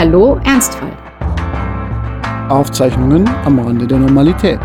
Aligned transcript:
Hallo 0.00 0.38
Ernstfall. 0.44 0.96
Aufzeichnungen 2.50 3.26
am 3.44 3.58
Rande 3.58 3.84
der 3.84 3.98
Normalität. 3.98 4.60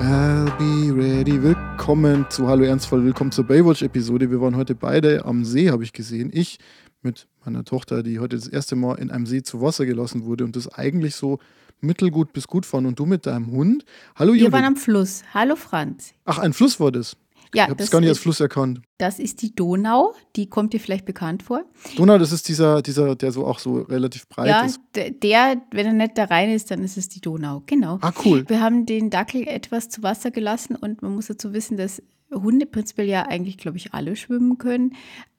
I'll 0.00 0.50
be 0.56 0.90
ready. 0.90 1.42
Willkommen 1.42 2.24
zu 2.30 2.48
Hallo 2.48 2.64
Ernstfall. 2.64 3.04
Willkommen 3.04 3.30
zur 3.30 3.44
Baywatch-Episode. 3.44 4.30
Wir 4.30 4.40
waren 4.40 4.56
heute 4.56 4.74
beide 4.74 5.26
am 5.26 5.44
See, 5.44 5.70
habe 5.70 5.84
ich 5.84 5.92
gesehen. 5.92 6.30
Ich 6.32 6.58
mit 7.02 7.28
meiner 7.44 7.62
Tochter, 7.62 8.02
die 8.02 8.20
heute 8.20 8.36
das 8.36 8.48
erste 8.48 8.74
Mal 8.74 8.94
in 8.94 9.10
einem 9.10 9.26
See 9.26 9.42
zu 9.42 9.60
Wasser 9.60 9.84
gelassen 9.84 10.24
wurde 10.24 10.44
und 10.44 10.56
das 10.56 10.66
eigentlich 10.66 11.14
so 11.14 11.40
mittelgut 11.82 12.32
bis 12.32 12.46
gut 12.46 12.64
fand. 12.64 12.86
Und 12.86 12.98
du 12.98 13.04
mit 13.04 13.26
deinem 13.26 13.50
Hund. 13.50 13.84
Hallo 14.14 14.32
Wir 14.32 14.38
Judith. 14.44 14.52
waren 14.54 14.64
am 14.64 14.76
Fluss. 14.76 15.24
Hallo 15.34 15.56
Franz. 15.56 16.14
Ach, 16.24 16.38
ein 16.38 16.54
Fluss 16.54 16.80
war 16.80 16.90
das. 16.90 17.18
Ja, 17.54 17.64
Ich 17.64 17.70
habe 17.70 17.76
das 17.76 17.90
gar 17.90 18.00
nicht 18.00 18.08
als 18.10 18.18
Fluss 18.18 18.40
erkannt. 18.40 18.80
das 18.98 19.18
ist 19.18 19.40
die 19.42 19.54
Donau. 19.54 20.12
Die 20.36 20.48
kommt 20.48 20.72
dir 20.72 20.80
vielleicht 20.80 21.04
bekannt 21.04 21.42
vor. 21.42 21.64
Donau, 21.96 22.18
das 22.18 22.32
ist 22.32 22.48
dieser, 22.48 22.82
dieser, 22.82 23.14
der 23.16 23.32
so 23.32 23.46
auch 23.46 23.58
so 23.58 23.82
relativ 23.82 24.28
breit 24.28 24.48
ja, 24.48 24.62
ist. 24.62 24.80
d- 24.96 25.10
der, 25.12 25.62
wenn 25.72 25.86
er 25.86 25.92
nicht 25.92 26.18
da 26.18 26.24
rein 26.24 26.50
ist, 26.50 26.70
dann 26.70 26.82
ist 26.82 26.96
es 26.96 27.08
die 27.08 27.20
Donau. 27.20 27.62
Genau. 27.66 27.98
Ah, 28.02 28.12
cool. 28.24 28.44
Wir 28.48 28.60
haben 28.60 28.86
den 28.86 29.10
Dackel 29.10 29.46
etwas 29.46 29.88
zu 29.88 30.02
Wasser 30.02 30.30
gelassen 30.30 30.76
und 30.76 31.02
man 31.02 31.14
muss 31.14 31.26
dazu 31.28 31.52
wissen, 31.52 31.76
dass 31.76 32.02
Hunde 32.32 32.66
prinzipiell 32.66 33.06
ja 33.08 33.22
eigentlich, 33.28 33.58
glaube 33.58 33.76
ich, 33.76 33.94
alle 33.94 34.16
schwimmen 34.16 34.58
können. 34.58 34.94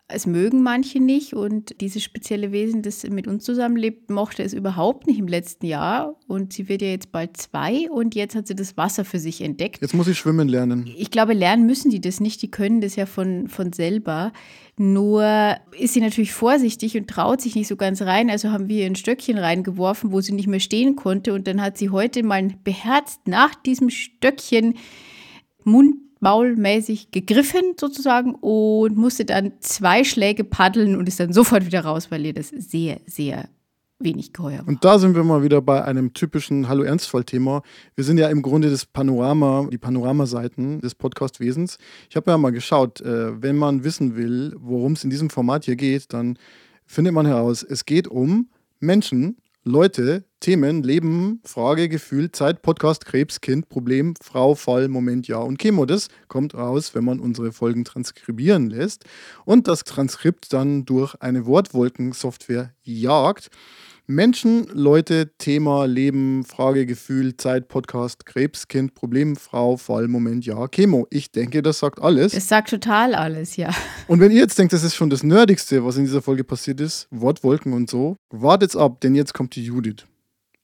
Es 0.08 0.28
mögen 0.28 0.62
manche 0.62 1.00
nicht 1.00 1.34
und 1.34 1.82
dieses 1.82 2.04
spezielle 2.04 2.52
Wesen, 2.52 2.84
das 2.84 3.04
mit 3.10 3.28
uns 3.28 3.44
zusammenlebt, 3.44 4.12
mochte 4.12 4.44
es 4.44 4.54
überhaupt 4.54 5.08
nicht 5.08 5.18
im 5.18 5.28
letzten 5.28 5.66
Jahr 5.66 6.16
und 6.28 6.54
sie 6.54 6.70
wird 6.70 6.84
ja 6.84 6.90
jetzt 6.90 7.12
bald 7.12 7.38
zwei 7.38 7.90
und 7.90 8.14
jetzt 8.14 8.36
hat 8.36 8.46
sie 8.46 8.54
das 8.54 8.78
Wasser 8.78 9.04
für 9.04 9.18
sich 9.18 9.42
entdeckt. 9.42 9.82
Jetzt 9.82 9.96
muss 9.96 10.08
ich 10.08 10.20
schwimmen 10.20 10.48
lernen. 10.48 10.88
Ich 10.96 11.10
glaube, 11.10 11.34
lernen 11.34 11.66
müssen 11.66 11.90
die 11.90 12.02
das 12.02 12.20
nicht, 12.20 12.44
die 12.44 12.52
können 12.52 12.82
das 12.82 12.96
ja 12.96 13.08
von, 13.08 13.48
von 13.48 13.74
selber. 13.74 14.32
Nur 14.78 15.56
ist 15.80 15.96
sie 15.96 16.02
natürlich 16.02 16.34
vorsichtig 16.34 16.96
und 16.98 17.10
traut 17.10 17.42
sich 17.42 17.56
nicht 17.56 17.68
so 17.68 17.76
ganz 17.76 18.04
rein. 18.04 18.30
Also 18.30 18.52
haben 18.52 18.70
wir 18.70 18.82
ihr 18.82 18.86
ein 18.86 18.96
Stöckchen 18.96 19.40
reingeworfen, 19.40 20.12
wo 20.12 20.22
sie 20.22 20.34
nicht 20.34 20.48
mehr 20.48 20.60
stehen 20.60 20.96
konnte. 20.96 21.34
Und 21.34 21.48
dann 21.48 21.62
hat 21.62 21.80
sie 21.80 21.90
heute 21.90 22.22
mal 22.22 22.50
beherzt 22.64 23.22
nach 23.26 23.56
diesem 23.56 23.90
Stöckchen 23.90 24.76
mundmaulmäßig 26.26 27.12
gegriffen 27.12 27.76
sozusagen 27.80 28.36
und 28.36 28.98
musste 28.98 29.26
dann 29.26 29.54
zwei 29.60 30.04
Schläge 30.04 30.44
paddeln 30.44 30.96
und 30.96 31.08
ist 31.08 31.20
dann 31.20 31.34
sofort 31.34 31.66
wieder 31.66 31.82
raus, 31.82 32.10
weil 32.10 32.26
ihr 32.26 32.34
das 32.34 32.50
sehr, 32.50 33.00
sehr 33.06 33.48
wenig 34.00 34.34
geheuer 34.34 34.60
war. 34.60 34.68
Und 34.68 34.84
da 34.84 35.00
sind 35.00 35.16
wir 35.16 35.24
mal 35.24 35.44
wieder 35.44 35.62
bei 35.62 35.84
einem 35.84 36.14
typischen 36.14 36.68
Hallo 36.68 36.84
Ernstfall-Thema. 36.84 37.62
Wir 37.96 38.04
sind 38.04 38.18
ja 38.18 38.28
im 38.30 38.42
Grunde 38.42 38.70
das 38.70 38.86
Panorama, 38.86 39.68
die 39.72 39.78
Panoramaseiten 39.78 40.82
des 40.82 40.96
Podcast-Wesens. 40.96 41.78
Ich 42.10 42.16
habe 42.16 42.32
ja 42.32 42.38
mal 42.38 42.52
geschaut, 42.52 43.02
äh, 43.02 43.42
wenn 43.42 43.56
man 43.56 43.84
wissen 43.84 44.16
will, 44.16 44.54
worum 44.58 44.94
es 44.94 45.04
in 45.04 45.10
diesem 45.10 45.30
Format 45.30 45.66
hier 45.66 45.76
geht, 45.76 46.12
dann 46.12 46.38
findet 46.86 47.14
man 47.14 47.26
heraus, 47.26 47.64
es 47.64 47.86
geht 47.86 48.08
um 48.08 48.50
Menschen, 48.80 49.38
Leute, 49.68 50.24
Themen, 50.42 50.84
Leben, 50.84 51.42
Frage, 51.44 51.90
Gefühl, 51.90 52.32
Zeit, 52.32 52.62
Podcast, 52.62 53.04
Krebs, 53.04 53.42
Kind, 53.42 53.68
Problem, 53.68 54.14
Frau, 54.22 54.54
Fall, 54.54 54.90
Moment, 54.90 55.28
Ja 55.28 55.40
und 55.40 55.58
Chemo. 55.58 55.88
Das 55.88 56.10
kommt 56.28 56.54
raus, 56.54 56.94
wenn 56.94 57.04
man 57.04 57.20
unsere 57.20 57.52
Folgen 57.52 57.84
transkribieren 57.84 58.70
lässt 58.70 59.06
und 59.44 59.68
das 59.68 59.84
Transkript 59.84 60.54
dann 60.54 60.86
durch 60.86 61.16
eine 61.16 61.48
Wortwolkensoftware 61.48 62.76
jagt. 62.84 63.50
Menschen, 64.08 64.68
Leute, 64.72 65.32
Thema, 65.40 65.86
Leben, 65.86 66.44
Frage, 66.46 66.86
Gefühl, 66.86 67.36
Zeit, 67.38 67.68
Podcast, 67.68 68.26
Krebs, 68.26 68.68
Kind, 68.68 68.94
Problem, 68.94 69.36
Frau, 69.36 69.78
Fall, 69.78 70.08
Moment, 70.08 70.46
Ja, 70.46 70.68
Chemo. 70.68 71.08
Ich 71.10 71.32
denke, 71.32 71.64
das 71.64 71.80
sagt 71.80 72.00
alles. 72.02 72.34
Das 72.34 72.48
sagt 72.48 72.70
total 72.70 73.16
alles, 73.16 73.56
ja. 73.56 73.72
Und 74.08 74.20
wenn 74.20 74.32
ihr 74.32 74.42
jetzt 74.42 74.60
denkt, 74.60 74.74
das 74.74 74.84
ist 74.84 74.96
schon 74.96 75.10
das 75.10 75.24
Nerdigste, 75.24 75.84
was 75.84 75.98
in 75.98 76.06
dieser 76.06 76.22
Folge 76.22 76.44
passiert 76.44 76.80
ist, 76.82 77.08
Wortwolken 77.10 77.74
und 77.74 77.90
so, 77.90 78.16
wartet's 78.30 78.76
ab, 78.76 79.02
denn 79.02 79.16
jetzt 79.16 79.34
kommt 79.34 79.56
die 79.56 79.64
Judith. 79.66 80.06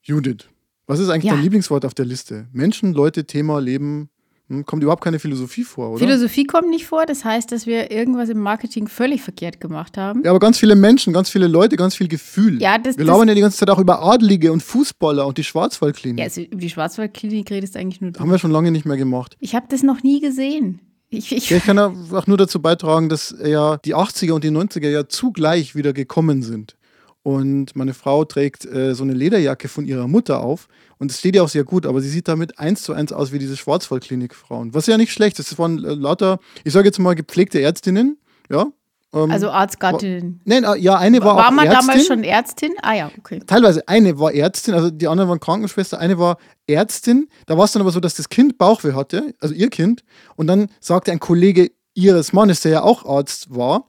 Judith, 0.03 0.47
was 0.85 1.00
ist 1.00 1.09
eigentlich 1.09 1.25
Ja. 1.25 1.34
dein 1.34 1.41
Lieblingswort 1.44 1.84
auf 1.85 1.96
der 1.96 2.06
Liste? 2.06 2.47
Menschen, 2.53 2.94
Leute, 2.94 3.25
Thema, 3.25 3.59
Leben. 3.59 4.09
Hm, 4.51 4.66
kommt 4.66 4.84
überhaupt 4.84 5.03
keine 5.03 5.17
Philosophie 5.19 5.63
vor, 5.63 5.91
oder? 5.91 6.00
Philosophie 6.00 6.44
kommt 6.45 6.69
nicht 6.69 6.85
vor, 6.85 7.06
das 7.06 7.23
heißt, 7.23 7.51
dass 7.51 7.66
wir 7.66 7.89
irgendwas 7.89 8.28
im 8.29 8.39
Marketing 8.39 8.88
völlig 8.88 9.22
verkehrt 9.22 9.59
gemacht 9.62 9.97
haben. 9.97 10.23
ja, 10.23 10.29
aber 10.31 10.39
ganz 10.39 10.57
viele 10.59 10.75
Menschen, 10.75 11.13
ganz 11.13 11.29
viele 11.29 11.47
Leute, 11.47 11.78
ganz 11.78 11.95
viel 11.95 12.07
Gefühl. 12.09 12.62
Ja, 12.62 12.78
das- 12.78 12.97
Wir 12.97 13.06
das- 13.06 13.13
labern 13.13 13.29
ja 13.29 13.35
die 13.35 13.41
ganze 13.41 13.57
Zeit 13.57 13.69
auch 13.69 13.79
über 13.79 14.01
Adelige 14.03 14.51
und 14.51 14.62
Fußballer 14.62 15.25
und 15.25 15.38
die 15.38 15.44
Schwarzwaldklinik. 15.45 16.19
Ja, 16.19 16.25
also 16.25 16.41
über 16.41 16.57
die 16.62 16.69
Schwarzwaldklinik 16.69 17.50
redest 17.50 17.78
eigentlich 17.78 18.01
nur 18.01 18.12
du. 18.12 18.19
Haben 18.19 18.29
wir 18.31 18.39
schon 18.39 18.51
lange 18.51 18.72
nicht 18.72 18.85
mehr 18.85 18.97
gemacht. 18.97 19.38
Ich 19.39 19.56
habe 19.56 19.67
das 19.69 19.84
noch 19.84 20.03
nie 20.03 20.19
gesehen. 20.19 20.79
Ich, 21.13 21.31
ich, 21.35 21.50
Ja, 21.50 21.57
ich 21.57 21.66
kann 21.66 21.78
auch 21.78 22.28
nur 22.28 22.38
dazu 22.38 22.62
beitragen, 22.62 23.09
dass 23.09 23.35
ja 23.44 23.78
die 23.78 23.95
80er 23.95 24.33
und 24.33 24.44
die 24.44 24.50
90er 24.51 24.89
ja 24.89 25.07
zugleich 25.09 25.75
wieder 25.75 25.91
gekommen 25.94 26.41
sind. 26.41 26.75
Und 27.23 27.75
meine 27.75 27.93
Frau 27.93 28.25
trägt 28.25 28.65
äh, 28.65 28.95
so 28.95 29.03
eine 29.03 29.13
Lederjacke 29.13 29.67
von 29.67 29.85
ihrer 29.85 30.07
Mutter 30.07 30.41
auf. 30.41 30.67
Und 30.97 31.11
es 31.11 31.19
steht 31.19 31.35
ihr 31.35 31.43
auch 31.43 31.49
sehr 31.49 31.63
gut, 31.63 31.85
aber 31.85 32.01
sie 32.01 32.09
sieht 32.09 32.27
damit 32.27 32.57
eins 32.57 32.81
zu 32.81 32.93
eins 32.93 33.13
aus 33.13 33.31
wie 33.31 33.39
diese 33.39 33.57
Schwarzwaldklinik-Frauen. 33.57 34.73
Was 34.73 34.87
ja 34.87 34.97
nicht 34.97 35.13
schlecht 35.13 35.37
ist. 35.39 35.51
Das 35.51 35.59
waren 35.59 35.83
äh, 35.83 35.93
lauter, 35.93 36.39
ich 36.63 36.73
sage 36.73 36.87
jetzt 36.87 36.99
mal, 36.99 37.13
gepflegte 37.13 37.61
Ärztinnen. 37.61 38.17
Ja. 38.49 38.67
Ähm, 39.13 39.29
also 39.29 39.49
Arztgattin. 39.49 40.41
nein, 40.45 40.63
äh, 40.63 40.77
ja, 40.77 40.97
eine 40.97 41.21
war, 41.21 41.35
War, 41.35 41.47
auch 41.47 41.51
man 41.51 41.67
Ärztin. 41.67 41.87
damals 41.87 42.07
schon 42.07 42.23
Ärztin? 42.23 42.73
Ah 42.81 42.93
ja, 42.93 43.11
okay. 43.17 43.39
Teilweise 43.45 43.88
eine 43.88 44.17
war 44.19 44.33
Ärztin, 44.33 44.73
also 44.73 44.89
die 44.89 45.07
anderen 45.07 45.29
waren 45.29 45.39
Krankenschwester, 45.39 45.99
eine 45.99 46.17
war 46.17 46.38
Ärztin. 46.65 47.27
Da 47.45 47.57
war 47.57 47.65
es 47.65 47.71
dann 47.71 47.81
aber 47.81 47.91
so, 47.91 47.99
dass 47.99 48.15
das 48.15 48.29
Kind 48.29 48.57
Bauchweh 48.57 48.93
hatte, 48.93 49.35
also 49.39 49.53
ihr 49.53 49.69
Kind. 49.69 50.03
Und 50.35 50.47
dann 50.47 50.69
sagte 50.79 51.11
ein 51.11 51.19
Kollege 51.19 51.71
ihres 51.93 52.33
Mannes, 52.33 52.61
der 52.61 52.71
ja 52.71 52.83
auch 52.83 53.05
Arzt 53.05 53.53
war, 53.53 53.88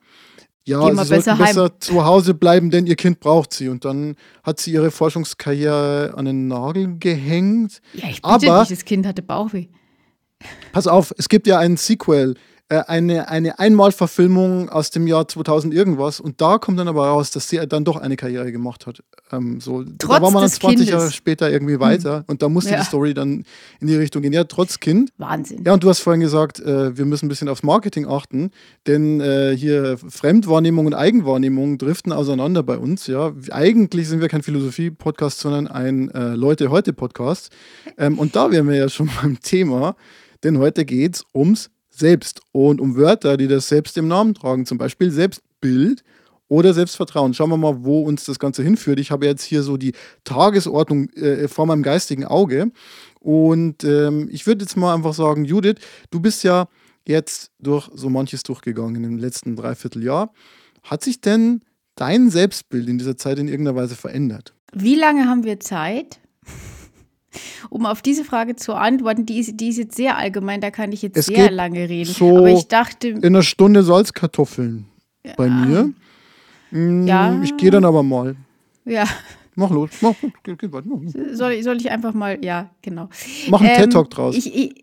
ja, 0.64 0.80
sie 1.04 1.10
besser 1.10 1.36
besser, 1.36 1.80
zu 1.80 2.04
Hause 2.04 2.34
bleiben, 2.34 2.70
denn 2.70 2.86
ihr 2.86 2.96
Kind 2.96 3.20
braucht 3.20 3.52
sie. 3.52 3.68
Und 3.68 3.84
dann 3.84 4.16
hat 4.42 4.60
sie 4.60 4.72
ihre 4.72 4.90
Forschungskarriere 4.90 6.14
an 6.16 6.24
den 6.24 6.48
Nagel 6.48 6.98
gehängt. 6.98 7.80
Ja, 7.94 8.08
ich 8.08 8.22
bitte 8.22 8.24
Aber- 8.52 8.60
dich, 8.60 8.68
das 8.76 8.84
Kind 8.84 9.06
hatte 9.06 9.22
Bauchweh. 9.22 9.66
Pass 10.72 10.86
auf, 10.86 11.12
es 11.18 11.28
gibt 11.28 11.46
ja 11.46 11.58
einen 11.58 11.76
Sequel, 11.76 12.34
eine, 12.78 13.28
eine 13.28 13.58
Einmalverfilmung 13.58 14.68
aus 14.68 14.90
dem 14.90 15.06
Jahr 15.06 15.26
2000 15.28 15.74
irgendwas. 15.74 16.20
Und 16.20 16.40
da 16.40 16.58
kommt 16.58 16.78
dann 16.78 16.88
aber 16.88 17.06
raus, 17.08 17.30
dass 17.30 17.48
sie 17.48 17.58
dann 17.66 17.84
doch 17.84 17.96
eine 17.96 18.16
Karriere 18.16 18.52
gemacht 18.52 18.86
hat. 18.86 19.02
Ähm, 19.30 19.60
so, 19.60 19.82
da 19.82 19.90
Trotz 19.98 20.10
war 20.10 20.20
man 20.20 20.34
dann 20.34 20.42
des 20.44 20.58
20 20.58 20.88
Jahre 20.88 21.00
Kindes. 21.00 21.12
Hm. 21.12 21.16
später 21.16 21.50
irgendwie 21.50 21.80
weiter. 21.80 22.24
Und 22.28 22.42
da 22.42 22.48
musste 22.48 22.72
Ja. 22.72 22.78
die 22.80 22.84
Story 22.84 23.14
dann 23.14 23.44
in 23.80 23.86
die 23.86 23.96
Richtung 23.96 24.22
gehen. 24.22 24.32
Ja, 24.32 24.44
trotz 24.44 24.80
Kind. 24.80 25.12
Wahnsinn. 25.18 25.64
Ja, 25.64 25.74
und 25.74 25.82
du 25.82 25.88
hast 25.88 26.00
vorhin 26.00 26.20
gesagt, 26.20 26.60
äh, 26.60 26.96
wir 26.96 27.04
müssen 27.04 27.26
ein 27.26 27.28
bisschen 27.28 27.48
aufs 27.48 27.62
Marketing 27.62 28.06
achten, 28.06 28.50
denn 28.86 29.20
äh, 29.20 29.56
hier 29.56 29.98
Fremdwahrnehmung 30.08 30.86
und 30.86 30.94
Eigenwahrnehmung 30.94 31.78
driften 31.78 32.12
auseinander 32.12 32.62
bei 32.62 32.78
uns. 32.78 33.06
Ja, 33.06 33.32
eigentlich 33.50 34.08
sind 34.08 34.20
wir 34.20 34.28
kein 34.28 34.42
Philosophie-Podcast, 34.42 35.40
sondern 35.40 35.66
ein 35.68 36.10
äh, 36.10 36.34
Leute-heute-Podcast. 36.34 37.50
Ähm, 37.98 38.18
und 38.18 38.36
da 38.36 38.50
wären 38.50 38.68
wir 38.68 38.76
ja 38.76 38.88
schon 38.88 39.10
beim 39.22 39.40
Thema, 39.40 39.96
denn 40.44 40.58
heute 40.58 40.84
geht 40.84 41.16
es 41.16 41.24
ums 41.34 41.70
Selbst 41.94 42.40
und 42.52 42.80
um 42.80 42.96
Wörter, 42.96 43.36
die 43.36 43.48
das 43.48 43.68
Selbst 43.68 43.96
im 43.98 44.08
Namen 44.08 44.34
tragen, 44.34 44.66
zum 44.66 44.78
Beispiel 44.78 45.10
Selbstbild 45.10 46.02
oder 46.48 46.74
Selbstvertrauen. 46.74 47.34
Schauen 47.34 47.50
wir 47.50 47.56
mal, 47.56 47.84
wo 47.84 48.02
uns 48.02 48.24
das 48.24 48.38
Ganze 48.38 48.62
hinführt. 48.62 48.98
Ich 48.98 49.10
habe 49.10 49.26
jetzt 49.26 49.42
hier 49.42 49.62
so 49.62 49.76
die 49.76 49.92
Tagesordnung 50.24 51.08
äh, 51.10 51.48
vor 51.48 51.66
meinem 51.66 51.82
geistigen 51.82 52.24
Auge. 52.24 52.72
Und 53.20 53.84
ähm, 53.84 54.28
ich 54.30 54.46
würde 54.46 54.64
jetzt 54.64 54.76
mal 54.76 54.94
einfach 54.94 55.14
sagen, 55.14 55.44
Judith, 55.44 55.76
du 56.10 56.20
bist 56.20 56.44
ja 56.44 56.68
jetzt 57.06 57.50
durch 57.58 57.88
so 57.94 58.10
manches 58.10 58.42
durchgegangen 58.42 59.04
im 59.04 59.18
letzten 59.18 59.56
Dreivierteljahr. 59.56 60.32
Hat 60.82 61.02
sich 61.02 61.20
denn 61.20 61.62
dein 61.94 62.30
Selbstbild 62.30 62.88
in 62.88 62.98
dieser 62.98 63.16
Zeit 63.16 63.38
in 63.38 63.48
irgendeiner 63.48 63.76
Weise 63.76 63.96
verändert? 63.96 64.54
Wie 64.74 64.94
lange 64.94 65.26
haben 65.26 65.44
wir 65.44 65.60
Zeit? 65.60 66.20
Um 67.70 67.86
auf 67.86 68.02
diese 68.02 68.24
Frage 68.24 68.56
zu 68.56 68.74
antworten, 68.74 69.24
die 69.26 69.38
ist, 69.38 69.58
die 69.60 69.68
ist 69.68 69.78
jetzt 69.78 69.96
sehr 69.96 70.16
allgemein, 70.18 70.60
da 70.60 70.70
kann 70.70 70.92
ich 70.92 71.02
jetzt 71.02 71.16
Es 71.16 71.26
sehr 71.26 71.48
geht 71.48 71.52
lange 71.52 71.88
reden. 71.88 72.12
so 72.12 72.38
Aber 72.38 72.48
ich 72.50 72.68
dachte, 72.68 73.08
In 73.08 73.24
einer 73.24 73.42
Stunde 73.42 73.82
Salzkartoffeln 73.82 74.86
bei 75.36 75.48
mir. 75.48 75.92
Mm, 76.70 77.06
Ja. 77.06 77.40
Ich 77.42 77.56
gehe 77.56 77.70
dann 77.70 77.84
aber 77.84 78.02
mal. 78.02 78.36
ja, 78.84 79.04
Mach 79.54 79.70
los. 79.70 79.90
Mach, 80.00 80.14
geh, 80.44 80.56
geh 80.56 80.72
weiter. 80.72 80.86
Mach, 80.88 81.00
soll, 81.34 81.52
ich- 81.52 81.64
soll 81.64 81.76
ich 81.76 81.90
einfach 81.90 82.14
mal, 82.14 82.42
ja, 82.42 82.70
genau. 82.80 83.08
mach 83.50 83.60
einen 83.60 83.68
Ähm, 83.70 83.76
TED-Talk 83.76 84.08
draus. 84.10 84.34
Ich, 84.34 84.54
ich, 84.54 84.81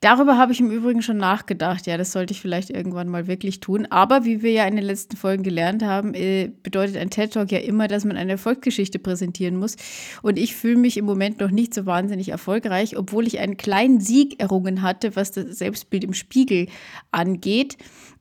darüber 0.00 0.38
habe 0.38 0.52
ich 0.52 0.60
im 0.60 0.70
Übrigen 0.70 1.02
schon 1.02 1.16
nachgedacht. 1.16 1.86
Ja, 1.86 1.96
das 1.96 2.12
sollte 2.12 2.32
ich 2.32 2.40
vielleicht 2.40 2.70
irgendwann 2.70 3.08
mal 3.08 3.26
wirklich 3.26 3.60
tun. 3.60 3.86
Aber 3.90 4.24
wie 4.24 4.42
wir 4.42 4.52
ja 4.52 4.66
in 4.66 4.76
den 4.76 4.84
letzten 4.84 5.16
Folgen 5.16 5.42
gelernt 5.42 5.82
haben, 5.82 6.14
äh, 6.14 6.50
bedeutet 6.62 6.96
ein 6.96 7.10
TED-Talk 7.10 7.50
ja 7.52 7.58
immer, 7.58 7.88
dass 7.88 8.04
man 8.04 8.16
eine 8.16 8.32
Erfolgsgeschichte 8.32 8.98
präsentieren 8.98 9.56
muss. 9.56 9.76
Und 10.22 10.38
ich 10.38 10.54
fühle 10.54 10.78
mich 10.78 10.96
im 10.96 11.04
Moment 11.04 11.40
noch 11.40 11.50
nicht 11.50 11.74
so 11.74 11.86
wahnsinnig 11.86 12.28
erfolgreich, 12.28 12.96
obwohl 12.96 13.26
ich 13.26 13.38
einen 13.38 13.56
kleinen 13.56 14.00
Sieg 14.00 14.40
errungen 14.40 14.82
hatte, 14.82 15.16
was 15.16 15.32
das 15.32 15.58
Selbstbild 15.58 16.04
im 16.04 16.14
Spiegel 16.14 16.68
angeht. 17.10 17.76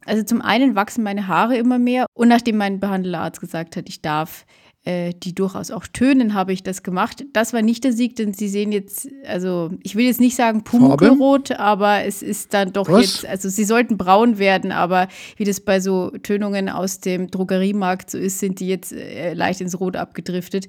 Also 0.05 0.23
zum 0.23 0.41
einen 0.41 0.75
wachsen 0.75 1.03
meine 1.03 1.27
Haare 1.27 1.57
immer 1.57 1.79
mehr 1.79 2.05
und 2.13 2.27
nachdem 2.27 2.57
mein 2.57 2.79
Behandelarzt 2.79 3.39
gesagt 3.39 3.77
hat, 3.77 3.87
ich 3.87 4.01
darf 4.01 4.45
die 4.85 5.33
durchaus 5.33 5.71
auch 5.71 5.87
tönen, 5.87 6.33
habe 6.33 6.51
ich 6.51 6.61
das 6.61 6.83
gemacht. 6.83 7.23
Das 7.31 7.53
war 7.53 7.61
nicht 7.61 7.85
der 7.85 7.93
Sieg, 7.93 8.17
denn 8.17 8.33
sie 8.33 8.49
sehen 8.49 8.73
jetzt, 8.73 9.07
also 9.25 9.71
ich 9.81 9.95
will 9.95 10.05
jetzt 10.05 10.19
nicht 10.19 10.35
sagen 10.35 10.65
Pumuckl-rot, 10.65 11.51
aber 11.51 12.03
es 12.03 12.21
ist 12.21 12.53
dann 12.53 12.73
doch 12.73 12.89
Was? 12.89 13.01
jetzt, 13.01 13.25
also 13.25 13.47
sie 13.47 13.63
sollten 13.63 13.97
braun 13.97 14.39
werden, 14.39 14.73
aber 14.73 15.07
wie 15.37 15.45
das 15.45 15.61
bei 15.61 15.79
so 15.79 16.11
Tönungen 16.21 16.67
aus 16.67 16.99
dem 16.99 17.31
Drogeriemarkt 17.31 18.11
so 18.11 18.17
ist, 18.17 18.39
sind 18.39 18.59
die 18.59 18.67
jetzt 18.67 18.91
äh, 18.91 19.33
leicht 19.33 19.61
ins 19.61 19.79
Rot 19.79 19.95
abgedriftet. 19.95 20.67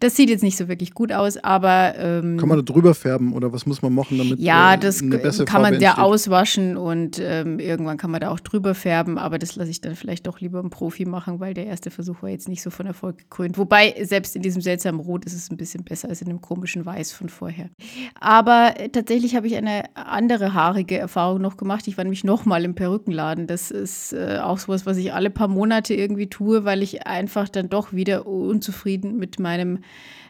Das 0.00 0.14
sieht 0.14 0.28
jetzt 0.28 0.42
nicht 0.42 0.58
so 0.58 0.68
wirklich 0.68 0.92
gut 0.92 1.10
aus, 1.10 1.38
aber 1.38 1.94
ähm, 1.96 2.36
Kann 2.36 2.50
man 2.50 2.58
da 2.58 2.62
drüber 2.62 2.94
färben 2.94 3.32
oder 3.32 3.50
was 3.52 3.64
muss 3.64 3.80
man 3.80 3.94
machen, 3.94 4.18
damit 4.18 4.40
ja, 4.40 4.74
äh, 4.74 4.78
das 4.78 5.00
bessere 5.00 5.46
kann 5.46 5.62
man 5.62 5.72
Farbe 5.72 5.82
ja 5.82 5.90
entsteht? 5.92 6.04
auswaschen 6.04 6.76
und 6.76 7.18
ähm, 7.18 7.58
irgendwann 7.58 7.96
kann 7.96 8.10
man 8.10 8.20
da 8.20 8.30
auch 8.30 8.40
drüber 8.40 8.74
färben, 8.74 9.16
aber 9.16 9.38
das 9.38 9.56
lasse 9.56 9.70
ich 9.70 9.80
dann 9.80 9.96
vielleicht 9.96 10.26
doch 10.26 10.40
lieber 10.40 10.60
im 10.60 10.68
Profi 10.68 11.06
machen, 11.06 11.40
weil 11.40 11.54
der 11.54 11.64
erste 11.64 11.90
Versuch 11.90 12.22
war 12.22 12.28
jetzt 12.28 12.48
nicht 12.48 12.60
so 12.60 12.68
von 12.68 12.84
Erfolg 12.86 13.18
gekrönt. 13.18 13.53
Wobei, 13.56 13.94
selbst 14.02 14.34
in 14.36 14.42
diesem 14.42 14.62
seltsamen 14.62 15.00
Rot 15.00 15.24
ist 15.24 15.34
es 15.34 15.50
ein 15.50 15.56
bisschen 15.56 15.84
besser 15.84 16.08
als 16.08 16.20
in 16.20 16.28
dem 16.28 16.40
komischen 16.40 16.84
Weiß 16.84 17.12
von 17.12 17.28
vorher. 17.28 17.70
Aber 18.18 18.74
äh, 18.76 18.88
tatsächlich 18.88 19.36
habe 19.36 19.46
ich 19.46 19.56
eine 19.56 19.84
andere 19.96 20.54
haarige 20.54 20.98
Erfahrung 20.98 21.40
noch 21.40 21.56
gemacht. 21.56 21.86
Ich 21.86 21.96
war 21.96 22.04
nämlich 22.04 22.24
nochmal 22.24 22.64
im 22.64 22.74
Perückenladen. 22.74 23.46
Das 23.46 23.70
ist 23.70 24.12
äh, 24.12 24.38
auch 24.42 24.58
sowas, 24.58 24.86
was 24.86 24.96
ich 24.96 25.12
alle 25.12 25.30
paar 25.30 25.48
Monate 25.48 25.94
irgendwie 25.94 26.28
tue, 26.28 26.64
weil 26.64 26.82
ich 26.82 27.06
einfach 27.06 27.48
dann 27.48 27.68
doch 27.68 27.92
wieder 27.92 28.26
unzufrieden 28.26 29.16
mit 29.16 29.38
meinem 29.38 29.80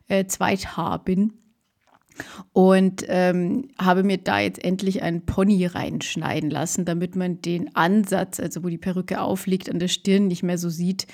äh, 0.09 0.27
Zweithaar 0.27 1.03
bin 1.03 1.33
und 2.53 3.05
ähm, 3.09 3.69
habe 3.79 4.05
mir 4.05 4.19
da 4.19 4.39
jetzt 4.39 4.63
endlich 4.65 5.03
einen 5.03 5.27
Pony 5.27 5.67
reinschneiden 5.67 6.51
lassen, 6.51 6.85
damit 6.85 7.17
man 7.17 7.41
den 7.43 7.75
Ansatz, 7.75 8.39
also 8.39 8.63
wo 8.63 8.69
die 8.69 8.79
Perücke 8.79 9.21
aufliegt, 9.21 9.69
an 9.71 9.79
der 9.79 9.89
Stirn 9.89 10.29
nicht 10.29 10.43
mehr 10.43 10.59
so 10.59 10.69
sieht. 10.69 11.07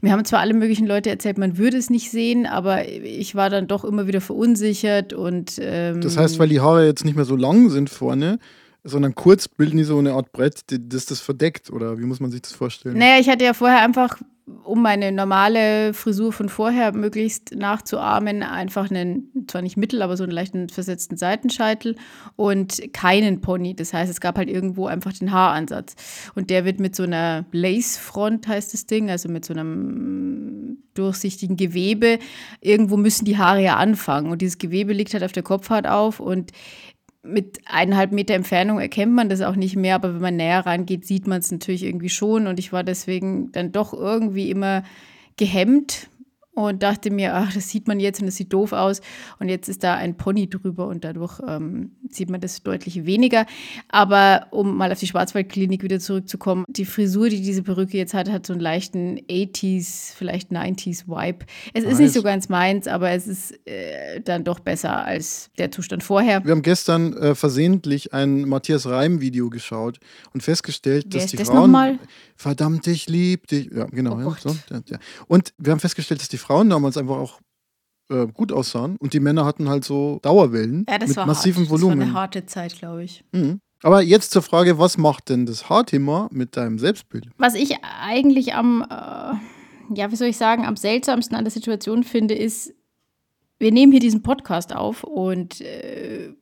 Mir 0.00 0.12
haben 0.12 0.24
zwar 0.24 0.40
alle 0.40 0.54
möglichen 0.54 0.86
Leute 0.86 1.10
erzählt, 1.10 1.38
man 1.38 1.58
würde 1.58 1.76
es 1.76 1.90
nicht 1.90 2.10
sehen, 2.10 2.46
aber 2.46 2.88
ich 2.88 3.34
war 3.34 3.50
dann 3.50 3.66
doch 3.66 3.84
immer 3.84 4.06
wieder 4.06 4.20
verunsichert 4.20 5.12
und 5.12 5.58
ähm, 5.60 6.00
Das 6.00 6.16
heißt, 6.16 6.38
weil 6.38 6.48
die 6.48 6.60
Haare 6.60 6.86
jetzt 6.86 7.04
nicht 7.04 7.16
mehr 7.16 7.24
so 7.24 7.36
lang 7.36 7.68
sind 7.70 7.90
vorne, 7.90 8.38
sondern 8.84 9.14
kurz 9.14 9.48
bilden 9.48 9.76
die 9.76 9.84
so 9.84 9.98
eine 9.98 10.12
Art 10.12 10.32
Brett, 10.32 10.62
das 10.68 11.06
das 11.06 11.20
verdeckt 11.20 11.70
oder 11.70 11.98
wie 11.98 12.04
muss 12.04 12.20
man 12.20 12.30
sich 12.30 12.42
das 12.42 12.52
vorstellen? 12.52 12.96
Naja, 12.96 13.18
ich 13.20 13.28
hatte 13.28 13.44
ja 13.44 13.54
vorher 13.54 13.80
einfach, 13.82 14.18
um 14.64 14.82
meine 14.82 15.12
normale 15.12 15.94
Frisur 15.94 16.32
von 16.32 16.48
vorher 16.48 16.92
möglichst 16.92 17.54
nachzuahmen, 17.54 18.42
einfach 18.42 18.90
einen, 18.90 19.46
zwar 19.46 19.62
nicht 19.62 19.76
mittel, 19.76 20.02
aber 20.02 20.16
so 20.16 20.24
einen 20.24 20.32
leichten 20.32 20.68
versetzten 20.68 21.16
Seitenscheitel 21.16 21.96
und 22.36 22.92
keinen 22.92 23.40
Pony. 23.40 23.74
Das 23.74 23.92
heißt, 23.92 24.10
es 24.10 24.20
gab 24.20 24.36
halt 24.36 24.48
irgendwo 24.48 24.86
einfach 24.86 25.12
den 25.12 25.32
Haaransatz. 25.32 25.94
Und 26.34 26.50
der 26.50 26.64
wird 26.64 26.80
mit 26.80 26.94
so 26.94 27.04
einer 27.04 27.46
Lace-Front, 27.52 28.48
heißt 28.48 28.74
das 28.74 28.86
Ding, 28.86 29.10
also 29.10 29.28
mit 29.28 29.44
so 29.44 29.54
einem 29.54 30.78
durchsichtigen 30.94 31.56
Gewebe. 31.56 32.18
Irgendwo 32.60 32.96
müssen 32.96 33.24
die 33.24 33.38
Haare 33.38 33.62
ja 33.62 33.76
anfangen. 33.76 34.30
Und 34.30 34.42
dieses 34.42 34.58
Gewebe 34.58 34.92
liegt 34.92 35.14
halt 35.14 35.24
auf 35.24 35.32
der 35.32 35.42
Kopfhaut 35.42 35.86
auf 35.86 36.20
und 36.20 36.52
mit 37.22 37.58
eineinhalb 37.66 38.12
Meter 38.12 38.34
Entfernung 38.34 38.78
erkennt 38.78 39.12
man 39.12 39.28
das 39.28 39.40
auch 39.40 39.56
nicht 39.56 39.76
mehr, 39.76 39.96
aber 39.96 40.14
wenn 40.14 40.20
man 40.20 40.36
näher 40.36 40.64
rangeht, 40.64 41.04
sieht 41.04 41.26
man 41.26 41.40
es 41.40 41.50
natürlich 41.50 41.84
irgendwie 41.84 42.08
schon. 42.08 42.46
Und 42.46 42.58
ich 42.58 42.72
war 42.72 42.84
deswegen 42.84 43.50
dann 43.52 43.72
doch 43.72 43.92
irgendwie 43.92 44.50
immer 44.50 44.84
gehemmt 45.36 46.08
und 46.66 46.82
dachte 46.82 47.10
mir, 47.10 47.34
ach, 47.34 47.52
das 47.52 47.68
sieht 47.68 47.88
man 47.88 48.00
jetzt 48.00 48.20
und 48.20 48.26
das 48.26 48.36
sieht 48.36 48.52
doof 48.52 48.72
aus. 48.72 49.00
Und 49.38 49.48
jetzt 49.48 49.68
ist 49.68 49.82
da 49.84 49.94
ein 49.94 50.16
Pony 50.16 50.48
drüber 50.48 50.86
und 50.88 51.04
dadurch 51.04 51.40
ähm, 51.46 51.92
sieht 52.10 52.30
man 52.30 52.40
das 52.40 52.62
deutlich 52.62 53.04
weniger. 53.06 53.46
Aber 53.88 54.46
um 54.50 54.76
mal 54.76 54.90
auf 54.92 54.98
die 54.98 55.06
Schwarzwaldklinik 55.06 55.82
wieder 55.82 56.00
zurückzukommen, 56.00 56.64
die 56.68 56.84
Frisur, 56.84 57.28
die 57.28 57.40
diese 57.40 57.62
Perücke 57.62 57.96
jetzt 57.96 58.14
hat, 58.14 58.30
hat 58.30 58.46
so 58.46 58.52
einen 58.52 58.62
leichten 58.62 59.18
80s, 59.18 60.14
vielleicht 60.14 60.50
90s 60.50 61.06
Vibe. 61.06 61.46
Es 61.74 61.84
ist 61.84 61.90
Nice. 61.90 61.98
nicht 61.98 62.12
so 62.14 62.22
ganz 62.22 62.48
meins, 62.48 62.88
aber 62.88 63.10
es 63.10 63.26
ist 63.26 63.52
äh, 63.66 64.20
dann 64.20 64.44
doch 64.44 64.60
besser 64.60 65.04
als 65.04 65.50
der 65.58 65.70
Zustand 65.70 66.02
vorher. 66.02 66.44
Wir 66.44 66.52
haben 66.52 66.62
gestern 66.62 67.16
äh, 67.16 67.34
versehentlich 67.34 68.12
ein 68.12 68.48
Matthias 68.48 68.86
Reim-Video 68.86 69.50
geschaut 69.50 69.98
und 70.32 70.42
festgestellt, 70.42 71.06
Wer 71.08 71.12
dass 71.20 71.24
ist 71.26 71.32
die 71.32 71.36
das 71.36 71.48
Frauen. 71.48 71.98
Verdammt, 72.40 72.86
ich 72.86 73.08
lieb 73.08 73.48
dich. 73.48 73.68
Ja, 73.74 73.86
genau. 73.86 74.16
Oh 74.16 74.30
ja, 74.30 74.36
so, 74.40 74.56
ja, 74.70 74.80
ja. 74.88 74.98
Und 75.26 75.52
wir 75.58 75.72
haben 75.72 75.80
festgestellt, 75.80 76.20
dass 76.20 76.28
die 76.28 76.38
Frauen 76.38 76.47
damals 76.48 76.96
einfach 76.96 77.16
auch 77.16 77.40
äh, 78.10 78.26
gut 78.26 78.52
aussahen 78.52 78.96
und 79.00 79.12
die 79.12 79.20
Männer 79.20 79.44
hatten 79.44 79.68
halt 79.68 79.84
so 79.84 80.18
Dauerwellen 80.22 80.86
Ja, 80.88 80.98
das 80.98 81.10
mit 81.10 81.16
war 81.18 81.26
massivem 81.26 81.62
hart. 81.62 81.64
Das 81.64 81.70
war 81.72 81.80
Volumen. 81.80 82.02
eine 82.02 82.12
harte 82.14 82.46
Zeit, 82.46 82.78
glaube 82.78 83.04
ich. 83.04 83.24
Mhm. 83.32 83.60
Aber 83.82 84.02
jetzt 84.02 84.32
zur 84.32 84.42
Frage, 84.42 84.78
was 84.78 84.98
macht 84.98 85.28
denn 85.28 85.46
das 85.46 85.68
Haarthema 85.68 86.28
mit 86.32 86.56
deinem 86.56 86.78
Selbstbild? 86.78 87.28
Was 87.38 87.54
ich 87.54 87.76
eigentlich 87.82 88.54
am, 88.54 88.82
äh, 88.82 89.94
ja, 89.94 90.10
wie 90.10 90.16
soll 90.16 90.28
ich 90.28 90.36
sagen, 90.36 90.66
am 90.66 90.76
seltsamsten 90.76 91.36
an 91.36 91.44
der 91.44 91.52
Situation 91.52 92.02
finde, 92.02 92.34
ist, 92.34 92.74
wir 93.58 93.70
nehmen 93.72 93.92
hier 93.92 94.00
diesen 94.00 94.22
Podcast 94.22 94.74
auf 94.74 95.04
und 95.04 95.60
äh, 95.60 96.32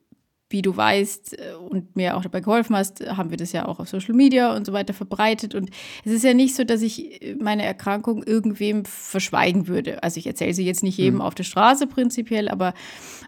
wie 0.49 0.63
du 0.63 0.77
weißt 0.77 1.39
äh, 1.39 1.55
und 1.55 1.97
mir 1.97 2.17
auch 2.17 2.23
dabei 2.23 2.41
geholfen 2.41 2.77
hast, 2.77 3.05
haben 3.07 3.31
wir 3.31 3.37
das 3.37 3.53
ja 3.53 3.67
auch 3.67 3.81
auf 3.81 3.89
Social 3.89 4.15
Media 4.15 4.55
und 4.55 4.65
so 4.65 4.73
weiter 4.73 4.95
verbreitet. 4.95 5.55
Und 5.55 5.71
es 6.05 6.13
ist 6.13 6.25
ja 6.25 6.35
nicht 6.35 6.55
so, 6.55 6.65
dass 6.65 6.83
ich 6.83 7.23
äh, 7.23 7.35
meine 7.35 7.65
Erkrankung 7.65 8.23
irgendwem 8.23 8.85
verschweigen 8.85 9.67
würde. 9.67 10.03
Also 10.03 10.19
ich 10.19 10.27
erzähle 10.27 10.55
sie 10.55 10.65
jetzt 10.65 10.83
nicht 10.83 10.99
jedem 10.99 11.21
auf 11.21 11.35
der 11.35 11.45
Straße 11.45 11.87
prinzipiell, 11.87 12.49
aber 12.49 12.75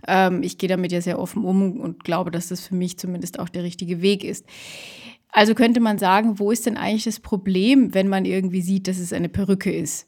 ähm, 0.07 0.43
ich 0.43 0.59
gehe 0.59 0.69
damit 0.69 0.93
ja 0.93 1.01
sehr 1.01 1.19
offen 1.19 1.45
um 1.45 1.81
und 1.81 2.05
glaube, 2.05 2.31
dass 2.31 2.49
das 2.49 2.67
für 2.67 2.75
mich 2.75 2.99
zumindest 2.99 3.39
auch 3.39 3.49
der 3.49 3.65
richtige 3.65 4.01
Weg 4.01 4.25
ist. 4.25 4.47
Also 5.31 5.55
könnte 5.55 5.81
man 5.81 5.99
sagen, 5.99 6.39
wo 6.39 6.51
ist 6.51 6.67
denn 6.67 6.77
eigentlich 6.77 7.05
das 7.05 7.21
Problem, 7.21 7.95
wenn 7.95 8.09
man 8.09 8.25
irgendwie 8.25 8.63
sieht, 8.63 8.89
dass 8.89 8.99
es 8.99 9.13
eine 9.13 9.29
Perücke 9.29 9.73
ist? 9.73 10.07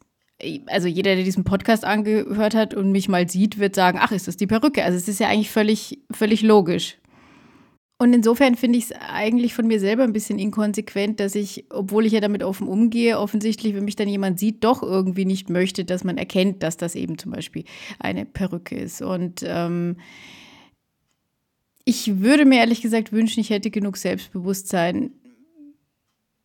Also 0.66 0.88
jeder, 0.88 1.14
der 1.14 1.24
diesen 1.24 1.44
Podcast 1.44 1.84
angehört 1.84 2.54
hat 2.54 2.72
und 2.72 2.92
mich 2.92 3.08
mal 3.08 3.28
sieht, 3.28 3.58
wird 3.58 3.74
sagen, 3.74 3.98
ach, 4.00 4.12
ist 4.12 4.26
das 4.26 4.38
die 4.38 4.46
Perücke? 4.46 4.82
Also 4.82 4.96
es 4.96 5.06
ist 5.06 5.20
ja 5.20 5.28
eigentlich 5.28 5.50
völlig, 5.50 6.00
völlig 6.10 6.40
logisch. 6.40 6.96
Und 8.00 8.14
insofern 8.14 8.54
finde 8.54 8.78
ich 8.78 8.84
es 8.84 8.92
eigentlich 8.92 9.52
von 9.52 9.66
mir 9.66 9.78
selber 9.78 10.04
ein 10.04 10.14
bisschen 10.14 10.38
inkonsequent, 10.38 11.20
dass 11.20 11.34
ich, 11.34 11.66
obwohl 11.68 12.06
ich 12.06 12.14
ja 12.14 12.20
damit 12.20 12.42
offen 12.42 12.66
umgehe, 12.66 13.18
offensichtlich, 13.18 13.74
wenn 13.74 13.84
mich 13.84 13.94
dann 13.94 14.08
jemand 14.08 14.40
sieht, 14.40 14.64
doch 14.64 14.82
irgendwie 14.82 15.26
nicht 15.26 15.50
möchte, 15.50 15.84
dass 15.84 16.02
man 16.02 16.16
erkennt, 16.16 16.62
dass 16.62 16.78
das 16.78 16.94
eben 16.94 17.18
zum 17.18 17.32
Beispiel 17.32 17.64
eine 17.98 18.24
Perücke 18.24 18.74
ist. 18.74 19.02
Und 19.02 19.42
ähm, 19.44 19.98
ich 21.84 22.20
würde 22.20 22.46
mir 22.46 22.60
ehrlich 22.60 22.80
gesagt 22.80 23.12
wünschen, 23.12 23.40
ich 23.40 23.50
hätte 23.50 23.70
genug 23.70 23.98
Selbstbewusstsein, 23.98 25.10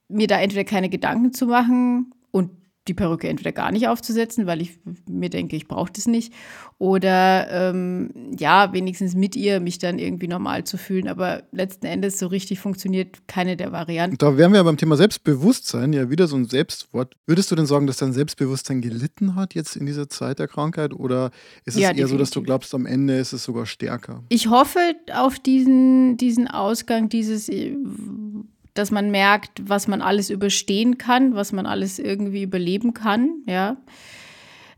mir 0.10 0.28
da 0.28 0.42
entweder 0.42 0.66
keine 0.66 0.90
Gedanken 0.90 1.31
zu 1.31 1.46
machen 1.46 2.13
und 2.31 2.50
die 2.87 2.93
Perücke 2.93 3.27
entweder 3.27 3.51
gar 3.51 3.71
nicht 3.71 3.87
aufzusetzen, 3.87 4.45
weil 4.45 4.61
ich 4.61 4.77
mir 5.09 5.29
denke, 5.29 5.55
ich 5.55 5.67
brauche 5.67 5.91
das 5.91 6.05
nicht. 6.07 6.33
Oder 6.77 7.47
ähm, 7.71 8.11
ja, 8.37 8.73
wenigstens 8.73 9.15
mit 9.15 9.35
ihr 9.35 9.59
mich 9.59 9.79
dann 9.79 9.97
irgendwie 9.97 10.27
normal 10.27 10.65
zu 10.65 10.77
fühlen. 10.77 11.07
Aber 11.07 11.43
letzten 11.51 11.85
Endes 11.87 12.19
so 12.19 12.27
richtig 12.27 12.59
funktioniert 12.59 13.27
keine 13.27 13.57
der 13.57 13.71
Varianten. 13.71 14.18
Da 14.18 14.37
wären 14.37 14.54
wir 14.54 14.63
beim 14.63 14.77
Thema 14.77 14.97
Selbstbewusstsein, 14.97 15.94
ja 15.94 16.09
wieder 16.09 16.27
so 16.27 16.35
ein 16.35 16.45
Selbstwort. 16.45 17.15
Würdest 17.25 17.49
du 17.49 17.56
denn 17.56 17.65
sagen, 17.65 17.87
dass 17.87 17.97
dein 17.97 18.13
Selbstbewusstsein 18.13 18.81
gelitten 18.81 19.35
hat 19.35 19.56
jetzt 19.56 19.75
in 19.75 19.85
dieser 19.85 20.09
Zeit 20.09 20.39
der 20.39 20.47
Krankheit? 20.47 20.94
Oder 20.94 21.31
ist 21.63 21.75
es 21.75 21.81
Ja, 21.81 21.92
eher 21.92 22.07
so, 22.07 22.18
dass 22.18 22.30
du 22.30 22.39
definitiv. 22.39 22.45
glaubst, 22.45 22.75
am 22.75 22.85
Ende 22.85 23.18
ist 23.18 23.33
es 23.33 23.44
sogar 23.45 23.65
stärker? 23.65 24.23
Ich 24.30 24.47
hoffe 24.49 24.80
auf 25.13 25.39
diesen, 25.39 26.18
diesen 26.18 26.47
Ausgang, 26.47 27.09
dieses, 27.09 27.49
äh, 27.49 27.75
dass 28.75 28.91
man 28.91 29.09
merkt, 29.09 29.61
was 29.67 29.87
man 29.87 30.01
alles 30.01 30.29
überstehen 30.29 30.99
kann, 30.99 31.33
was 31.33 31.51
man 31.51 31.65
alles 31.65 31.97
irgendwie 31.97 32.44
überleben 32.44 32.94
kann, 32.94 33.41
ja. 33.47 33.77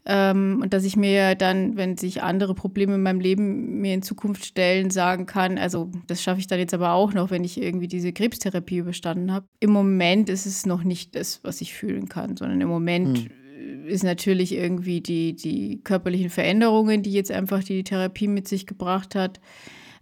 Ähm, 0.09 0.59
und 0.63 0.73
dass 0.73 0.85
ich 0.85 0.95
mir 0.95 1.35
dann, 1.35 1.75
wenn 1.75 1.97
sich 1.97 2.23
andere 2.23 2.55
Probleme 2.55 2.95
in 2.95 3.01
meinem 3.01 3.19
Leben 3.19 3.81
mir 3.81 3.93
in 3.93 4.01
Zukunft 4.01 4.45
stellen, 4.45 4.89
sagen 4.89 5.25
kann, 5.25 5.57
also 5.57 5.91
das 6.07 6.23
schaffe 6.23 6.39
ich 6.39 6.47
dann 6.47 6.59
jetzt 6.59 6.73
aber 6.73 6.93
auch 6.93 7.13
noch, 7.13 7.29
wenn 7.29 7.43
ich 7.43 7.61
irgendwie 7.61 7.89
diese 7.89 8.13
Krebstherapie 8.13 8.77
überstanden 8.77 9.33
habe. 9.33 9.47
Im 9.59 9.71
Moment 9.71 10.29
ist 10.29 10.45
es 10.45 10.65
noch 10.65 10.85
nicht 10.85 11.15
das, 11.15 11.41
was 11.43 11.59
ich 11.59 11.73
fühlen 11.73 12.07
kann, 12.07 12.37
sondern 12.37 12.61
im 12.61 12.69
Moment 12.69 13.29
äh, 13.59 13.91
ist 13.91 14.05
natürlich 14.05 14.53
irgendwie 14.53 15.01
die, 15.01 15.35
die 15.35 15.81
körperlichen 15.83 16.29
Veränderungen, 16.29 17.03
die 17.03 17.11
jetzt 17.11 17.31
einfach 17.31 17.61
die 17.61 17.83
Therapie 17.83 18.29
mit 18.29 18.47
sich 18.47 18.65
gebracht 18.65 19.13
hat, 19.13 19.41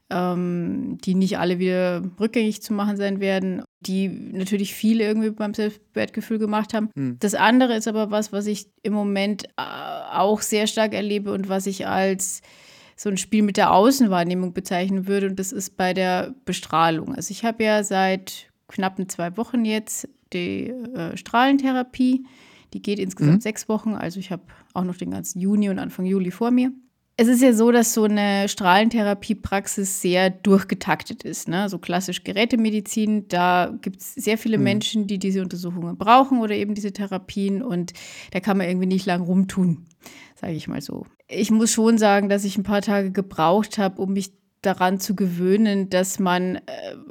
ähm, 0.09 0.97
die 1.03 1.15
nicht 1.15 1.37
alle 1.39 1.59
wieder 1.59 2.03
rückgängig 2.19 2.61
zu 2.61 2.73
machen 2.73 2.95
sein 2.97 3.19
werden, 3.19 3.63
die 3.79 4.07
natürlich 4.07 4.73
viel 4.73 5.01
irgendwie 5.01 5.31
beim 5.31 5.53
Selbstwertgefühl 5.53 6.37
gemacht 6.37 6.73
haben. 6.73 6.89
Hm. 6.95 7.17
Das 7.19 7.33
andere 7.33 7.75
ist 7.75 7.87
aber 7.87 8.11
was, 8.11 8.31
was 8.31 8.45
ich 8.45 8.67
im 8.83 8.93
Moment 8.93 9.45
äh, 9.57 9.61
auch 10.13 10.41
sehr 10.41 10.67
stark 10.67 10.93
erlebe 10.93 11.33
und 11.33 11.49
was 11.49 11.65
ich 11.65 11.87
als 11.87 12.41
so 12.95 13.09
ein 13.09 13.17
Spiel 13.17 13.43
mit 13.43 13.57
der 13.57 13.73
Außenwahrnehmung 13.73 14.53
bezeichnen 14.53 15.07
würde. 15.07 15.27
Und 15.27 15.39
das 15.39 15.51
ist 15.51 15.75
bei 15.75 15.93
der 15.93 16.33
Bestrahlung. 16.45 17.13
Also 17.15 17.31
ich 17.31 17.43
habe 17.43 17.63
ja 17.63 17.83
seit 17.83 18.49
knappen 18.67 19.09
zwei 19.09 19.35
Wochen 19.37 19.65
jetzt 19.65 20.07
die 20.33 20.69
äh, 20.69 21.17
Strahlentherapie. 21.17 22.25
Die 22.73 22.81
geht 22.81 22.99
insgesamt 22.99 23.37
Mhm. 23.37 23.41
sechs 23.41 23.67
Wochen. 23.69 23.93
Also 23.95 24.19
ich 24.19 24.31
habe 24.31 24.43
auch 24.73 24.83
noch 24.83 24.97
den 24.97 25.11
ganzen 25.11 25.39
Juni 25.39 25.69
und 25.69 25.79
Anfang 25.79 26.05
Juli 26.05 26.31
vor 26.31 26.51
mir. 26.51 26.71
Es 27.17 27.27
ist 27.29 27.41
ja 27.41 27.53
so, 27.53 27.71
dass 27.71 27.93
so 27.93 28.03
eine 28.03 28.49
Strahlentherapiepraxis 28.49 30.01
sehr 30.01 30.29
durchgetaktet 30.29 31.23
ist. 31.23 31.47
Ne? 31.47 31.69
So 31.69 31.77
klassisch 31.77 32.23
Gerätemedizin, 32.23 33.27
da 33.29 33.73
gibt 33.81 34.01
es 34.01 34.13
sehr 34.15 34.37
viele 34.37 34.57
mhm. 34.57 34.63
Menschen, 34.63 35.07
die 35.07 35.17
diese 35.17 35.41
Untersuchungen 35.41 35.97
brauchen 35.97 36.39
oder 36.41 36.55
eben 36.55 36.75
diese 36.75 36.91
Therapien 36.91 37.61
und 37.61 37.93
da 38.31 38.41
kann 38.41 38.57
man 38.57 38.67
irgendwie 38.67 38.87
nicht 38.87 39.05
lang 39.05 39.21
rumtun, 39.21 39.85
sage 40.35 40.53
ich 40.53 40.67
mal 40.67 40.81
so. 40.81 41.05
Ich 41.27 41.51
muss 41.51 41.71
schon 41.71 41.97
sagen, 41.97 42.27
dass 42.27 42.43
ich 42.43 42.57
ein 42.57 42.63
paar 42.63 42.81
Tage 42.81 43.11
gebraucht 43.11 43.77
habe, 43.77 44.01
um 44.01 44.11
mich 44.13 44.33
daran 44.61 44.99
zu 44.99 45.15
gewöhnen, 45.15 45.89
dass 45.89 46.19
man 46.19 46.55
äh, 46.55 46.61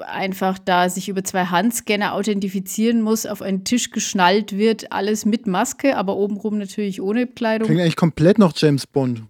einfach 0.06 0.58
da 0.58 0.90
sich 0.90 1.08
über 1.08 1.25
zwei 1.25 1.46
Handscanner 1.46 2.12
authentifizieren 2.12 3.00
muss, 3.00 3.26
auf 3.26 3.40
einen 3.42 3.64
Tisch 3.64 3.90
geschnallt 3.90 4.58
wird, 4.58 4.92
alles 4.92 5.25
mit 5.25 5.46
Maske, 5.46 5.96
aber 5.96 6.16
obenrum 6.16 6.58
natürlich 6.58 7.00
ohne 7.00 7.26
Kleidung. 7.26 7.66
Klingt 7.66 7.80
eigentlich 7.80 7.96
komplett 7.96 8.38
noch 8.38 8.52
James 8.56 8.87
Bond. 8.87 9.23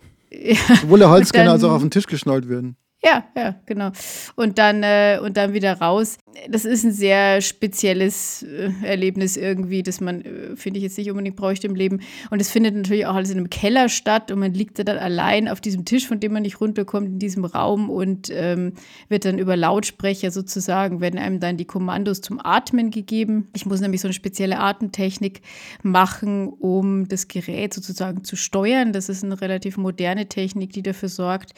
Sowohl 0.81 0.99
der 0.99 1.11
Holzscanner 1.11 1.53
als 1.53 1.65
auch 1.65 1.73
auf 1.73 1.83
den 1.83 1.91
Tisch 1.91 2.07
geschnallt 2.07 2.49
werden. 2.49 2.77
Ja, 3.05 3.23
ja, 3.37 3.55
genau. 3.67 3.91
Und 4.35 4.57
dann, 4.57 4.83
äh, 4.83 5.19
und 5.23 5.37
dann 5.37 5.53
wieder 5.53 5.75
raus. 5.75 6.17
Das 6.49 6.65
ist 6.65 6.85
ein 6.85 6.93
sehr 6.93 7.43
spezielles 7.43 8.43
äh, 8.43 8.71
Erlebnis 8.83 9.37
irgendwie, 9.37 9.83
das 9.83 10.01
man, 10.01 10.23
äh, 10.23 10.57
finde 10.57 10.79
ich, 10.79 10.85
jetzt 10.85 10.97
nicht 10.97 11.11
unbedingt 11.11 11.37
bräuchte 11.37 11.67
im 11.67 11.75
Leben. 11.75 12.01
Und 12.31 12.41
es 12.41 12.51
findet 12.51 12.75
natürlich 12.75 13.05
auch 13.05 13.15
alles 13.15 13.29
in 13.29 13.37
einem 13.37 13.51
Keller 13.51 13.91
statt 13.91 14.33
und 14.33 14.39
man 14.39 14.55
liegt 14.55 14.79
da 14.79 14.85
dann 14.85 14.97
allein 14.97 15.49
auf 15.49 15.61
diesem 15.61 15.85
Tisch, 15.85 16.09
von 16.09 16.19
dem 16.19 16.33
man 16.33 16.43
nicht 16.43 16.63
runterkommt, 16.63 17.07
in 17.07 17.19
diesem 17.19 17.45
Raum 17.45 17.91
und 17.91 18.31
ähm, 18.33 18.73
wird 19.11 19.27
dann 19.27 19.39
über 19.39 19.55
Lautsprecher 19.55 20.31
sozusagen, 20.31 21.03
werden 21.03 21.21
einem 21.21 21.41
dann 21.41 21.59
die 21.59 21.67
Kommandos 21.67 22.23
zum 22.23 22.41
Atmen 22.43 22.91
gegeben. 22.91 23.49
Ich 23.55 23.67
muss 23.67 23.81
nämlich 23.81 24.01
so 24.01 24.09
eine 24.09 24.15
spezielle 24.15 24.59
Atemtechnik 24.59 25.43
machen, 25.83 26.49
um 26.49 27.07
das 27.07 27.29
Gerät 27.29 27.75
sozusagen 27.75 28.25
zu 28.25 28.35
steuern. 28.35 28.95
Das 28.95 29.11
ist 29.11 29.23
eine 29.23 29.43
relativ 29.43 29.77
moderne 29.77 30.27
Technik, 30.27 30.73
die 30.73 30.83
dafür 30.83 31.11
sorgt, 31.11 31.53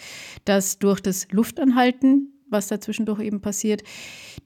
dass 0.44 0.80
durch 0.80 1.00
das 1.00 1.28
Luft 1.36 1.60
anhalten, 1.60 2.32
was 2.48 2.68
da 2.68 2.80
zwischendurch 2.80 3.20
eben 3.20 3.40
passiert, 3.40 3.82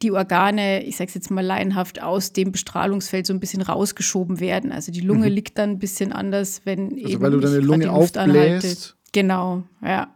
die 0.02 0.10
Organe, 0.10 0.84
ich 0.84 0.96
sage 0.96 1.08
es 1.08 1.14
jetzt 1.14 1.30
mal 1.30 1.44
laienhaft, 1.44 2.02
aus 2.02 2.32
dem 2.32 2.52
Bestrahlungsfeld 2.52 3.26
so 3.26 3.34
ein 3.34 3.40
bisschen 3.40 3.62
rausgeschoben 3.62 4.40
werden. 4.40 4.72
Also 4.72 4.92
die 4.92 5.00
Lunge 5.00 5.28
mhm. 5.28 5.34
liegt 5.34 5.58
dann 5.58 5.70
ein 5.70 5.78
bisschen 5.78 6.12
anders, 6.12 6.62
wenn 6.64 6.92
also 6.92 7.08
eben 7.08 7.22
weil 7.22 7.30
du 7.30 7.40
deine 7.40 7.60
Lunge 7.60 7.90
aufbläst. 7.90 8.96
Genau, 9.12 9.64
ja. 9.82 10.14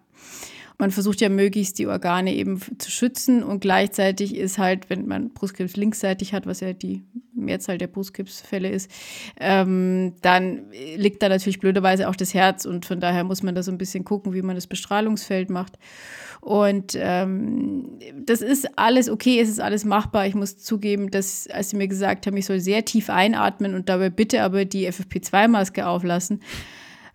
Man 0.79 0.91
versucht 0.91 1.21
ja 1.21 1.29
möglichst 1.29 1.79
die 1.79 1.87
Organe 1.87 2.35
eben 2.35 2.61
zu 2.79 2.91
schützen 2.91 3.43
und 3.43 3.61
gleichzeitig 3.61 4.35
ist 4.35 4.59
halt, 4.59 4.91
wenn 4.91 5.07
man 5.07 5.31
Brustkrebs 5.31 5.77
linksseitig 5.77 6.35
hat, 6.35 6.47
was 6.47 6.61
ja 6.61 6.73
die 6.73 7.05
Mehrzahl 7.33 7.79
der 7.79 7.87
Brustkrebsfälle 7.87 8.69
ist, 8.69 8.91
ähm, 9.39 10.15
dann 10.23 10.63
liegt 10.97 11.23
da 11.23 11.29
natürlich 11.29 11.61
blöderweise 11.61 12.09
auch 12.09 12.17
das 12.17 12.35
Herz 12.35 12.65
und 12.65 12.87
von 12.87 13.01
daher 13.01 13.25
muss 13.25 13.43
man 13.43 13.55
da 13.55 13.63
so 13.63 13.71
ein 13.71 13.79
bisschen 13.79 14.05
gucken, 14.05 14.33
wie 14.33 14.43
man 14.43 14.57
das 14.57 14.67
Bestrahlungsfeld 14.67 15.51
macht. 15.51 15.79
Und 16.41 16.93
ähm, 16.97 17.99
das 18.23 18.43
ist 18.43 18.79
alles 18.79 19.09
okay, 19.09 19.41
es 19.41 19.49
ist 19.49 19.61
alles 19.61 19.85
machbar. 19.85 20.27
Ich 20.27 20.35
muss 20.35 20.59
zugeben, 20.59 21.11
dass, 21.11 21.47
als 21.47 21.71
sie 21.71 21.77
mir 21.77 21.89
gesagt 21.89 22.27
haben, 22.27 22.37
ich 22.37 22.45
soll 22.45 22.61
sehr 22.61 22.85
tief 22.85 23.09
einatmen 23.09 23.75
und 23.75 23.89
dabei 23.89 24.11
bitte 24.11 24.43
aber 24.43 24.67
die 24.67 24.89
FFP2-Maske 24.89 25.87
auflassen, 25.87 26.41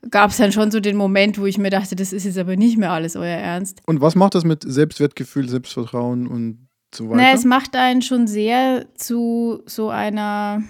gab 0.10 0.32
es 0.32 0.38
dann 0.38 0.51
schon 0.51 0.72
so 0.72 0.79
den 0.79 0.98
Moment, 0.98 1.39
wo 1.39 1.46
ich 1.46 1.58
mir 1.58 1.70
dachte, 1.70 1.96
das 1.96 2.13
ist 2.13 2.25
jetzt 2.25 2.38
aber 2.38 2.56
nicht 2.56 2.77
mehr 2.77 2.91
alles 2.91 3.15
euer 3.15 3.25
Ernst. 3.27 3.82
Und 3.86 4.01
was 4.01 4.15
macht 4.15 4.36
das 4.36 4.44
mit 4.44 4.63
Selbstwertgefühl, 4.65 5.50
Selbstvertrauen 5.50 6.27
und 6.27 6.68
so 6.94 7.10
weiter? 7.10 7.22
Na, 7.22 7.32
es 7.34 7.46
macht 7.46 7.75
einen 7.75 8.01
schon 8.01 8.27
sehr 8.27 8.86
zu 8.96 9.62
so 9.65 9.89
einer, 9.89 10.63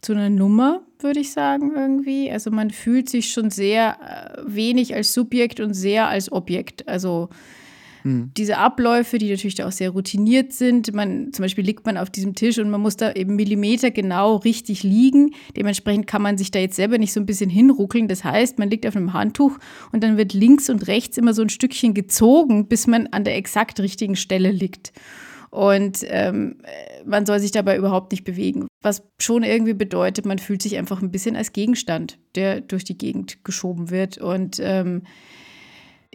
zu 0.00 0.12
einer 0.12 0.30
Nummer, 0.30 0.82
würde 1.00 1.20
ich 1.20 1.32
sagen, 1.32 1.72
irgendwie. 1.74 2.30
Also 2.30 2.50
man 2.50 2.70
fühlt 2.70 3.08
sich 3.08 3.30
schon 3.30 3.50
sehr 3.50 3.96
äh, 4.00 4.42
wenig 4.46 4.94
als 4.94 5.12
Subjekt 5.12 5.60
und 5.60 5.74
sehr 5.74 6.08
als 6.08 6.30
Objekt. 6.30 6.88
Also 6.88 7.28
hm. 8.02 8.32
Diese 8.36 8.58
Abläufe, 8.58 9.18
die 9.18 9.30
natürlich 9.30 9.62
auch 9.62 9.72
sehr 9.72 9.90
routiniert 9.90 10.52
sind. 10.52 10.92
Man, 10.92 11.32
zum 11.32 11.44
Beispiel 11.44 11.64
liegt 11.64 11.86
man 11.86 11.96
auf 11.96 12.10
diesem 12.10 12.34
Tisch 12.34 12.58
und 12.58 12.68
man 12.70 12.80
muss 12.80 12.96
da 12.96 13.12
eben 13.12 13.36
Millimeter 13.36 13.90
genau 13.90 14.36
richtig 14.36 14.82
liegen. 14.82 15.34
Dementsprechend 15.56 16.06
kann 16.06 16.22
man 16.22 16.36
sich 16.36 16.50
da 16.50 16.58
jetzt 16.58 16.76
selber 16.76 16.98
nicht 16.98 17.12
so 17.12 17.20
ein 17.20 17.26
bisschen 17.26 17.50
hinruckeln. 17.50 18.08
Das 18.08 18.24
heißt, 18.24 18.58
man 18.58 18.70
liegt 18.70 18.86
auf 18.86 18.96
einem 18.96 19.12
Handtuch 19.12 19.58
und 19.92 20.02
dann 20.02 20.16
wird 20.16 20.32
links 20.34 20.68
und 20.68 20.86
rechts 20.88 21.16
immer 21.16 21.32
so 21.32 21.42
ein 21.42 21.48
Stückchen 21.48 21.94
gezogen, 21.94 22.66
bis 22.66 22.86
man 22.86 23.06
an 23.08 23.24
der 23.24 23.36
exakt 23.36 23.78
richtigen 23.80 24.16
Stelle 24.16 24.50
liegt. 24.50 24.92
Und 25.50 25.98
ähm, 26.08 26.56
man 27.04 27.26
soll 27.26 27.38
sich 27.38 27.50
dabei 27.50 27.76
überhaupt 27.76 28.10
nicht 28.10 28.24
bewegen. 28.24 28.68
Was 28.80 29.02
schon 29.20 29.42
irgendwie 29.42 29.74
bedeutet, 29.74 30.24
man 30.24 30.38
fühlt 30.38 30.62
sich 30.62 30.78
einfach 30.78 31.02
ein 31.02 31.10
bisschen 31.10 31.36
als 31.36 31.52
Gegenstand, 31.52 32.18
der 32.34 32.62
durch 32.62 32.84
die 32.84 32.96
Gegend 32.96 33.44
geschoben 33.44 33.90
wird. 33.90 34.16
Und 34.16 34.58
ähm, 34.62 35.02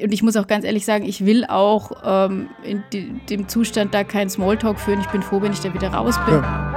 und 0.02 0.14
ich 0.14 0.22
muss 0.22 0.38
auch 0.38 0.48
ganz 0.48 0.64
ehrlich 0.64 0.86
sagen, 0.86 1.06
ich 1.06 1.26
will 1.26 1.46
auch 1.46 1.92
ähm, 2.04 2.50
in 2.64 2.84
dem 3.30 3.48
Zustand 3.48 3.94
da 3.94 4.04
keinen 4.04 4.30
Smalltalk 4.30 4.80
führen. 4.80 5.00
Ich 5.02 5.08
bin 5.08 5.24
froh, 5.24 5.42
wenn 5.42 5.52
ich 5.52 5.60
da 5.60 5.74
wieder 5.74 5.90
raus 5.90 6.16
bin. 6.26 6.36
Ja. 6.36 6.74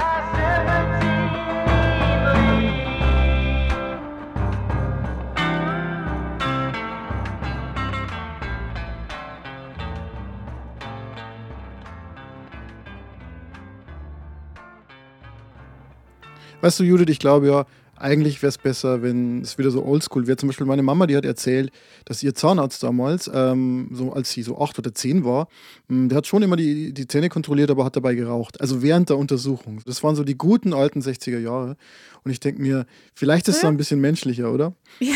Weißt 16.61 16.79
du, 16.79 16.83
Judith, 16.83 17.09
ich 17.09 17.17
glaube 17.17 17.47
ja, 17.47 17.65
eigentlich 18.01 18.41
wäre 18.41 18.49
es 18.49 18.57
besser, 18.57 19.01
wenn 19.01 19.41
es 19.41 19.57
wieder 19.57 19.71
so 19.71 19.85
oldschool 19.85 20.27
wäre. 20.27 20.37
Zum 20.37 20.47
Beispiel 20.47 20.65
meine 20.65 20.83
Mama, 20.83 21.07
die 21.07 21.15
hat 21.15 21.25
erzählt, 21.25 21.71
dass 22.05 22.23
ihr 22.23 22.33
Zahnarzt 22.33 22.83
damals, 22.83 23.29
ähm, 23.33 23.89
so 23.91 24.11
als 24.13 24.31
sie 24.31 24.43
so 24.43 24.59
acht 24.59 24.77
oder 24.79 24.93
zehn 24.93 25.23
war, 25.23 25.47
mh, 25.87 25.97
hm, 25.97 26.09
der 26.09 26.17
hat 26.17 26.27
schon 26.27 26.43
immer 26.43 26.55
die, 26.55 26.93
die 26.93 27.07
Zähne 27.07 27.29
kontrolliert, 27.29 27.71
aber 27.71 27.85
hat 27.85 27.95
dabei 27.95 28.15
geraucht. 28.15 28.59
Also 28.59 28.81
während 28.81 29.09
der 29.09 29.17
Untersuchung. 29.17 29.81
Das 29.85 30.03
waren 30.03 30.15
so 30.15 30.23
die 30.23 30.37
guten 30.37 30.73
alten 30.73 31.01
60er 31.01 31.39
Jahre. 31.39 31.77
Und 32.23 32.31
ich 32.31 32.39
denke 32.39 32.61
mir, 32.61 32.85
vielleicht 33.13 33.47
ist 33.47 33.57
es 33.57 33.61
ja. 33.61 33.69
ein 33.69 33.77
bisschen 33.77 34.01
menschlicher, 34.01 34.51
oder? 34.51 34.73
Ja. 34.99 35.15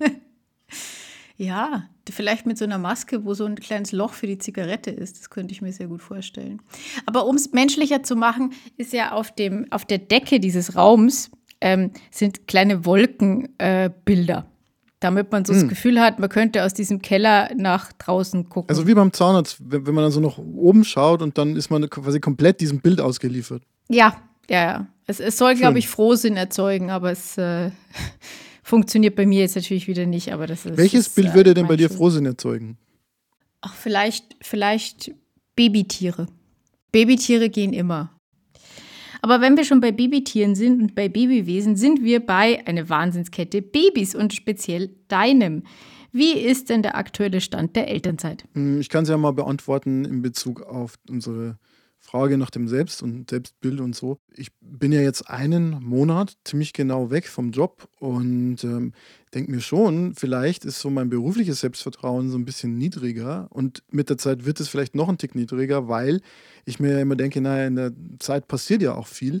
ja, 1.36 1.88
vielleicht 2.10 2.46
mit 2.46 2.58
so 2.58 2.64
einer 2.64 2.78
Maske, 2.78 3.24
wo 3.24 3.34
so 3.34 3.44
ein 3.44 3.56
kleines 3.56 3.92
Loch 3.92 4.12
für 4.12 4.26
die 4.26 4.38
Zigarette 4.38 4.90
ist. 4.90 5.18
Das 5.18 5.30
könnte 5.30 5.52
ich 5.52 5.62
mir 5.62 5.72
sehr 5.72 5.88
gut 5.88 6.02
vorstellen. 6.02 6.60
Aber 7.06 7.26
um 7.26 7.36
es 7.36 7.52
menschlicher 7.52 8.02
zu 8.02 8.16
machen, 8.16 8.52
ist 8.76 8.92
ja 8.92 9.12
auf, 9.12 9.34
dem, 9.34 9.70
auf 9.70 9.84
der 9.84 9.98
Decke 9.98 10.40
dieses 10.40 10.76
Raums 10.76 11.30
ähm, 11.64 11.92
sind 12.10 12.46
kleine 12.46 12.84
Wolkenbilder. 12.84 14.38
Äh, 14.38 14.42
damit 15.00 15.32
man 15.32 15.44
so 15.44 15.52
hm. 15.52 15.60
das 15.60 15.68
Gefühl 15.68 16.00
hat, 16.00 16.18
man 16.18 16.30
könnte 16.30 16.64
aus 16.64 16.72
diesem 16.72 17.02
Keller 17.02 17.50
nach 17.56 17.92
draußen 17.92 18.48
gucken. 18.48 18.70
Also 18.70 18.86
wie 18.86 18.94
beim 18.94 19.12
Zahnarzt, 19.12 19.58
wenn, 19.60 19.86
wenn 19.86 19.94
man 19.94 20.04
dann 20.04 20.12
so 20.12 20.20
nach 20.20 20.38
oben 20.38 20.82
schaut 20.84 21.20
und 21.20 21.36
dann 21.36 21.56
ist 21.56 21.68
man 21.68 21.90
quasi 21.90 22.20
komplett 22.20 22.60
diesem 22.60 22.80
Bild 22.80 23.02
ausgeliefert. 23.02 23.62
Ja, 23.88 24.16
ja, 24.48 24.62
ja. 24.62 24.86
Es, 25.06 25.20
es 25.20 25.36
soll, 25.36 25.56
glaube 25.56 25.78
ich, 25.78 25.88
Frohsinn 25.88 26.38
erzeugen, 26.38 26.90
aber 26.90 27.10
es 27.10 27.36
äh, 27.36 27.70
funktioniert 28.62 29.14
bei 29.14 29.26
mir 29.26 29.40
jetzt 29.40 29.56
natürlich 29.56 29.88
wieder 29.88 30.06
nicht. 30.06 30.32
Aber 30.32 30.46
das 30.46 30.64
ist, 30.64 30.78
Welches 30.78 31.08
ist, 31.08 31.16
Bild 31.16 31.28
äh, 31.28 31.34
würde 31.34 31.52
denn 31.52 31.66
bei 31.66 31.76
dir 31.76 31.90
Frohsinn 31.90 32.24
erzeugen? 32.24 32.78
Ach, 33.60 33.74
vielleicht, 33.74 34.36
vielleicht 34.40 35.12
Babytiere. 35.54 36.28
Babytiere 36.92 37.50
gehen 37.50 37.74
immer. 37.74 38.13
Aber 39.24 39.40
wenn 39.40 39.56
wir 39.56 39.64
schon 39.64 39.80
bei 39.80 39.90
Babytieren 39.90 40.54
sind 40.54 40.82
und 40.82 40.94
bei 40.94 41.08
Babywesen, 41.08 41.76
sind 41.76 42.04
wir 42.04 42.20
bei 42.20 42.62
einer 42.66 42.90
Wahnsinnskette 42.90 43.62
Babys 43.62 44.14
und 44.14 44.34
speziell 44.34 44.90
deinem. 45.08 45.62
Wie 46.12 46.32
ist 46.32 46.68
denn 46.68 46.82
der 46.82 46.94
aktuelle 46.94 47.40
Stand 47.40 47.74
der 47.74 47.88
Elternzeit? 47.88 48.44
Hm, 48.52 48.82
ich 48.82 48.90
kann 48.90 49.04
es 49.04 49.08
ja 49.08 49.16
mal 49.16 49.32
beantworten 49.32 50.04
in 50.04 50.20
Bezug 50.20 50.60
auf 50.60 50.96
unsere 51.08 51.56
Frage 52.04 52.36
nach 52.36 52.50
dem 52.50 52.68
Selbst 52.68 53.02
und 53.02 53.30
Selbstbild 53.30 53.80
und 53.80 53.96
so. 53.96 54.18
Ich 54.36 54.50
bin 54.60 54.92
ja 54.92 55.00
jetzt 55.00 55.30
einen 55.30 55.82
Monat 55.82 56.36
ziemlich 56.44 56.74
genau 56.74 57.10
weg 57.10 57.26
vom 57.26 57.50
Job 57.50 57.88
und 57.98 58.62
ähm, 58.62 58.92
denke 59.32 59.50
mir 59.50 59.62
schon, 59.62 60.14
vielleicht 60.14 60.66
ist 60.66 60.80
so 60.80 60.90
mein 60.90 61.08
berufliches 61.08 61.60
Selbstvertrauen 61.60 62.28
so 62.28 62.36
ein 62.36 62.44
bisschen 62.44 62.76
niedriger 62.76 63.48
und 63.50 63.82
mit 63.90 64.10
der 64.10 64.18
Zeit 64.18 64.44
wird 64.44 64.60
es 64.60 64.68
vielleicht 64.68 64.94
noch 64.94 65.08
ein 65.08 65.16
Tick 65.16 65.34
niedriger, 65.34 65.88
weil 65.88 66.20
ich 66.66 66.78
mir 66.78 66.92
ja 66.92 67.00
immer 67.00 67.16
denke, 67.16 67.40
naja, 67.40 67.66
in 67.66 67.76
der 67.76 67.92
Zeit 68.18 68.48
passiert 68.48 68.82
ja 68.82 68.94
auch 68.94 69.06
viel 69.06 69.40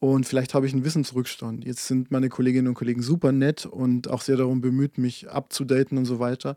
und 0.00 0.26
vielleicht 0.26 0.54
habe 0.54 0.66
ich 0.66 0.72
einen 0.72 0.84
Wissensrückstand. 0.84 1.64
Jetzt 1.64 1.86
sind 1.86 2.10
meine 2.10 2.28
Kolleginnen 2.28 2.66
und 2.66 2.74
Kollegen 2.74 3.02
super 3.02 3.30
nett 3.30 3.64
und 3.64 4.10
auch 4.10 4.22
sehr 4.22 4.36
darum 4.36 4.60
bemüht, 4.60 4.98
mich 4.98 5.30
abzudaten 5.30 5.96
und 5.96 6.06
so 6.06 6.18
weiter. 6.18 6.56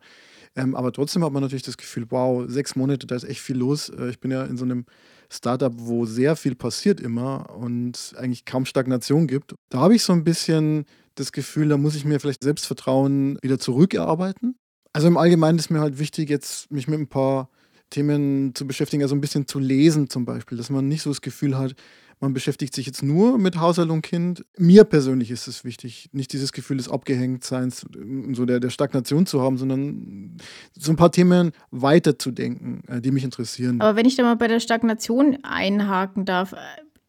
Ähm, 0.56 0.74
aber 0.74 0.92
trotzdem 0.92 1.24
hat 1.24 1.32
man 1.32 1.44
natürlich 1.44 1.62
das 1.62 1.78
Gefühl, 1.78 2.08
wow, 2.10 2.46
sechs 2.48 2.75
Monate, 2.75 3.06
da 3.06 3.16
ist 3.16 3.25
echt 3.25 3.42
viel 3.42 3.58
los. 3.58 3.90
Äh, 3.90 4.10
ich 4.10 4.20
bin 4.20 4.32
ja 4.32 4.44
in 4.44 4.58
so 4.58 4.66
einem 4.66 4.86
Startup, 5.29 5.74
wo 5.75 6.05
sehr 6.05 6.36
viel 6.36 6.55
passiert 6.55 7.00
immer 7.00 7.55
und 7.55 8.13
eigentlich 8.17 8.46
kaum 8.46 8.65
Stagnation 8.65 9.27
gibt. 9.27 9.55
Da 9.70 9.79
habe 9.79 9.96
ich 9.96 10.03
so 10.03 10.13
ein 10.13 10.24
bisschen 10.24 10.86
das 11.15 11.32
Gefühl, 11.32 11.70
da 11.70 11.77
muss 11.77 11.96
ich 11.96 12.05
mir 12.05 12.20
vielleicht 12.20 12.44
Selbstvertrauen 12.44 13.38
wieder 13.41 13.60
zurückerarbeiten. 13.60 14.55
Also 14.94 15.08
im 15.08 15.17
Allgemeinen 15.17 15.60
ist 15.60 15.70
mir 15.70 15.79
halt 15.79 16.00
wichtig, 16.00 16.29
jetzt 16.29 16.72
mich 16.72 16.88
mit 16.88 17.00
ein 17.00 17.08
paar 17.08 17.50
Themen 17.89 18.53
zu 18.55 18.65
beschäftigen, 18.67 19.03
also 19.03 19.15
ein 19.15 19.22
bisschen 19.22 19.48
zu 19.48 19.60
lesen 19.60 20.10
zum 20.10 20.25
Beispiel, 20.25 20.58
dass 20.58 20.70
man 20.70 20.88
nicht 20.88 21.01
so 21.01 21.10
das 21.10 21.22
Gefühl 21.22 21.58
hat, 21.58 21.75
man 22.19 22.34
beschäftigt 22.34 22.74
sich 22.74 22.86
jetzt 22.86 23.03
nur 23.03 23.38
mit 23.38 23.60
Haushalt 23.60 23.89
und 23.89 24.01
Kind. 24.01 24.45
Mir 24.57 24.84
persönlich 24.84 25.31
ist 25.31 25.48
es 25.48 25.63
wichtig, 25.63 26.10
nicht 26.13 26.34
dieses 26.34 26.51
Gefühl 26.51 26.77
des 26.77 26.89
Abgehängtseins, 26.89 27.86
so 28.34 28.45
der, 28.45 28.60
der 28.60 28.69
Stagnation 28.69 29.25
zu 29.25 29.41
haben, 29.41 29.57
sondern 29.57 30.38
so 30.74 30.91
ein 30.91 30.95
paar 30.95 31.12
Themen 31.12 31.51
weiterzudenken, 31.72 32.84
äh, 32.88 33.01
die 33.01 33.12
mich 33.12 33.24
interessieren. 33.24 33.81
Aber 33.81 33.95
wenn 33.95 34.05
ich 34.05 34.15
da 34.15 34.24
mal 34.24 34.36
bei 34.36 34.48
der 34.48 34.60
Stagnation 34.60 35.38
einhaken 35.43 36.25
darf, 36.25 36.53
äh, 36.53 36.57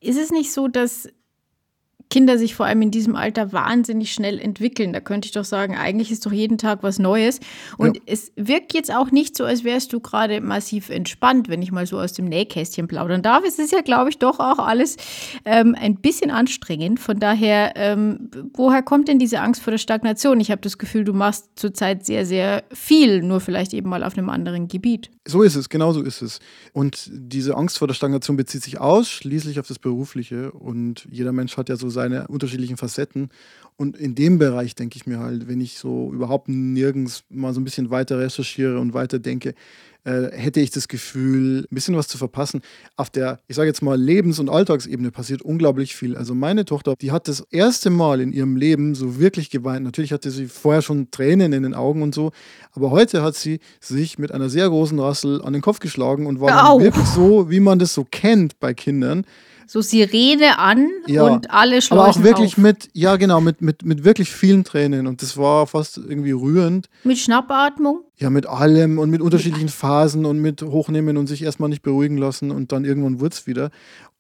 ist 0.01 0.19
es 0.19 0.31
nicht 0.31 0.53
so, 0.53 0.69
dass 0.69 1.09
Kinder 2.09 2.39
sich 2.39 2.55
vor 2.55 2.67
allem 2.67 2.83
in 2.83 2.91
diesem 2.91 3.17
Alter 3.17 3.53
wahnsinnig 3.53 4.13
schnell 4.13 4.39
entwickeln. 4.39 4.93
Da 4.93 5.01
könnte 5.01 5.27
ich 5.27 5.33
doch 5.33 5.45
sagen, 5.45 5.77
eigentlich 5.77 6.13
ist 6.13 6.25
doch 6.25 6.33
jeden 6.33 6.57
Tag 6.57 6.83
was 6.83 6.99
Neues. 6.99 7.41
Und 7.79 7.97
ja. 7.97 8.03
es 8.07 8.33
wirkt 8.37 8.75
jetzt 8.75 8.95
auch 8.95 9.11
nicht 9.11 9.37
so, 9.37 9.45
als 9.45 9.65
wärst 9.65 9.93
du 9.93 10.01
gerade 10.01 10.41
massiv 10.41 10.89
entspannt, 10.89 11.49
wenn 11.49 11.63
ich 11.63 11.73
mal 11.73 11.87
so 11.87 11.99
aus 11.99 12.13
dem 12.13 12.27
Nähkästchen 12.27 12.87
plaudern 12.87 13.23
darf. 13.23 13.43
Es 13.47 13.59
ist 13.59 13.73
ja, 13.73 13.81
glaube 13.81 14.11
ich, 14.11 14.19
doch 14.19 14.39
auch 14.39 14.59
alles 14.59 14.97
ähm, 15.45 15.75
ein 15.79 15.97
bisschen 15.97 16.31
anstrengend. 16.31 17.01
Von 17.01 17.19
daher, 17.19 17.73
ähm, 17.75 18.31
woher 18.55 18.83
kommt 18.83 19.09
denn 19.09 19.19
diese 19.19 19.41
Angst 19.41 19.63
vor 19.63 19.73
der 19.73 19.79
Stagnation? 19.79 20.39
Ich 20.39 20.53
habe 20.53 20.61
das 20.61 20.79
Gefühl, 20.79 21.05
du 21.05 21.13
machst 21.13 21.47
zurzeit 21.57 22.07
sehr, 22.07 22.25
sehr 22.25 22.63
viel, 22.73 23.23
nur 23.23 23.41
vielleicht 23.41 23.75
eben 23.75 23.89
mal 23.89 24.05
auf 24.05 24.17
einem 24.17 24.29
anderen 24.29 24.69
Gebiet. 24.69 25.11
So 25.27 25.43
ist 25.43 25.57
es, 25.57 25.69
genau 25.69 25.93
so 25.93 26.03
ist 26.03 26.23
es. 26.23 26.39
Und 26.73 27.11
diese 27.13 27.57
Angst 27.57 27.79
vor 27.79 27.89
der 27.89 27.95
Stagnation 27.95 28.37
bezieht 28.37 28.63
sich 28.63 28.79
ausschließlich 28.81 29.59
auf 29.59 29.67
das 29.67 29.81
Berufliche. 29.81 30.53
Und 30.53 31.09
jeder 31.11 31.33
Mensch 31.33 31.57
hat 31.57 31.69
ja 31.69 31.75
so 31.75 31.91
seine 31.97 32.29
unterschiedlichen 32.29 32.77
Facetten. 32.77 33.31
Und 33.77 33.97
in 33.97 34.15
dem 34.15 34.39
Bereich 34.39 34.75
denke 34.75 34.97
ich 34.97 35.07
mir 35.07 35.19
halt, 35.19 35.49
wenn 35.49 35.61
ich 35.61 35.79
so 35.79 36.13
überhaupt 36.13 36.49
nirgends 36.49 37.25
mal 37.29 37.53
so 37.53 37.61
ein 37.61 37.65
bisschen 37.65 37.91
weiter 37.91 38.19
recherchiere 38.19 38.79
und 38.79 38.95
weiter 38.95 39.19
denke, 39.19 39.55
äh, 40.05 40.31
hätte 40.31 40.61
ich 40.61 40.71
das 40.71 40.89
Gefühl, 40.89 41.67
ein 41.71 41.75
bisschen 41.75 41.97
was 41.97 42.07
zu 42.07 42.17
verpassen. 42.17 42.61
Auf 42.97 43.11
der, 43.11 43.41
ich 43.49 43.57
sage 43.57 43.67
jetzt 43.67 43.83
mal, 43.83 44.01
Lebens- 44.01 44.39
und 44.39 44.49
Alltagsebene 44.49 45.11
passiert 45.11 45.43
unglaublich 45.43 45.97
viel. 45.97 46.17
Also 46.17 46.35
meine 46.35 46.65
Tochter, 46.65 46.95
die 46.99 47.11
hat 47.11 47.29
das 47.29 47.45
erste 47.51 47.91
Mal 47.91 48.21
in 48.21 48.33
ihrem 48.33 48.57
Leben 48.57 48.95
so 48.95 49.19
wirklich 49.19 49.51
geweint. 49.51 49.85
Natürlich 49.85 50.13
hatte 50.13 50.31
sie 50.31 50.47
vorher 50.47 50.81
schon 50.81 51.11
Tränen 51.11 51.53
in 51.53 51.65
den 51.65 51.75
Augen 51.75 52.03
und 52.03 52.15
so, 52.15 52.31
aber 52.73 52.93
heute 52.93 53.23
hat 53.23 53.35
sie 53.35 53.59
sich 53.81 54.19
mit 54.19 54.33
einer 54.33 54.49
sehr 54.49 54.69
großen 54.69 54.99
Rassel 54.99 55.43
an 55.43 55.53
den 55.53 55.63
Kopf 55.63 55.81
geschlagen 55.81 56.27
und 56.27 56.41
war 56.41 56.81
wirklich 56.81 57.07
so, 57.07 57.51
wie 57.51 57.61
man 57.61 57.79
das 57.79 57.93
so 57.93 58.07
kennt 58.09 58.61
bei 58.61 58.75
Kindern 58.75 59.27
so 59.67 59.81
Sirene 59.81 60.59
an 60.59 60.89
ja, 61.07 61.25
und 61.25 61.51
alle 61.51 61.83
Schleusen 61.83 62.01
Aber 62.01 62.11
auch 62.11 62.23
wirklich 62.23 62.53
auf. 62.53 62.59
mit, 62.59 62.89
ja 62.93 63.17
genau, 63.17 63.41
mit, 63.41 63.61
mit, 63.61 63.85
mit 63.85 64.05
wirklich 64.05 64.31
vielen 64.31 64.65
Tränen 64.65 65.07
und 65.07 65.23
das 65.23 65.37
war 65.37 65.67
fast 65.67 65.99
irgendwie 65.99 66.33
rührend. 66.33 66.89
Mit 67.05 67.19
Schnappatmung? 67.19 68.03
Ja, 68.17 68.31
mit 68.31 68.47
allem 68.47 68.99
und 68.99 69.11
mit 69.11 69.21
unterschiedlichen 69.21 69.69
Phasen 69.69 70.25
und 70.25 70.39
mit 70.39 70.63
Hochnehmen 70.63 71.17
und 71.17 71.27
sich 71.27 71.43
erstmal 71.43 71.69
nicht 71.69 71.83
beruhigen 71.83 72.17
lassen 72.17 72.51
und 72.51 72.73
dann 72.73 72.85
irgendwann 72.85 73.21
wurde 73.21 73.35
es 73.35 73.47
wieder. 73.47 73.71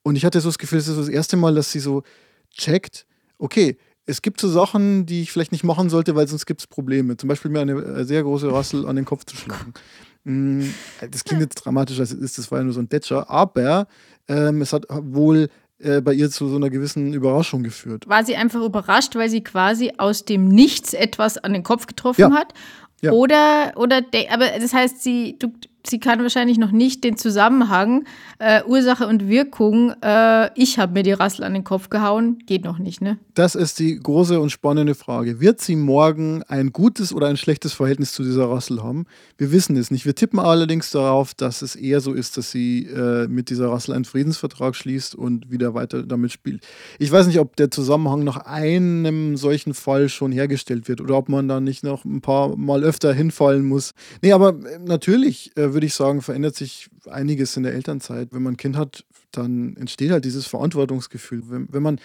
Und 0.02 0.16
ich 0.16 0.24
hatte 0.24 0.40
so 0.40 0.48
das 0.48 0.58
Gefühl, 0.58 0.78
es 0.78 0.88
ist 0.88 0.98
das 0.98 1.08
erste 1.08 1.36
Mal, 1.36 1.54
dass 1.54 1.72
sie 1.72 1.80
so 1.80 2.02
checkt, 2.50 3.06
okay, 3.38 3.76
es 4.06 4.22
gibt 4.22 4.40
so 4.40 4.48
Sachen, 4.48 5.04
die 5.04 5.22
ich 5.22 5.32
vielleicht 5.32 5.52
nicht 5.52 5.64
machen 5.64 5.90
sollte, 5.90 6.14
weil 6.14 6.28
sonst 6.28 6.46
gibt 6.46 6.60
es 6.60 6.66
Probleme. 6.66 7.16
Zum 7.16 7.28
Beispiel 7.28 7.50
mir 7.50 7.60
eine 7.60 7.72
äh, 7.72 8.04
sehr 8.04 8.22
große 8.22 8.52
Rassel 8.52 8.86
an 8.86 8.96
den 8.96 9.04
Kopf 9.04 9.24
zu 9.24 9.36
schlagen. 9.36 9.74
Mm, 10.28 10.74
das 11.12 11.22
klingt 11.22 11.40
jetzt 11.40 11.54
dramatisch, 11.54 12.00
als 12.00 12.10
ist, 12.10 12.36
das 12.36 12.50
war 12.50 12.58
ja 12.58 12.64
nur 12.64 12.72
so 12.72 12.80
ein 12.80 12.88
Detscher, 12.88 13.30
aber 13.30 13.86
ähm, 14.28 14.62
es 14.62 14.72
hat 14.72 14.86
wohl 14.90 15.48
äh, 15.78 16.00
bei 16.00 16.14
ihr 16.14 16.30
zu 16.30 16.48
so 16.48 16.56
einer 16.56 16.70
gewissen 16.70 17.12
Überraschung 17.12 17.62
geführt. 17.62 18.08
War 18.08 18.24
sie 18.24 18.36
einfach 18.36 18.62
überrascht, 18.62 19.14
weil 19.14 19.28
sie 19.28 19.42
quasi 19.42 19.92
aus 19.98 20.24
dem 20.24 20.48
Nichts 20.48 20.94
etwas 20.94 21.38
an 21.38 21.52
den 21.52 21.62
Kopf 21.62 21.86
getroffen 21.86 22.20
ja. 22.22 22.30
hat? 22.30 22.54
Ja. 23.02 23.12
Oder, 23.12 23.74
oder, 23.76 24.00
aber 24.30 24.58
das 24.58 24.72
heißt, 24.72 25.02
sie, 25.02 25.36
du, 25.38 25.52
sie 25.88 26.00
kann 26.00 26.20
wahrscheinlich 26.22 26.58
noch 26.58 26.72
nicht 26.72 27.04
den 27.04 27.16
Zusammenhang 27.16 28.04
äh, 28.38 28.62
Ursache 28.64 29.06
und 29.06 29.28
Wirkung, 29.28 29.94
äh, 30.02 30.50
ich 30.58 30.78
habe 30.78 30.92
mir 30.92 31.02
die 31.02 31.12
Rassel 31.12 31.44
an 31.44 31.54
den 31.54 31.64
Kopf 31.64 31.90
gehauen, 31.90 32.38
geht 32.46 32.64
noch 32.64 32.78
nicht, 32.78 33.00
ne? 33.00 33.18
Das 33.34 33.54
ist 33.54 33.78
die 33.78 33.98
große 33.98 34.40
und 34.40 34.50
spannende 34.50 34.94
Frage. 34.94 35.40
Wird 35.40 35.60
sie 35.60 35.76
morgen 35.76 36.42
ein 36.44 36.72
gutes 36.72 37.12
oder 37.12 37.26
ein 37.28 37.36
schlechtes 37.36 37.72
Verhältnis 37.74 38.12
zu 38.12 38.22
dieser 38.22 38.48
Rassel 38.50 38.82
haben? 38.82 39.06
Wir 39.36 39.52
wissen 39.52 39.76
es 39.76 39.90
nicht. 39.90 40.06
Wir 40.06 40.14
tippen 40.14 40.38
allerdings 40.38 40.90
darauf, 40.90 41.34
dass 41.34 41.62
es 41.62 41.76
eher 41.76 42.00
so 42.00 42.14
ist, 42.14 42.36
dass 42.36 42.50
sie 42.50 42.86
äh, 42.86 43.28
mit 43.28 43.50
dieser 43.50 43.70
Rassel 43.70 43.94
einen 43.94 44.06
Friedensvertrag 44.06 44.74
schließt 44.74 45.14
und 45.14 45.50
wieder 45.50 45.74
weiter 45.74 46.02
damit 46.02 46.32
spielt. 46.32 46.66
Ich 46.98 47.12
weiß 47.12 47.26
nicht, 47.26 47.38
ob 47.38 47.56
der 47.56 47.70
Zusammenhang 47.70 48.24
nach 48.24 48.38
einem 48.38 49.36
solchen 49.36 49.74
Fall 49.74 50.08
schon 50.08 50.32
hergestellt 50.32 50.88
wird 50.88 51.00
oder 51.00 51.16
ob 51.16 51.28
man 51.28 51.46
da 51.48 51.60
nicht 51.60 51.84
noch 51.84 52.04
ein 52.04 52.22
paar 52.22 52.56
Mal 52.56 52.84
öfter 52.84 53.12
hinfallen 53.12 53.66
muss. 53.66 53.92
Nee, 54.22 54.32
aber 54.32 54.50
äh, 54.50 54.78
natürlich 54.84 55.52
äh, 55.56 55.74
würde 55.76 55.86
ich 55.86 55.94
sagen, 55.94 56.22
verändert 56.22 56.56
sich 56.56 56.88
einiges 57.04 57.54
in 57.58 57.62
der 57.62 57.74
Elternzeit. 57.74 58.28
Wenn 58.32 58.42
man 58.42 58.54
ein 58.54 58.56
Kind 58.56 58.78
hat, 58.78 59.04
dann 59.30 59.76
entsteht 59.76 60.10
halt 60.10 60.24
dieses 60.24 60.46
Verantwortungsgefühl. 60.46 61.42
Wenn, 61.50 61.68
wenn 61.70 61.82
man 61.82 62.00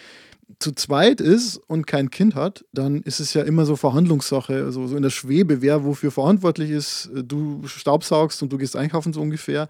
zu 0.60 0.74
zweit 0.74 1.22
ist 1.22 1.56
und 1.68 1.88
kein 1.88 2.10
Kind 2.10 2.36
hat, 2.36 2.66
dann 2.74 3.02
ist 3.04 3.22
es 3.22 3.34
ja 3.34 3.44
immer 3.44 3.66
so 3.66 3.78
Verhandlungssache, 3.78 4.66
also 4.66 4.88
so 4.88 4.98
in 4.98 5.04
der 5.04 5.10
Schwebe, 5.10 5.62
wer 5.62 5.86
wofür 5.86 6.12
verantwortlich 6.12 6.70
ist. 6.70 7.10
Du 7.14 7.66
staubsaugst 7.66 8.44
und 8.44 8.52
du 8.52 8.58
gehst 8.58 8.76
einkaufen 8.76 9.14
so 9.14 9.22
ungefähr. 9.22 9.70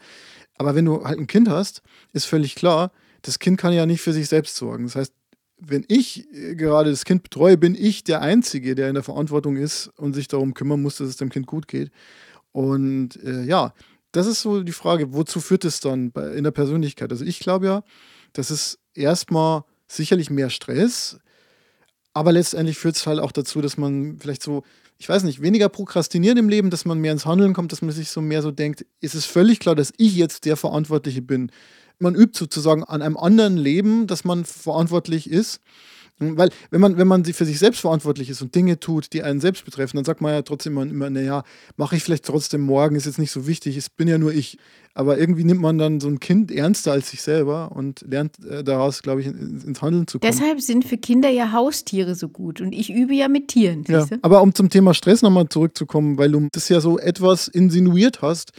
Aber 0.58 0.74
wenn 0.74 0.86
du 0.86 1.04
halt 1.04 1.20
ein 1.20 1.28
Kind 1.28 1.48
hast, 1.48 1.84
ist 2.12 2.26
völlig 2.26 2.56
klar, 2.56 2.92
das 3.22 3.38
Kind 3.38 3.60
kann 3.60 3.72
ja 3.72 3.86
nicht 3.86 4.02
für 4.02 4.14
sich 4.14 4.28
selbst 4.28 4.56
sorgen. 4.56 4.86
Das 4.86 4.96
heißt, 4.96 5.14
wenn 5.60 5.86
ich 5.88 6.28
gerade 6.56 6.90
das 6.90 7.06
Kind 7.06 7.22
betreue, 7.22 7.56
bin 7.56 7.76
ich 7.76 8.04
der 8.04 8.22
Einzige, 8.24 8.74
der 8.74 8.88
in 8.88 8.96
der 8.96 9.04
Verantwortung 9.04 9.58
ist 9.58 9.92
und 9.98 10.14
sich 10.14 10.28
darum 10.28 10.56
kümmern 10.56 10.82
muss, 10.82 10.98
dass 10.98 11.10
es 11.10 11.18
dem 11.18 11.30
Kind 11.30 11.46
gut 11.46 11.68
geht. 11.68 11.92
Und 12.52 13.22
äh, 13.24 13.44
ja, 13.44 13.74
das 14.12 14.28
ist 14.28 14.42
so 14.42 14.64
die 14.64 14.72
Frage, 14.72 15.14
wozu 15.14 15.40
führt 15.40 15.66
es 15.66 15.80
dann 15.80 16.12
in 16.36 16.44
der 16.44 16.52
Persönlichkeit? 16.52 17.12
Also 17.12 17.26
ich 17.26 17.40
glaube 17.40 17.66
ja, 17.66 17.84
das 18.34 18.52
ist 18.52 18.80
erstmal 18.94 19.64
sicherlich 19.88 20.30
mehr 20.30 20.50
Stress, 20.50 21.18
aber 22.14 22.32
letztendlich 22.32 22.78
führt 22.78 22.96
es 22.96 23.08
halt 23.08 23.20
auch 23.20 23.32
dazu, 23.32 23.62
dass 23.62 23.78
man 23.78 24.18
vielleicht 24.20 24.44
so, 24.44 24.64
ich 24.98 25.08
weiß 25.08 25.24
nicht, 25.24 25.42
weniger 25.42 25.70
prokrastiniert 25.70 26.38
im 26.38 26.50
Leben, 26.50 26.70
dass 26.70 26.86
man 26.86 27.00
mehr 27.00 27.14
ins 27.14 27.26
Handeln 27.26 27.54
kommt, 27.54 27.72
dass 27.72 27.82
man 27.82 27.92
sich 27.92 28.10
so 28.10 28.22
mehr 28.22 28.42
so 28.42 28.52
denkt, 28.52 28.86
ist 29.00 29.16
es 29.16 29.26
völlig 29.26 29.60
klar, 29.60 29.76
dass 29.76 29.94
ich 29.98 30.16
jetzt 30.16 30.46
der 30.46 30.58
Verantwortliche 30.58 31.22
bin. 31.22 31.52
Man 32.00 32.16
übt 32.16 32.38
sozusagen 32.38 32.84
an 32.84 33.02
einem 33.02 33.18
anderen 33.18 33.58
Leben, 33.58 34.08
dass 34.08 34.24
man 34.24 34.44
verantwortlich 34.44 35.30
ist. 35.30 35.62
Weil, 36.22 36.50
wenn 36.70 36.82
man, 36.82 36.98
wenn 36.98 37.08
man 37.08 37.26
für 37.26 37.46
sich 37.46 37.60
selbst 37.60 37.82
verantwortlich 37.82 38.30
ist 38.30 38.42
und 38.42 38.54
Dinge 38.54 38.80
tut, 38.80 39.12
die 39.14 39.24
einen 39.24 39.42
selbst 39.42 39.66
betreffen, 39.66 39.98
dann 39.98 40.06
sagt 40.06 40.22
man 40.22 40.34
ja 40.34 40.42
trotzdem 40.44 40.78
immer, 40.78 41.10
naja, 41.10 41.44
mache 41.78 41.96
ich 41.96 42.04
vielleicht 42.04 42.26
trotzdem 42.26 42.62
morgen, 42.62 42.96
ist 42.96 43.06
jetzt 43.06 43.20
nicht 43.20 43.32
so 43.32 43.48
wichtig, 43.48 43.76
es 43.78 43.90
bin 43.90 44.08
ja 44.08 44.18
nur 44.18 44.34
ich. 44.34 44.58
Aber 44.94 45.18
irgendwie 45.18 45.46
nimmt 45.46 45.62
man 45.62 45.78
dann 45.78 46.02
so 46.02 46.10
ein 46.10 46.20
Kind 46.20 46.52
ernster 46.52 46.92
als 46.92 47.12
sich 47.12 47.22
selber 47.22 47.72
und 47.74 48.02
lernt 48.08 48.44
äh, 48.46 48.64
daraus, 48.64 49.02
glaube 49.02 49.22
ich, 49.22 49.28
ins 49.28 49.82
Handeln 49.82 50.06
zu 50.06 50.20
kommen. 50.20 50.32
Deshalb 50.32 50.60
sind 50.60 50.84
für 50.84 50.98
Kinder 50.98 51.30
ja 51.30 51.54
Haustiere 51.54 52.14
so 52.14 52.28
gut 52.28 52.60
und 52.60 52.74
ich 52.74 52.94
übe 52.94 53.14
ja 53.14 53.30
mit 53.30 53.48
Tieren. 53.48 53.86
Ja, 53.88 54.06
aber 54.22 54.42
um 54.42 54.54
zum 54.54 54.70
Thema 54.70 54.94
Stress 54.94 55.22
nochmal 55.22 55.48
zurückzukommen, 55.48 56.18
weil 56.18 56.32
du 56.32 56.48
das 56.52 56.68
ja 56.68 56.82
so 56.82 57.00
etwas 57.00 57.48
insinuiert 57.48 58.22
hast, 58.22 58.52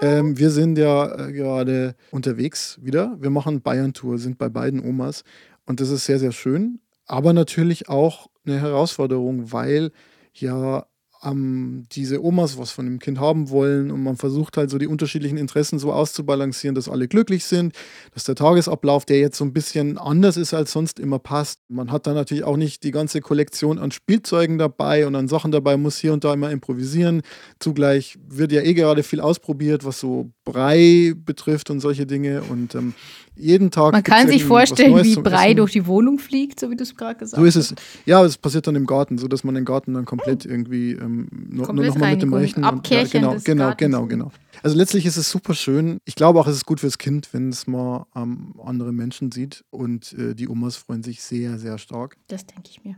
ähm, 0.00 0.38
wir 0.38 0.50
sind 0.50 0.76
ja 0.76 1.28
äh, 1.28 1.32
gerade 1.32 1.94
unterwegs 2.10 2.78
wieder. 2.82 3.16
Wir 3.18 3.30
machen 3.30 3.62
Bayern-Tour, 3.62 4.18
sind 4.18 4.38
bei 4.38 4.48
beiden 4.48 4.84
Omas. 4.84 5.24
Und 5.64 5.80
das 5.80 5.90
ist 5.90 6.04
sehr, 6.04 6.18
sehr 6.18 6.32
schön 6.32 6.80
aber 7.08 7.32
natürlich 7.32 7.88
auch 7.88 8.28
eine 8.46 8.60
Herausforderung, 8.60 9.52
weil 9.52 9.90
ja 10.34 10.86
ähm, 11.24 11.84
diese 11.92 12.22
Omas 12.22 12.58
was 12.58 12.70
von 12.70 12.84
dem 12.84 12.98
Kind 12.98 13.18
haben 13.18 13.50
wollen 13.50 13.90
und 13.90 14.02
man 14.02 14.16
versucht 14.16 14.56
halt 14.56 14.70
so 14.70 14.78
die 14.78 14.86
unterschiedlichen 14.86 15.36
Interessen 15.36 15.78
so 15.78 15.92
auszubalancieren, 15.92 16.74
dass 16.74 16.88
alle 16.88 17.08
glücklich 17.08 17.44
sind, 17.44 17.74
dass 18.14 18.24
der 18.24 18.34
Tagesablauf, 18.34 19.04
der 19.04 19.18
jetzt 19.18 19.36
so 19.36 19.44
ein 19.44 19.52
bisschen 19.52 19.98
anders 19.98 20.36
ist 20.36 20.54
als 20.54 20.72
sonst 20.72 21.00
immer 21.00 21.18
passt. 21.18 21.60
Man 21.68 21.90
hat 21.90 22.06
dann 22.06 22.14
natürlich 22.14 22.44
auch 22.44 22.56
nicht 22.56 22.84
die 22.84 22.90
ganze 22.90 23.20
Kollektion 23.20 23.78
an 23.78 23.90
Spielzeugen 23.90 24.58
dabei 24.58 25.06
und 25.06 25.14
an 25.16 25.28
Sachen 25.28 25.50
dabei, 25.50 25.76
muss 25.76 25.98
hier 25.98 26.12
und 26.12 26.24
da 26.24 26.32
immer 26.32 26.50
improvisieren. 26.50 27.22
Zugleich 27.58 28.18
wird 28.26 28.52
ja 28.52 28.62
eh 28.62 28.74
gerade 28.74 29.02
viel 29.02 29.20
ausprobiert, 29.20 29.84
was 29.84 29.98
so 29.98 30.30
Brei 30.52 31.14
betrifft 31.24 31.70
und 31.70 31.80
solche 31.80 32.06
Dinge 32.06 32.42
und 32.42 32.74
ähm, 32.74 32.94
jeden 33.36 33.70
Tag. 33.70 33.92
Man 33.92 34.02
kann 34.02 34.28
sich 34.28 34.44
vorstellen, 34.44 35.02
wie 35.04 35.14
Brei 35.16 35.54
durch 35.54 35.72
die 35.72 35.86
Wohnung 35.86 36.18
fliegt, 36.18 36.58
so 36.60 36.70
wie 36.70 36.76
du 36.76 36.82
es 36.82 36.96
gerade 36.96 37.18
gesagt 37.18 37.40
hast. 37.40 37.40
So 37.40 37.44
ist 37.44 37.56
es. 37.56 37.74
Ja, 38.04 38.24
es 38.24 38.36
passiert 38.36 38.66
dann 38.66 38.74
im 38.74 38.86
Garten, 38.86 39.18
so 39.18 39.28
dass 39.28 39.44
man 39.44 39.54
den 39.54 39.64
Garten 39.64 39.94
dann 39.94 40.04
komplett 40.04 40.44
irgendwie 40.44 40.92
ähm, 40.92 41.28
nur, 41.48 41.72
nur 41.72 41.84
noch 41.86 41.96
mal 41.96 42.12
mit 42.12 42.22
dem 42.22 42.34
Rechten. 42.34 42.62
Ja, 42.62 43.04
genau, 43.04 43.36
genau, 43.42 43.74
genau, 43.76 44.06
genau. 44.06 44.32
Also 44.62 44.76
letztlich 44.76 45.06
ist 45.06 45.16
es 45.16 45.30
super 45.30 45.54
schön. 45.54 45.98
Ich 46.04 46.16
glaube 46.16 46.40
auch, 46.40 46.48
es 46.48 46.56
ist 46.56 46.66
gut 46.66 46.80
fürs 46.80 46.98
Kind, 46.98 47.28
wenn 47.32 47.50
es 47.50 47.66
mal 47.66 48.06
ähm, 48.16 48.54
andere 48.64 48.92
Menschen 48.92 49.30
sieht 49.30 49.64
und 49.70 50.12
äh, 50.14 50.34
die 50.34 50.48
Omas 50.48 50.76
freuen 50.76 51.02
sich 51.02 51.22
sehr, 51.22 51.58
sehr 51.58 51.78
stark. 51.78 52.16
Das 52.26 52.44
denke 52.46 52.68
ich 52.70 52.82
mir. 52.82 52.96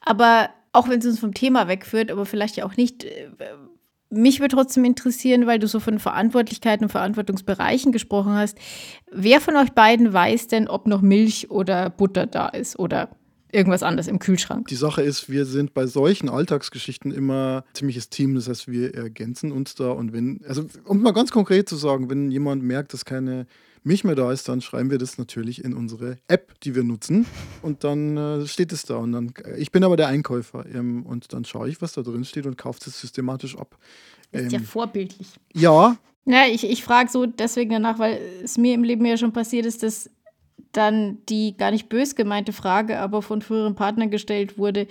Aber 0.00 0.48
auch 0.72 0.88
wenn 0.88 1.00
es 1.00 1.06
uns 1.06 1.18
vom 1.18 1.34
Thema 1.34 1.68
wegführt, 1.68 2.10
aber 2.10 2.24
vielleicht 2.26 2.56
ja 2.56 2.64
auch 2.64 2.76
nicht. 2.76 3.04
Äh, 3.04 3.30
mich 4.14 4.40
würde 4.40 4.56
trotzdem 4.56 4.84
interessieren, 4.84 5.46
weil 5.46 5.58
du 5.58 5.66
so 5.66 5.80
von 5.80 5.98
Verantwortlichkeiten 5.98 6.84
und 6.84 6.90
Verantwortungsbereichen 6.90 7.92
gesprochen 7.92 8.34
hast. 8.34 8.58
Wer 9.10 9.40
von 9.40 9.56
euch 9.56 9.72
beiden 9.72 10.12
weiß 10.12 10.48
denn, 10.48 10.68
ob 10.68 10.86
noch 10.86 11.02
Milch 11.02 11.50
oder 11.50 11.90
Butter 11.90 12.26
da 12.26 12.48
ist 12.48 12.78
oder 12.78 13.10
irgendwas 13.54 13.82
anderes 13.82 14.08
im 14.08 14.18
Kühlschrank? 14.18 14.68
Die 14.68 14.74
Sache 14.74 15.02
ist, 15.02 15.30
wir 15.30 15.46
sind 15.46 15.74
bei 15.74 15.86
solchen 15.86 16.28
Alltagsgeschichten 16.28 17.12
immer 17.12 17.64
ziemliches 17.72 18.10
Team. 18.10 18.34
Das 18.34 18.48
heißt, 18.48 18.68
wir 18.68 18.94
ergänzen 18.94 19.52
uns 19.52 19.74
da 19.74 19.90
und 19.90 20.12
wenn, 20.12 20.40
also 20.46 20.66
um 20.84 21.00
mal 21.02 21.12
ganz 21.12 21.30
konkret 21.30 21.68
zu 21.68 21.76
sagen, 21.76 22.10
wenn 22.10 22.30
jemand 22.30 22.62
merkt, 22.62 22.92
dass 22.92 23.04
keine 23.04 23.46
Milch 23.84 24.02
mehr 24.02 24.14
da 24.14 24.32
ist, 24.32 24.48
dann 24.48 24.62
schreiben 24.62 24.90
wir 24.90 24.98
das 24.98 25.18
natürlich 25.18 25.62
in 25.62 25.74
unsere 25.74 26.16
App, 26.26 26.58
die 26.60 26.74
wir 26.74 26.82
nutzen. 26.82 27.26
Und 27.60 27.84
dann 27.84 28.16
äh, 28.16 28.46
steht 28.46 28.72
es 28.72 28.84
da. 28.84 28.96
Und 28.96 29.12
dann, 29.12 29.34
ich 29.58 29.72
bin 29.72 29.84
aber 29.84 29.98
der 29.98 30.08
Einkäufer. 30.08 30.64
Ähm, 30.74 31.04
und 31.04 31.32
dann 31.34 31.44
schaue 31.44 31.68
ich, 31.68 31.82
was 31.82 31.92
da 31.92 32.00
drin 32.00 32.24
steht 32.24 32.46
und 32.46 32.56
kaufe 32.56 32.80
es 32.86 32.98
systematisch 32.98 33.58
ab. 33.58 33.76
Das 34.32 34.44
ist 34.44 34.52
ja 34.52 34.58
ähm, 34.58 34.64
vorbildlich. 34.64 35.28
Ja. 35.52 35.98
Ja, 36.24 36.46
ich, 36.50 36.64
ich 36.64 36.82
frage 36.82 37.10
so 37.10 37.26
deswegen 37.26 37.70
danach, 37.70 37.98
weil 37.98 38.18
es 38.42 38.56
mir 38.56 38.72
im 38.72 38.82
Leben 38.82 39.04
ja 39.04 39.18
schon 39.18 39.34
passiert 39.34 39.66
ist, 39.66 39.82
dass 39.82 40.08
dann 40.76 41.18
die 41.28 41.56
gar 41.56 41.70
nicht 41.70 41.88
bös 41.88 42.14
gemeinte 42.14 42.52
Frage, 42.52 42.98
aber 42.98 43.22
von 43.22 43.42
früheren 43.42 43.74
Partnern 43.74 44.10
gestellt 44.10 44.58
wurde, 44.58 44.86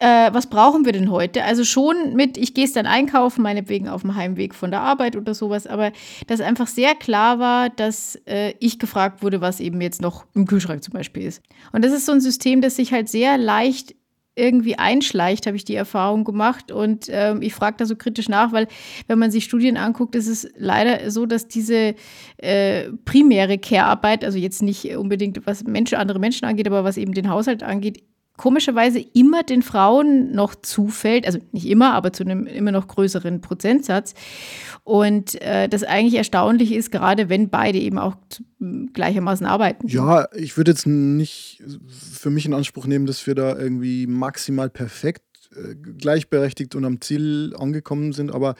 äh, 0.00 0.32
was 0.32 0.46
brauchen 0.46 0.86
wir 0.86 0.92
denn 0.92 1.10
heute? 1.10 1.44
Also 1.44 1.62
schon 1.62 2.14
mit, 2.14 2.38
ich 2.38 2.54
gehe 2.54 2.64
es 2.64 2.72
dann 2.72 2.86
einkaufen, 2.86 3.42
meinetwegen 3.42 3.86
auf 3.86 4.00
dem 4.00 4.14
Heimweg 4.14 4.54
von 4.54 4.70
der 4.70 4.80
Arbeit 4.80 5.14
oder 5.14 5.34
sowas, 5.34 5.66
aber 5.66 5.92
dass 6.26 6.40
einfach 6.40 6.66
sehr 6.66 6.94
klar 6.94 7.38
war, 7.38 7.68
dass 7.68 8.18
äh, 8.26 8.54
ich 8.60 8.78
gefragt 8.78 9.22
wurde, 9.22 9.42
was 9.42 9.60
eben 9.60 9.80
jetzt 9.82 10.00
noch 10.00 10.24
im 10.34 10.46
Kühlschrank 10.46 10.82
zum 10.82 10.94
Beispiel 10.94 11.24
ist. 11.24 11.42
Und 11.72 11.84
das 11.84 11.92
ist 11.92 12.06
so 12.06 12.12
ein 12.12 12.22
System, 12.22 12.62
das 12.62 12.76
sich 12.76 12.92
halt 12.92 13.10
sehr 13.10 13.36
leicht 13.36 13.94
irgendwie 14.36 14.78
einschleicht, 14.78 15.46
habe 15.46 15.56
ich 15.56 15.64
die 15.64 15.74
Erfahrung 15.74 16.24
gemacht. 16.24 16.72
Und 16.72 17.06
ähm, 17.10 17.42
ich 17.42 17.54
frage 17.54 17.76
da 17.78 17.86
so 17.86 17.96
kritisch 17.96 18.28
nach, 18.28 18.52
weil 18.52 18.68
wenn 19.06 19.18
man 19.18 19.30
sich 19.30 19.44
Studien 19.44 19.76
anguckt, 19.76 20.14
ist 20.14 20.28
es 20.28 20.48
leider 20.56 21.10
so, 21.10 21.26
dass 21.26 21.48
diese 21.48 21.94
äh, 22.38 22.90
primäre 23.04 23.58
Care-Arbeit, 23.58 24.24
also 24.24 24.38
jetzt 24.38 24.62
nicht 24.62 24.96
unbedingt 24.96 25.46
was 25.46 25.64
Menschen, 25.64 25.98
andere 25.98 26.18
Menschen 26.18 26.46
angeht, 26.46 26.66
aber 26.66 26.84
was 26.84 26.96
eben 26.96 27.12
den 27.12 27.28
Haushalt 27.28 27.62
angeht, 27.62 28.02
komischerweise 28.40 29.00
immer 29.12 29.42
den 29.42 29.60
Frauen 29.60 30.32
noch 30.32 30.54
zufällt, 30.54 31.26
also 31.26 31.38
nicht 31.52 31.66
immer, 31.66 31.92
aber 31.92 32.14
zu 32.14 32.24
einem 32.24 32.46
immer 32.46 32.72
noch 32.72 32.88
größeren 32.88 33.42
Prozentsatz. 33.42 34.14
Und 34.82 35.38
äh, 35.42 35.68
das 35.68 35.82
eigentlich 35.82 36.14
erstaunlich 36.14 36.72
ist, 36.72 36.90
gerade 36.90 37.28
wenn 37.28 37.50
beide 37.50 37.78
eben 37.78 37.98
auch 37.98 38.16
gleichermaßen 38.94 39.46
arbeiten. 39.46 39.88
Ja, 39.88 40.26
ich 40.34 40.56
würde 40.56 40.70
jetzt 40.70 40.86
nicht 40.86 41.62
für 41.86 42.30
mich 42.30 42.46
in 42.46 42.54
Anspruch 42.54 42.86
nehmen, 42.86 43.04
dass 43.04 43.26
wir 43.26 43.34
da 43.34 43.58
irgendwie 43.58 44.06
maximal 44.06 44.70
perfekt 44.70 45.50
äh, 45.54 45.74
gleichberechtigt 45.74 46.74
und 46.74 46.86
am 46.86 47.02
Ziel 47.02 47.54
angekommen 47.58 48.14
sind, 48.14 48.32
aber 48.32 48.54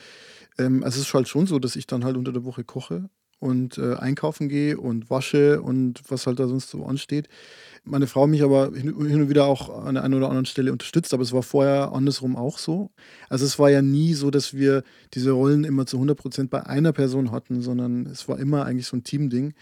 ähm, 0.59 0.83
es 0.85 0.95
ist 0.95 1.11
halt 1.11 1.27
schon 1.27 1.47
so, 1.47 1.57
dass 1.57 1.75
ich 1.75 1.87
dann 1.87 2.05
halt 2.05 2.17
unter 2.17 2.31
der 2.31 2.45
Woche 2.45 2.63
koche 2.63 3.09
und 3.39 3.79
äh, 3.79 3.95
einkaufen 3.95 4.47
gehe 4.47 4.77
und 4.77 5.09
wasche 5.09 5.63
und 5.63 6.03
was 6.07 6.27
halt 6.27 6.39
da 6.39 6.47
sonst 6.47 6.69
so 6.69 6.85
ansteht 6.85 7.29
meine 7.83 8.07
Frau 8.07 8.27
mich 8.27 8.43
aber 8.43 8.71
hin 8.73 8.93
und 8.93 9.29
wieder 9.29 9.45
auch 9.45 9.85
an 9.85 9.95
der 9.95 10.03
einen 10.03 10.13
oder 10.13 10.27
anderen 10.27 10.45
Stelle 10.45 10.71
unterstützt, 10.71 11.13
aber 11.13 11.23
es 11.23 11.33
war 11.33 11.43
vorher 11.43 11.91
andersrum 11.93 12.35
auch 12.35 12.57
so. 12.59 12.91
Also 13.29 13.45
es 13.45 13.57
war 13.57 13.69
ja 13.69 13.81
nie 13.81 14.13
so, 14.13 14.29
dass 14.29 14.53
wir 14.53 14.83
diese 15.13 15.31
Rollen 15.31 15.63
immer 15.63 15.85
zu 15.85 15.97
100 15.97 16.17
Prozent 16.17 16.49
bei 16.51 16.65
einer 16.65 16.93
Person 16.93 17.31
hatten, 17.31 17.61
sondern 17.61 18.05
es 18.05 18.27
war 18.29 18.39
immer 18.39 18.65
eigentlich 18.65 18.87
so 18.87 18.97
ein 18.97 19.03
Teamding. 19.03 19.53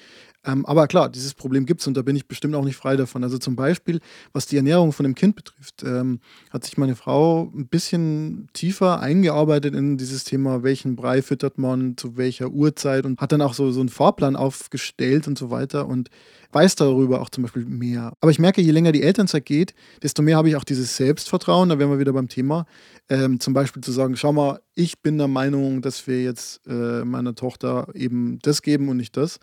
Ähm, 0.45 0.65
aber 0.65 0.87
klar, 0.87 1.09
dieses 1.09 1.33
Problem 1.33 1.65
gibt 1.65 1.81
es 1.81 1.87
und 1.87 1.97
da 1.97 2.01
bin 2.01 2.15
ich 2.15 2.27
bestimmt 2.27 2.55
auch 2.55 2.63
nicht 2.63 2.77
frei 2.77 2.95
davon. 2.95 3.23
Also 3.23 3.37
zum 3.37 3.55
Beispiel, 3.57 3.99
was 4.31 4.45
die 4.45 4.55
Ernährung 4.55 4.93
von 4.93 5.03
dem 5.03 5.15
Kind 5.15 5.35
betrifft, 5.35 5.83
ähm, 5.83 6.19
hat 6.49 6.63
sich 6.63 6.77
meine 6.77 6.95
Frau 6.95 7.51
ein 7.53 7.67
bisschen 7.67 8.47
tiefer 8.53 9.01
eingearbeitet 9.01 9.75
in 9.75 9.97
dieses 9.97 10.23
Thema, 10.23 10.63
welchen 10.63 10.95
Brei 10.95 11.21
füttert 11.21 11.57
man, 11.57 11.97
zu 11.97 12.15
welcher 12.15 12.49
Uhrzeit 12.49 13.05
und 13.05 13.19
hat 13.19 13.33
dann 13.33 13.41
auch 13.41 13.53
so, 13.53 13.71
so 13.71 13.81
einen 13.81 13.89
Fahrplan 13.89 14.37
aufgestellt 14.37 15.27
und 15.27 15.37
so 15.37 15.51
weiter 15.51 15.87
und 15.87 16.09
weiß 16.51 16.75
darüber 16.75 17.21
auch 17.21 17.29
zum 17.29 17.43
Beispiel 17.43 17.65
mehr. 17.65 18.13
Aber 18.21 18.31
ich 18.31 18.39
merke, 18.39 18.61
je 18.61 18.71
länger 18.71 18.91
die 18.91 19.03
Elternzeit 19.03 19.45
geht, 19.45 19.73
desto 20.01 20.21
mehr 20.21 20.37
habe 20.37 20.49
ich 20.49 20.55
auch 20.55 20.63
dieses 20.63 20.95
Selbstvertrauen, 20.95 21.69
da 21.69 21.77
wären 21.77 21.91
wir 21.91 21.99
wieder 21.99 22.13
beim 22.13 22.27
Thema, 22.27 22.65
ähm, 23.09 23.39
zum 23.39 23.53
Beispiel 23.53 23.83
zu 23.83 23.91
sagen, 23.91 24.15
schau 24.15 24.33
mal, 24.33 24.59
ich 24.73 25.01
bin 25.01 25.17
der 25.17 25.27
Meinung, 25.27 25.81
dass 25.81 26.07
wir 26.07 26.23
jetzt 26.23 26.61
äh, 26.67 27.03
meiner 27.03 27.35
Tochter 27.35 27.87
eben 27.93 28.39
das 28.41 28.61
geben 28.61 28.89
und 28.89 28.97
nicht 28.97 29.17
das. 29.17 29.39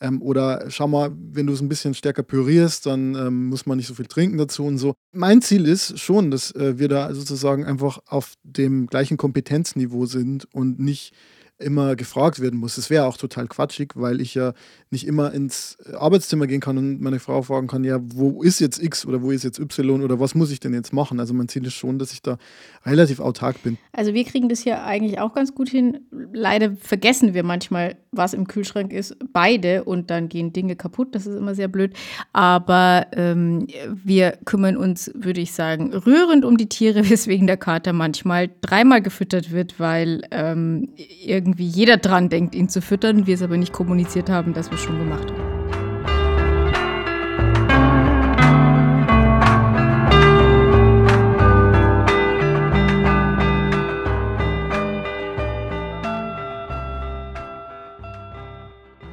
Ähm, 0.00 0.22
oder 0.22 0.64
schau 0.68 0.88
mal, 0.88 1.10
wenn 1.14 1.46
du 1.46 1.52
es 1.52 1.60
ein 1.60 1.68
bisschen 1.68 1.94
stärker 1.94 2.22
pürierst, 2.22 2.86
dann 2.86 3.14
ähm, 3.14 3.48
muss 3.48 3.66
man 3.66 3.76
nicht 3.76 3.86
so 3.86 3.94
viel 3.94 4.06
trinken 4.06 4.38
dazu 4.38 4.64
und 4.64 4.78
so. 4.78 4.94
Mein 5.12 5.42
Ziel 5.42 5.66
ist 5.66 5.98
schon, 5.98 6.30
dass 6.30 6.54
äh, 6.54 6.78
wir 6.78 6.88
da 6.88 7.14
sozusagen 7.14 7.64
einfach 7.64 8.00
auf 8.06 8.34
dem 8.42 8.86
gleichen 8.86 9.16
Kompetenzniveau 9.16 10.06
sind 10.06 10.46
und 10.54 10.80
nicht 10.80 11.12
immer 11.60 11.96
gefragt 11.96 12.40
werden 12.40 12.58
muss. 12.58 12.76
Das 12.76 12.90
wäre 12.90 13.06
auch 13.06 13.16
total 13.16 13.46
quatschig, 13.46 13.92
weil 13.94 14.20
ich 14.20 14.34
ja 14.34 14.52
nicht 14.90 15.06
immer 15.06 15.32
ins 15.32 15.78
Arbeitszimmer 15.92 16.46
gehen 16.46 16.60
kann 16.60 16.76
und 16.78 17.00
meine 17.00 17.20
Frau 17.20 17.42
fragen 17.42 17.68
kann, 17.68 17.84
ja, 17.84 18.00
wo 18.02 18.42
ist 18.42 18.60
jetzt 18.60 18.82
X 18.82 19.06
oder 19.06 19.22
wo 19.22 19.30
ist 19.30 19.44
jetzt 19.44 19.58
Y 19.58 20.02
oder 20.02 20.18
was 20.18 20.34
muss 20.34 20.50
ich 20.50 20.58
denn 20.58 20.74
jetzt 20.74 20.92
machen? 20.92 21.20
Also 21.20 21.32
mein 21.34 21.48
Ziel 21.48 21.64
ist 21.66 21.74
schon, 21.74 21.98
dass 21.98 22.12
ich 22.12 22.22
da 22.22 22.38
relativ 22.84 23.20
autark 23.20 23.62
bin. 23.62 23.78
Also 23.92 24.14
wir 24.14 24.24
kriegen 24.24 24.48
das 24.48 24.60
hier 24.60 24.82
eigentlich 24.84 25.20
auch 25.20 25.34
ganz 25.34 25.54
gut 25.54 25.68
hin. 25.68 26.00
Leider 26.32 26.72
vergessen 26.76 27.34
wir 27.34 27.44
manchmal, 27.44 27.96
was 28.10 28.34
im 28.34 28.48
Kühlschrank 28.48 28.92
ist, 28.92 29.16
beide 29.32 29.84
und 29.84 30.10
dann 30.10 30.28
gehen 30.28 30.52
Dinge 30.52 30.74
kaputt. 30.74 31.14
Das 31.14 31.26
ist 31.26 31.36
immer 31.36 31.54
sehr 31.54 31.68
blöd. 31.68 31.94
Aber 32.32 33.06
ähm, 33.12 33.68
wir 33.92 34.38
kümmern 34.44 34.76
uns, 34.76 35.12
würde 35.14 35.40
ich 35.40 35.52
sagen, 35.52 35.92
rührend 35.92 36.44
um 36.44 36.56
die 36.56 36.68
Tiere, 36.68 37.08
weswegen 37.10 37.46
der 37.46 37.58
Kater 37.58 37.92
manchmal 37.92 38.50
dreimal 38.60 39.02
gefüttert 39.02 39.52
wird, 39.52 39.78
weil 39.78 40.22
ähm, 40.30 40.88
irgendwie 40.96 41.49
jeder 41.58 41.96
dran 41.96 42.28
denkt, 42.28 42.54
ihn 42.54 42.68
zu 42.68 42.80
füttern, 42.82 43.26
wir 43.26 43.34
es 43.34 43.42
aber 43.42 43.56
nicht 43.56 43.72
kommuniziert 43.72 44.30
haben, 44.30 44.54
dass 44.54 44.70
wir 44.70 44.78
schon 44.78 44.98
gemacht 44.98 45.30
haben. 45.30 45.60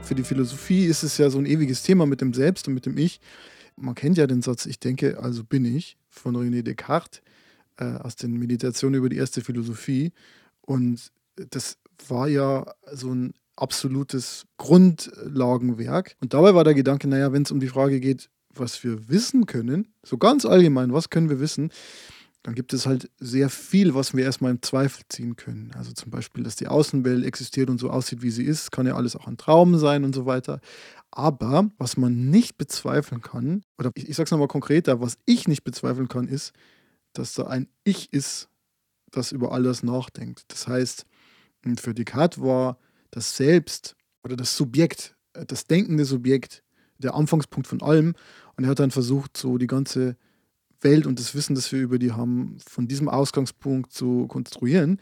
Für 0.08 0.15
die 0.15 0.23
Philosophie 0.23 0.86
ist 0.86 1.04
es 1.04 1.17
ja 1.17 1.30
so 1.30 1.38
ein 1.38 1.45
ewiges 1.45 1.84
Thema 1.84 2.06
mit 2.06 2.21
dem 2.21 2.34
Selbst 2.34 2.67
und 2.67 2.73
mit 2.73 2.86
dem 2.86 2.97
Ich. 2.97 3.19
Man 3.76 3.93
kennt 3.93 4.17
ja 4.17 4.26
den 4.26 4.41
Satz, 4.41 4.65
ich 4.65 4.80
denke, 4.80 5.19
also 5.19 5.43
bin 5.43 5.65
ich, 5.65 5.97
von 6.10 6.36
René 6.36 6.62
Descartes 6.62 7.21
äh, 7.76 7.86
aus 7.86 8.15
den 8.15 8.38
Meditationen 8.38 8.97
über 8.97 9.10
die 9.10 9.17
erste 9.17 9.41
Philosophie. 9.41 10.13
Und 10.62 11.12
das 11.36 11.78
war 12.07 12.27
ja 12.27 12.65
so 12.91 13.13
ein 13.13 13.33
absolutes 13.55 14.45
Grundlagenwerk. 14.57 16.15
Und 16.21 16.33
dabei 16.33 16.53
war 16.53 16.63
der 16.63 16.73
Gedanke, 16.73 17.07
naja, 17.07 17.33
wenn 17.33 17.43
es 17.43 17.51
um 17.51 17.60
die 17.60 17.67
Frage 17.67 17.99
geht, 17.99 18.29
was 18.53 18.83
wir 18.83 19.10
wissen 19.10 19.45
können, 19.45 19.93
so 20.03 20.17
ganz 20.17 20.45
allgemein, 20.45 20.93
was 20.93 21.10
können 21.10 21.29
wir 21.29 21.39
wissen, 21.39 21.71
dann 22.43 22.55
gibt 22.55 22.71
es 22.71 22.86
halt 22.86 23.10
sehr 23.19 23.49
viel, 23.49 23.93
was 23.93 24.13
wir 24.13 24.23
erstmal 24.23 24.51
in 24.51 24.62
Zweifel 24.62 25.03
ziehen 25.10 25.36
können. 25.36 25.71
Also 25.75 25.91
zum 25.91 26.12
Beispiel, 26.12 26.43
dass 26.43 26.55
die 26.55 26.67
Außenwelt 26.67 27.25
existiert 27.25 27.69
und 27.69 27.77
so 27.77 27.89
aussieht, 27.89 28.21
wie 28.21 28.29
sie 28.29 28.45
ist, 28.45 28.71
kann 28.71 28.88
ja 28.88 28.95
alles 28.95 29.15
auch 29.15 29.27
ein 29.27 29.38
Traum 29.38 29.77
sein 29.77 30.05
und 30.05 30.15
so 30.15 30.25
weiter. 30.25 30.62
Aber 31.12 31.69
was 31.77 31.97
man 31.97 32.29
nicht 32.29 32.57
bezweifeln 32.57 33.21
kann, 33.21 33.63
oder 33.77 33.91
ich, 33.95 34.07
ich 34.07 34.15
sage 34.15 34.27
es 34.27 34.31
nochmal 34.31 34.47
konkreter, 34.47 35.01
was 35.01 35.17
ich 35.25 35.47
nicht 35.47 35.63
bezweifeln 35.63 36.07
kann, 36.07 36.27
ist, 36.27 36.53
dass 37.12 37.33
da 37.33 37.47
ein 37.47 37.67
Ich 37.83 38.13
ist, 38.13 38.49
das 39.12 39.31
über 39.31 39.51
alles 39.51 39.83
nachdenkt. 39.83 40.45
Das 40.47 40.67
heißt, 40.67 41.05
für 41.75 41.93
Descartes 41.93 42.41
war 42.41 42.77
das 43.12 43.36
Selbst 43.36 43.95
oder 44.23 44.36
das 44.36 44.56
Subjekt, 44.56 45.15
äh, 45.34 45.45
das 45.45 45.65
denkende 45.65 46.06
Subjekt, 46.06 46.63
der 46.97 47.15
Anfangspunkt 47.15 47.67
von 47.67 47.82
allem. 47.82 48.15
Und 48.56 48.63
er 48.63 48.69
hat 48.69 48.80
dann 48.80 48.91
versucht, 48.91 49.36
so 49.38 49.58
die 49.58 49.67
ganze 49.67 50.15
Welt 50.82 51.06
und 51.06 51.19
das 51.19 51.36
Wissen, 51.36 51.56
das 51.56 51.71
wir 51.71 51.80
über 51.82 51.99
die 51.99 52.12
haben, 52.12 52.58
von 52.65 52.88
diesem 52.88 53.10
Ausgangspunkt 53.10 53.91
zu 53.91 54.27
konstruieren. 54.27 54.99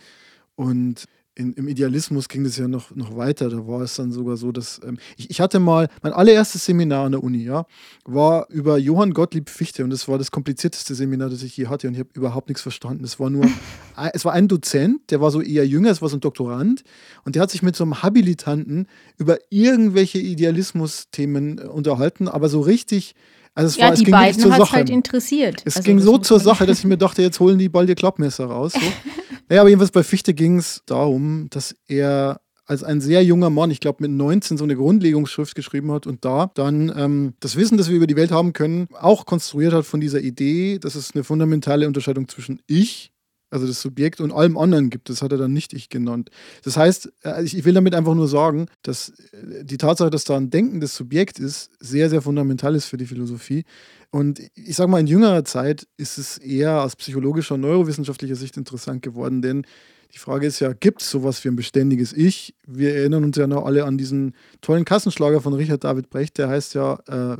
Und 0.55 1.05
in, 1.35 1.53
im 1.53 1.67
Idealismus 1.67 2.29
ging 2.29 2.45
das 2.45 2.57
ja 2.57 2.67
noch, 2.67 2.95
noch 2.95 3.17
weiter. 3.17 3.49
Da 3.49 3.67
war 3.67 3.81
es 3.81 3.95
dann 3.95 4.11
sogar 4.11 4.37
so, 4.37 4.51
dass 4.51 4.79
ähm, 4.85 4.97
ich, 5.17 5.29
ich 5.29 5.41
hatte 5.41 5.59
mal, 5.59 5.89
mein 6.01 6.13
allererstes 6.13 6.65
Seminar 6.65 7.05
an 7.05 7.11
der 7.11 7.23
Uni, 7.23 7.43
ja, 7.43 7.65
war 8.05 8.47
über 8.49 8.77
Johann 8.77 9.13
Gottlieb 9.13 9.49
Fichte 9.49 9.83
und 9.83 9.89
das 9.89 10.07
war 10.07 10.17
das 10.17 10.31
komplizierteste 10.31 10.95
Seminar, 10.95 11.29
das 11.29 11.43
ich 11.43 11.57
je 11.57 11.67
hatte 11.67 11.87
und 11.87 11.93
ich 11.93 11.99
habe 11.99 12.09
überhaupt 12.13 12.47
nichts 12.47 12.61
verstanden. 12.61 13.03
Es 13.03 13.19
war 13.19 13.29
nur, 13.29 13.45
es 14.13 14.23
war 14.23 14.33
ein 14.33 14.47
Dozent, 14.47 15.11
der 15.11 15.19
war 15.19 15.29
so 15.29 15.41
eher 15.41 15.67
jünger, 15.67 15.91
es 15.91 16.01
war 16.01 16.09
so 16.09 16.17
ein 16.17 16.21
Doktorand 16.21 16.83
und 17.25 17.35
der 17.35 17.41
hat 17.41 17.51
sich 17.51 17.61
mit 17.61 17.75
so 17.75 17.83
einem 17.83 18.01
Habilitanten 18.01 18.87
über 19.17 19.37
irgendwelche 19.49 20.19
Idealismus-Themen 20.19 21.57
äh, 21.57 21.61
unterhalten, 21.63 22.29
aber 22.29 22.47
so 22.47 22.61
richtig 22.61 23.13
also 23.55 23.69
es 23.69 23.77
ja, 23.77 23.85
war, 23.85 23.93
es 23.93 23.99
die 23.99 24.05
ging 24.05 24.11
beiden 24.11 24.41
zur 24.41 24.51
hat 24.51 24.59
Sache. 24.59 24.73
halt 24.73 24.89
interessiert. 24.89 25.61
Es 25.65 25.77
also 25.77 25.85
ging 25.85 25.99
so 25.99 26.17
zur 26.17 26.39
Sache, 26.41 26.65
dass 26.65 26.79
ich 26.79 26.85
mir 26.85 26.97
dachte, 26.97 27.21
jetzt 27.21 27.39
holen 27.39 27.57
die 27.57 27.69
bald 27.69 27.87
ihr 27.87 27.95
Klappmesser 27.95 28.45
raus. 28.45 28.73
So. 28.73 28.79
naja, 29.49 29.61
aber 29.61 29.69
jedenfalls 29.69 29.91
bei 29.91 30.03
Fichte 30.03 30.33
ging 30.33 30.57
es 30.57 30.83
darum, 30.85 31.47
dass 31.49 31.73
er 31.87 32.41
als 32.65 32.83
ein 32.83 32.99
sehr 32.99 33.23
junger 33.23 33.49
Mann, 33.49 33.71
ich 33.71 33.79
glaube 33.79 34.03
mit 34.03 34.11
19, 34.11 34.57
so 34.57 34.63
eine 34.63 34.75
Grundlegungsschrift 34.75 35.55
geschrieben 35.55 35.91
hat 35.91 36.07
und 36.07 36.25
da 36.25 36.51
dann 36.55 36.91
ähm, 36.97 37.33
das 37.39 37.55
Wissen, 37.55 37.77
das 37.77 37.89
wir 37.89 37.95
über 37.95 38.07
die 38.07 38.15
Welt 38.15 38.31
haben 38.31 38.53
können, 38.53 38.87
auch 38.99 39.25
konstruiert 39.25 39.73
hat 39.73 39.85
von 39.85 40.01
dieser 40.01 40.19
Idee, 40.19 40.79
dass 40.79 40.95
es 40.95 41.13
eine 41.13 41.23
fundamentale 41.23 41.87
Unterscheidung 41.87 42.27
zwischen 42.27 42.59
Ich 42.67 43.11
also 43.49 43.67
das 43.67 43.81
Subjekt 43.81 44.19
und 44.21 44.31
allem 44.31 44.57
anderen 44.57 44.89
gibt. 44.89 45.09
Das 45.09 45.21
hat 45.21 45.31
er 45.31 45.37
dann 45.37 45.53
nicht 45.53 45.73
ich 45.73 45.89
genannt. 45.89 46.29
Das 46.63 46.77
heißt, 46.77 47.11
äh, 47.23 47.43
ich 47.43 47.63
will 47.65 47.73
damit 47.73 47.95
einfach 47.95 48.15
nur 48.15 48.27
sagen, 48.27 48.67
dass 48.81 49.09
äh, 49.09 49.63
die 49.63 49.77
Tatsache, 49.77 50.09
dass 50.09 50.23
da 50.23 50.35
ein 50.35 50.49
denkendes 50.49 50.95
Subjekt 50.95 51.39
ist, 51.39 51.71
sehr, 51.79 52.09
sehr 52.09 52.21
fundamental 52.21 52.75
ist 52.75 52.85
für 52.85 52.97
die 52.97 53.05
Philosophie. 53.05 53.63
Und 54.11 54.41
ich 54.55 54.75
sage 54.75 54.89
mal, 54.89 54.99
in 54.99 55.07
jüngerer 55.07 55.43
Zeit 55.43 55.87
ist 55.97 56.17
es 56.17 56.37
eher 56.37 56.81
aus 56.81 56.95
psychologischer, 56.95 57.57
neurowissenschaftlicher 57.57 58.35
Sicht 58.35 58.57
interessant 58.57 59.01
geworden, 59.01 59.41
denn 59.41 59.65
die 60.13 60.19
Frage 60.19 60.47
ist 60.47 60.61
ja, 60.61 60.71
gibt 60.71 61.01
es 61.01 61.09
sowas 61.09 61.43
wie 61.43 61.49
ein 61.49 61.57
beständiges 61.57 62.13
Ich? 62.13 62.55
Wir 62.65 62.95
erinnern 62.95 63.25
uns 63.25 63.35
ja 63.35 63.47
noch 63.47 63.65
alle 63.65 63.83
an 63.83 63.97
diesen 63.97 64.33
tollen 64.61 64.85
Kassenschlager 64.85 65.41
von 65.41 65.53
Richard 65.53 65.83
David 65.83 66.09
Brecht, 66.09 66.37
der 66.37 66.47
heißt 66.47 66.73
ja, 66.75 66.99
äh, 67.07 67.37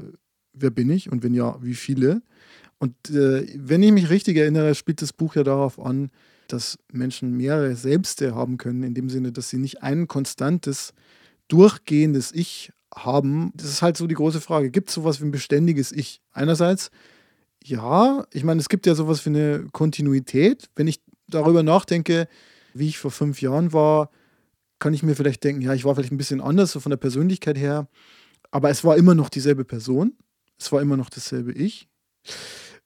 wer 0.52 0.70
bin 0.72 0.89
ich 0.89 1.10
und 1.10 1.24
wenn 1.24 1.34
ja, 1.34 1.58
wie 1.62 1.76
viele? 1.76 2.22
Und 2.80 2.96
äh, 3.10 3.48
wenn 3.56 3.84
ich 3.84 3.92
mich 3.92 4.10
richtig 4.10 4.38
erinnere, 4.38 4.76
spielt 4.76 5.02
das 5.02 5.14
Buch 5.14 5.36
ja 5.36 5.44
darauf 5.44 5.80
an, 5.80 6.12
dass 6.48 6.78
Menschen 6.92 7.36
mehrere 7.36 7.76
Selbste 7.76 8.36
haben 8.36 8.58
können, 8.58 8.84
in 8.84 8.94
dem 8.94 9.10
Sinne, 9.10 9.32
dass 9.32 9.50
sie 9.50 9.58
nicht 9.58 9.82
ein 9.82 10.08
konstantes, 10.08 10.94
durchgehendes 11.48 12.32
Ich 12.34 12.72
haben. 12.94 13.52
Das 13.56 13.68
ist 13.68 13.82
halt 13.82 13.98
so 13.98 14.08
die 14.08 14.16
große 14.16 14.42
Frage. 14.42 14.72
Gibt 14.72 14.90
es 14.90 14.96
sowas 14.96 15.22
wie 15.22 15.26
ein 15.26 15.32
beständiges 15.32 15.92
Ich? 15.92 16.22
Einerseits, 16.32 16.92
ja, 17.64 18.26
ich 18.32 18.44
meine, 18.44 18.62
es 18.62 18.70
gibt 18.70 18.86
ja 18.86 18.96
sowas 18.96 19.26
wie 19.26 19.30
eine 19.30 19.68
Kontinuität. 19.72 20.70
Wenn 20.76 20.88
ich 20.88 21.02
darüber 21.28 21.64
nachdenke, 21.64 22.28
wie 22.74 22.88
ich 22.88 22.98
vor 22.98 23.12
fünf 23.12 23.42
Jahren 23.42 23.74
war, 23.74 24.12
kann 24.80 24.94
ich 24.94 25.04
mir 25.04 25.16
vielleicht 25.16 25.44
denken, 25.44 25.62
ja, 25.62 25.74
ich 25.74 25.86
war 25.86 25.96
vielleicht 25.96 26.12
ein 26.12 26.18
bisschen 26.18 26.42
anders, 26.42 26.72
so 26.72 26.80
von 26.80 26.90
der 26.90 26.98
Persönlichkeit 26.98 27.58
her, 27.58 27.88
aber 28.52 28.70
es 28.70 28.84
war 28.84 28.98
immer 28.98 29.16
noch 29.16 29.30
dieselbe 29.30 29.66
Person, 29.66 30.18
es 30.60 30.72
war 30.72 30.82
immer 30.82 30.98
noch 30.98 31.10
dasselbe 31.10 31.54
Ich. 31.54 31.88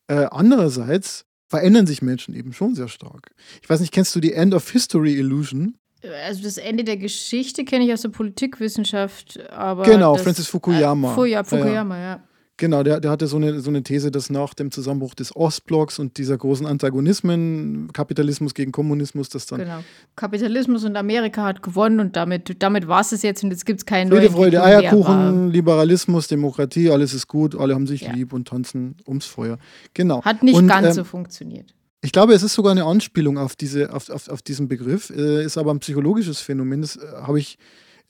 Äh, 0.09 0.27
andererseits 0.31 1.25
verändern 1.47 1.85
sich 1.85 2.01
Menschen 2.01 2.33
eben 2.33 2.51
schon 2.51 2.73
sehr 2.73 2.87
stark. 2.87 3.31
Ich 3.61 3.69
weiß 3.69 3.79
nicht, 3.79 3.93
kennst 3.93 4.15
du 4.15 4.19
die 4.19 4.33
End 4.33 4.53
of 4.53 4.69
History 4.69 5.13
Illusion? 5.13 5.77
Also 6.25 6.43
das 6.43 6.57
Ende 6.57 6.83
der 6.83 6.97
Geschichte 6.97 7.63
kenne 7.63 7.85
ich 7.85 7.93
aus 7.93 8.01
der 8.01 8.09
Politikwissenschaft, 8.09 9.39
aber. 9.51 9.83
Genau, 9.83 10.15
Francis 10.15 10.47
Fukuyama. 10.47 11.11
Äh, 11.25 11.43
Fukuyama, 11.43 11.97
ja. 11.97 12.03
ja. 12.03 12.23
Genau, 12.59 12.83
der, 12.83 12.99
der 12.99 13.09
hatte 13.09 13.25
so 13.27 13.37
eine, 13.37 13.61
so 13.61 13.69
eine 13.69 13.83
These, 13.83 14.11
dass 14.11 14.29
nach 14.29 14.53
dem 14.53 14.69
Zusammenbruch 14.69 15.15
des 15.15 15.33
Ostblocks 15.33 15.97
und 15.97 16.17
dieser 16.17 16.37
großen 16.37 16.65
Antagonismen, 16.65 17.89
Kapitalismus 17.93 18.53
gegen 18.53 18.73
Kommunismus, 18.73 19.29
das 19.29 19.45
dann. 19.45 19.61
Genau. 19.61 19.81
Kapitalismus 20.17 20.83
und 20.83 20.97
Amerika 20.97 21.45
hat 21.45 21.63
gewonnen 21.63 22.01
und 22.01 22.17
damit, 22.17 22.61
damit 22.61 22.89
war 22.89 22.99
es 22.99 23.13
es 23.13 23.21
jetzt 23.21 23.45
und 23.45 23.51
jetzt 23.51 23.65
gibt 23.65 23.79
es 23.79 23.85
keinen 23.85 24.11
Friede, 24.11 24.29
Freude, 24.29 24.61
Eierkuchen, 24.61 25.49
Liberalismus, 25.51 26.27
Demokratie, 26.27 26.89
alles 26.89 27.13
ist 27.13 27.29
gut, 27.29 27.55
alle 27.57 27.75
haben 27.75 27.87
sich 27.87 28.01
ja. 28.01 28.11
lieb 28.11 28.33
und 28.33 28.49
tanzen 28.49 28.97
ums 29.07 29.25
Feuer. 29.25 29.57
Genau. 29.93 30.21
Hat 30.25 30.43
nicht 30.43 30.55
und, 30.55 30.67
ganz 30.67 30.87
ähm, 30.87 30.93
so 30.93 31.03
funktioniert. 31.05 31.73
Ich 32.01 32.11
glaube, 32.11 32.33
es 32.33 32.43
ist 32.43 32.55
sogar 32.55 32.73
eine 32.73 32.83
Anspielung 32.83 33.37
auf, 33.37 33.55
diese, 33.55 33.93
auf, 33.93 34.09
auf, 34.09 34.27
auf 34.27 34.41
diesen 34.41 34.67
Begriff, 34.67 35.11
äh, 35.11 35.45
ist 35.45 35.57
aber 35.57 35.71
ein 35.71 35.79
psychologisches 35.79 36.41
Phänomen, 36.41 36.81
das 36.81 36.97
äh, 36.97 37.07
habe 37.21 37.39
ich 37.39 37.57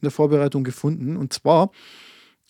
in 0.02 0.06
der 0.06 0.12
Vorbereitung 0.12 0.64
gefunden. 0.64 1.18
Und 1.18 1.34
zwar 1.34 1.70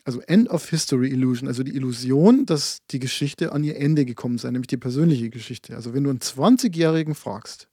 also 0.09 0.21
End 0.21 0.49
of 0.49 0.67
History 0.67 1.09
Illusion, 1.09 1.47
also 1.47 1.61
die 1.61 1.75
Illusion, 1.75 2.47
dass 2.47 2.79
die 2.89 2.97
Geschichte 2.97 3.51
an 3.51 3.63
ihr 3.63 3.77
Ende 3.77 4.05
gekommen 4.05 4.39
sei, 4.39 4.49
nämlich 4.49 4.65
die 4.65 4.77
persönliche 4.77 5.29
Geschichte. 5.29 5.75
Also 5.75 5.93
wenn 5.93 6.03
du 6.03 6.09
einen 6.09 6.17
20-Jährigen 6.17 7.13
fragst, 7.13 7.67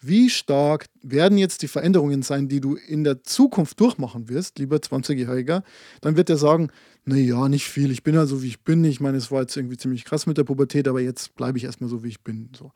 wie 0.00 0.30
stark 0.30 0.86
werden 1.02 1.36
jetzt 1.36 1.62
die 1.62 1.68
Veränderungen 1.68 2.22
sein, 2.22 2.48
die 2.48 2.60
du 2.60 2.76
in 2.76 3.02
der 3.02 3.24
Zukunft 3.24 3.80
durchmachen 3.80 4.28
wirst, 4.28 4.60
lieber 4.60 4.76
20-Jähriger, 4.76 5.64
dann 6.00 6.16
wird 6.16 6.30
er 6.30 6.36
sagen, 6.36 6.70
naja, 7.06 7.48
nicht 7.48 7.66
viel, 7.66 7.90
ich 7.90 8.04
bin 8.04 8.14
ja 8.14 8.26
so, 8.26 8.40
wie 8.44 8.48
ich 8.48 8.60
bin. 8.60 8.84
Ich 8.84 9.00
meine, 9.00 9.16
es 9.16 9.32
war 9.32 9.40
jetzt 9.40 9.56
irgendwie 9.56 9.76
ziemlich 9.76 10.04
krass 10.04 10.26
mit 10.26 10.38
der 10.38 10.44
Pubertät, 10.44 10.86
aber 10.86 11.00
jetzt 11.00 11.34
bleibe 11.34 11.58
ich 11.58 11.64
erstmal 11.64 11.90
so, 11.90 12.04
wie 12.04 12.08
ich 12.08 12.20
bin. 12.20 12.50
So. 12.56 12.70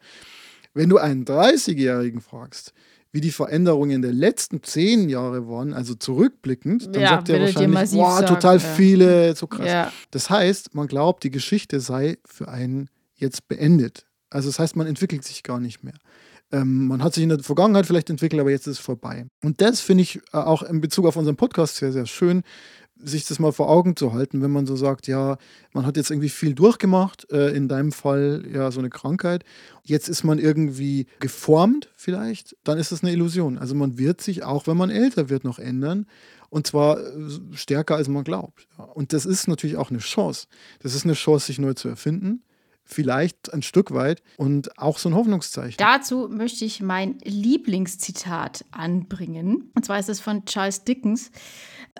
Wenn 0.75 0.89
du 0.89 0.99
einen 0.99 1.25
30-Jährigen 1.25 2.21
fragst, 2.21 2.73
wie 3.13 3.21
die 3.21 3.31
Veränderungen 3.31 4.03
der 4.03 4.13
letzten 4.13 4.63
zehn 4.63 5.09
Jahre 5.09 5.49
waren, 5.49 5.73
also 5.73 5.95
zurückblickend, 5.95 6.95
dann 6.95 7.03
ja, 7.03 7.09
sagt 7.11 7.31
er 7.31 7.41
wahrscheinlich, 7.41 7.91
boah, 7.93 8.25
total 8.25 8.61
sagen, 8.61 8.75
viele, 8.77 9.35
so 9.35 9.47
krass. 9.47 9.67
Ja. 9.67 9.93
Das 10.11 10.29
heißt, 10.29 10.75
man 10.75 10.87
glaubt, 10.89 11.25
die 11.25 11.31
Geschichte 11.31 11.81
sei 11.81 12.19
für 12.27 12.49
einen 12.49 12.91
jetzt 13.15 13.49
beendet. 13.49 14.05
Also 14.31 14.49
das 14.49 14.59
heißt, 14.59 14.77
man 14.77 14.87
entwickelt 14.87 15.25
sich 15.25 15.43
gar 15.43 15.59
nicht 15.59 15.83
mehr. 15.83 15.95
Ähm, 16.53 16.87
man 16.87 17.03
hat 17.03 17.15
sich 17.15 17.23
in 17.23 17.29
der 17.29 17.41
Vergangenheit 17.41 17.87
vielleicht 17.87 18.11
entwickelt, 18.11 18.41
aber 18.41 18.51
jetzt 18.51 18.67
ist 18.67 18.79
es 18.79 18.85
vorbei. 18.85 19.27
Und 19.43 19.61
das 19.61 19.81
finde 19.81 20.03
ich 20.03 20.17
äh, 20.33 20.39
auch 20.39 20.63
in 20.63 20.81
Bezug 20.81 21.07
auf 21.07 21.17
unseren 21.17 21.37
Podcast 21.37 21.77
sehr, 21.77 21.93
sehr 21.93 22.07
schön, 22.07 22.43
sich 23.03 23.27
das 23.27 23.39
mal 23.39 23.53
vor 23.53 23.69
Augen 23.69 23.97
zu 23.97 24.13
halten, 24.13 24.43
wenn 24.43 24.51
man 24.51 24.67
so 24.67 24.77
sagt, 24.77 25.07
ja, 25.07 25.39
man 25.73 25.87
hat 25.87 25.97
jetzt 25.97 26.11
irgendwie 26.11 26.29
viel 26.29 26.55
durchgemacht, 26.55 27.31
äh, 27.31 27.51
in 27.51 27.69
deinem 27.69 27.93
Fall 27.93 28.45
ja 28.53 28.71
so 28.71 28.81
eine 28.81 28.91
Krankheit, 28.91 29.45
jetzt 29.85 30.09
ist 30.09 30.25
man 30.25 30.39
irgendwie 30.39 31.07
geformt 31.21 31.91
vielleicht, 31.97 32.57
dann 32.65 32.79
ist 32.79 32.93
das 32.93 33.03
eine 33.03 33.13
Illusion. 33.13 33.59
Also 33.59 33.75
man 33.75 33.99
wird 33.99 34.21
sich, 34.21 34.43
auch 34.43 34.67
wenn 34.67 34.77
man 34.77 34.91
älter 34.91 35.29
wird, 35.29 35.45
noch 35.45 35.59
ändern 35.59 36.07
und 36.51 36.67
zwar 36.67 36.99
äh, 36.99 37.31
stärker, 37.53 37.97
als 37.97 38.09
man 38.09 38.25
glaubt. 38.25 38.67
Und 38.95 39.13
das 39.13 39.27
ist 39.27 39.49
natürlich 39.49 39.77
auch 39.77 39.91
eine 39.91 40.01
Chance. 40.01 40.47
Das 40.81 40.95
ist 40.95 41.05
eine 41.05 41.15
Chance, 41.15 41.47
sich 41.47 41.59
neu 41.59 41.75
zu 41.75 41.89
erfinden 41.89 42.43
vielleicht 42.89 43.53
ein 43.53 43.63
Stück 43.63 43.93
weit 43.93 44.23
und 44.39 44.79
auch 44.79 44.99
so 44.99 45.11
ein 45.11 45.15
Hoffnungszeichen. 45.15 45.77
Dazu 45.77 46.29
möchte 46.31 46.65
ich 46.65 46.81
mein 46.81 47.19
Lieblingszitat 47.23 48.65
anbringen. 48.71 49.71
Und 49.75 49.85
zwar 49.85 49.99
ist 49.99 50.09
es 50.09 50.21
von 50.21 50.47
Charles 50.47 50.85
Dickens. 50.85 51.31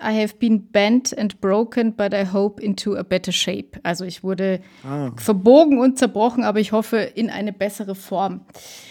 I 0.01 0.21
have 0.21 0.39
been 0.39 0.71
bent 0.71 1.17
and 1.17 1.39
broken, 1.41 1.93
but 1.93 2.13
I 2.13 2.25
hope 2.25 2.61
into 2.61 2.95
a 2.95 3.03
better 3.03 3.31
shape. 3.31 3.79
Also 3.83 4.05
ich 4.05 4.23
wurde 4.23 4.61
ah. 4.83 5.11
verbogen 5.15 5.79
und 5.79 5.97
zerbrochen, 5.97 6.43
aber 6.43 6.59
ich 6.59 6.71
hoffe 6.71 6.97
in 6.97 7.29
eine 7.29 7.53
bessere 7.53 7.95
Form. 7.95 8.41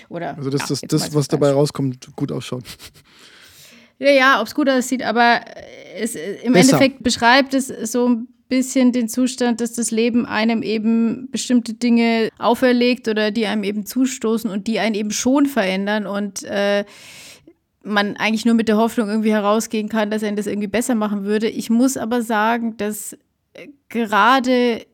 Oder, 0.09 0.37
also 0.37 0.51
dass 0.51 0.63
ja, 0.63 0.67
das, 0.69 0.81
das 0.83 1.15
was 1.15 1.29
dabei 1.29 1.53
rauskommt, 1.53 2.15
gut 2.17 2.33
ausschaut. 2.33 2.65
Ja, 4.01 4.13
ja, 4.13 4.41
ob 4.41 4.47
es 4.47 4.55
gut 4.55 4.71
aussieht, 4.71 5.03
aber 5.03 5.41
es, 5.97 6.15
im 6.15 6.53
Besser. 6.53 6.75
Endeffekt 6.75 7.03
beschreibt 7.03 7.53
es 7.53 7.67
so 7.67 8.09
ein 8.09 8.29
bisschen 8.49 8.93
den 8.93 9.09
Zustand, 9.09 9.61
dass 9.61 9.73
das 9.73 9.91
Leben 9.91 10.25
einem 10.25 10.63
eben 10.63 11.29
bestimmte 11.31 11.75
Dinge 11.75 12.31
auferlegt 12.39 13.09
oder 13.09 13.31
die 13.31 13.47
einem 13.47 13.65
eben 13.65 13.87
zustoßen 13.87 14.51
und 14.51 14.67
die 14.67 14.79
einen 14.79 14.95
eben 14.95 15.11
schon 15.11 15.47
verändern 15.47 16.07
und 16.07 16.45
äh, 16.45 16.85
man 17.88 18.16
eigentlich 18.16 18.44
nur 18.44 18.55
mit 18.55 18.68
der 18.68 18.77
Hoffnung 18.77 19.09
irgendwie 19.09 19.33
herausgehen 19.33 19.88
kann, 19.88 20.11
dass 20.11 20.22
er 20.22 20.33
das 20.33 20.46
irgendwie 20.46 20.68
besser 20.68 20.94
machen 20.94 21.24
würde. 21.24 21.48
Ich 21.48 21.70
muss 21.70 21.96
aber 21.96 22.22
sagen, 22.22 22.77
dass 22.77 23.14
äh, 23.55 23.68
gerade 23.88 24.87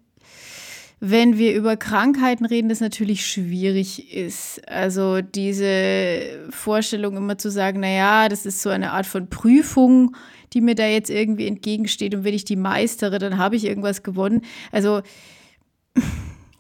wenn 1.01 1.37
wir 1.37 1.55
über 1.55 1.77
Krankheiten 1.77 2.47
reden, 2.47 2.71
das 2.71 2.81
natürlich 2.81 3.27
schwierig 3.27 4.15
ist. 4.15 4.67
Also 4.69 5.21
diese 5.21 6.49
Vorstellung 6.49 7.17
immer 7.17 7.37
zu 7.37 7.51
sagen, 7.51 7.81
naja, 7.81 8.31
das 8.31 8.47
ist 8.47 8.63
so 8.63 8.71
eine 8.71 8.93
Art 8.93 9.05
von 9.05 9.29
Prüfung, 9.29 10.17
die 10.55 10.63
mir 10.63 10.75
da 10.75 10.87
jetzt 10.87 11.11
irgendwie 11.11 11.47
entgegensteht 11.47 12.15
und 12.15 12.25
wenn 12.25 12.33
ich 12.33 12.47
die 12.47 12.57
meistere, 12.57 13.19
dann 13.19 13.37
habe 13.37 13.57
ich 13.57 13.65
irgendwas 13.65 14.03
gewonnen. 14.03 14.43
Also 14.73 15.03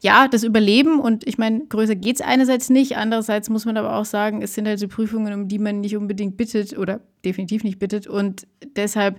ja, 0.04 0.28
das 0.28 0.44
Überleben 0.44 1.00
und 1.00 1.26
ich 1.26 1.38
meine, 1.38 1.64
größer 1.66 1.94
geht 1.94 2.16
es 2.16 2.20
einerseits 2.20 2.68
nicht, 2.68 2.98
andererseits 2.98 3.48
muss 3.48 3.64
man 3.64 3.78
aber 3.78 3.96
auch 3.96 4.04
sagen, 4.04 4.42
es 4.42 4.52
sind 4.52 4.68
halt 4.68 4.78
so 4.78 4.86
Prüfungen, 4.86 5.32
um 5.32 5.48
die 5.48 5.58
man 5.58 5.80
nicht 5.80 5.96
unbedingt 5.96 6.36
bittet 6.36 6.76
oder 6.76 7.00
definitiv 7.24 7.64
nicht 7.64 7.78
bittet 7.78 8.06
und 8.06 8.46
deshalb 8.76 9.18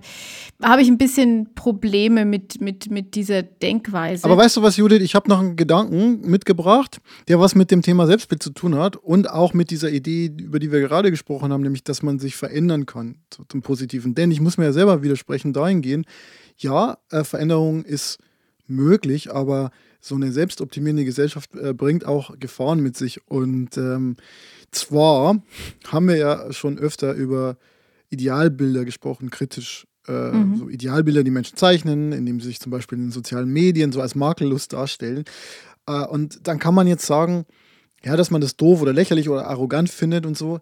habe 0.62 0.82
ich 0.82 0.88
ein 0.88 0.96
bisschen 0.96 1.54
Probleme 1.56 2.24
mit, 2.24 2.60
mit, 2.60 2.88
mit 2.88 3.16
dieser 3.16 3.42
Denkweise. 3.42 4.24
Aber 4.26 4.36
weißt 4.36 4.58
du 4.58 4.62
was, 4.62 4.76
Judith, 4.76 5.02
ich 5.02 5.16
habe 5.16 5.28
noch 5.28 5.40
einen 5.40 5.56
Gedanken 5.56 6.20
mitgebracht, 6.20 7.00
der 7.26 7.40
was 7.40 7.56
mit 7.56 7.72
dem 7.72 7.82
Thema 7.82 8.06
Selbstbild 8.06 8.40
zu 8.40 8.50
tun 8.50 8.76
hat 8.76 8.94
und 8.94 9.28
auch 9.28 9.54
mit 9.54 9.72
dieser 9.72 9.90
Idee, 9.90 10.26
über 10.26 10.60
die 10.60 10.70
wir 10.70 10.78
gerade 10.78 11.10
gesprochen 11.10 11.52
haben, 11.52 11.62
nämlich, 11.62 11.82
dass 11.82 12.04
man 12.04 12.20
sich 12.20 12.36
verändern 12.36 12.86
kann 12.86 13.16
zum 13.48 13.60
Positiven. 13.60 14.14
Denn 14.14 14.30
ich 14.30 14.40
muss 14.40 14.56
mir 14.56 14.66
ja 14.66 14.72
selber 14.72 15.02
widersprechen 15.02 15.52
dahingehend, 15.52 16.06
ja, 16.58 16.98
äh, 17.10 17.24
Veränderung 17.24 17.84
ist 17.84 18.18
möglich, 18.68 19.34
aber 19.34 19.72
so 20.06 20.14
eine 20.14 20.30
selbstoptimierende 20.30 21.04
Gesellschaft 21.04 21.54
äh, 21.56 21.74
bringt 21.74 22.06
auch 22.06 22.38
Gefahren 22.38 22.80
mit 22.80 22.96
sich. 22.96 23.26
Und 23.26 23.76
ähm, 23.76 24.16
zwar 24.70 25.42
haben 25.88 26.08
wir 26.08 26.16
ja 26.16 26.52
schon 26.52 26.78
öfter 26.78 27.14
über 27.14 27.56
Idealbilder 28.10 28.84
gesprochen, 28.84 29.30
kritisch. 29.30 29.86
Äh, 30.06 30.30
mhm. 30.30 30.56
So 30.56 30.68
Idealbilder, 30.68 31.24
die 31.24 31.32
Menschen 31.32 31.56
zeichnen, 31.56 32.12
indem 32.12 32.40
sie 32.40 32.48
sich 32.48 32.60
zum 32.60 32.70
Beispiel 32.70 32.98
in 32.98 33.06
den 33.06 33.10
sozialen 33.10 33.52
Medien 33.52 33.90
so 33.90 34.00
als 34.00 34.14
makellos 34.14 34.68
darstellen. 34.68 35.24
Äh, 35.86 36.04
und 36.06 36.46
dann 36.46 36.60
kann 36.60 36.74
man 36.74 36.86
jetzt 36.86 37.06
sagen, 37.06 37.44
ja, 38.04 38.16
dass 38.16 38.30
man 38.30 38.40
das 38.40 38.56
doof 38.56 38.82
oder 38.82 38.92
lächerlich 38.92 39.28
oder 39.28 39.48
arrogant 39.48 39.90
findet 39.90 40.24
und 40.24 40.38
so. 40.38 40.60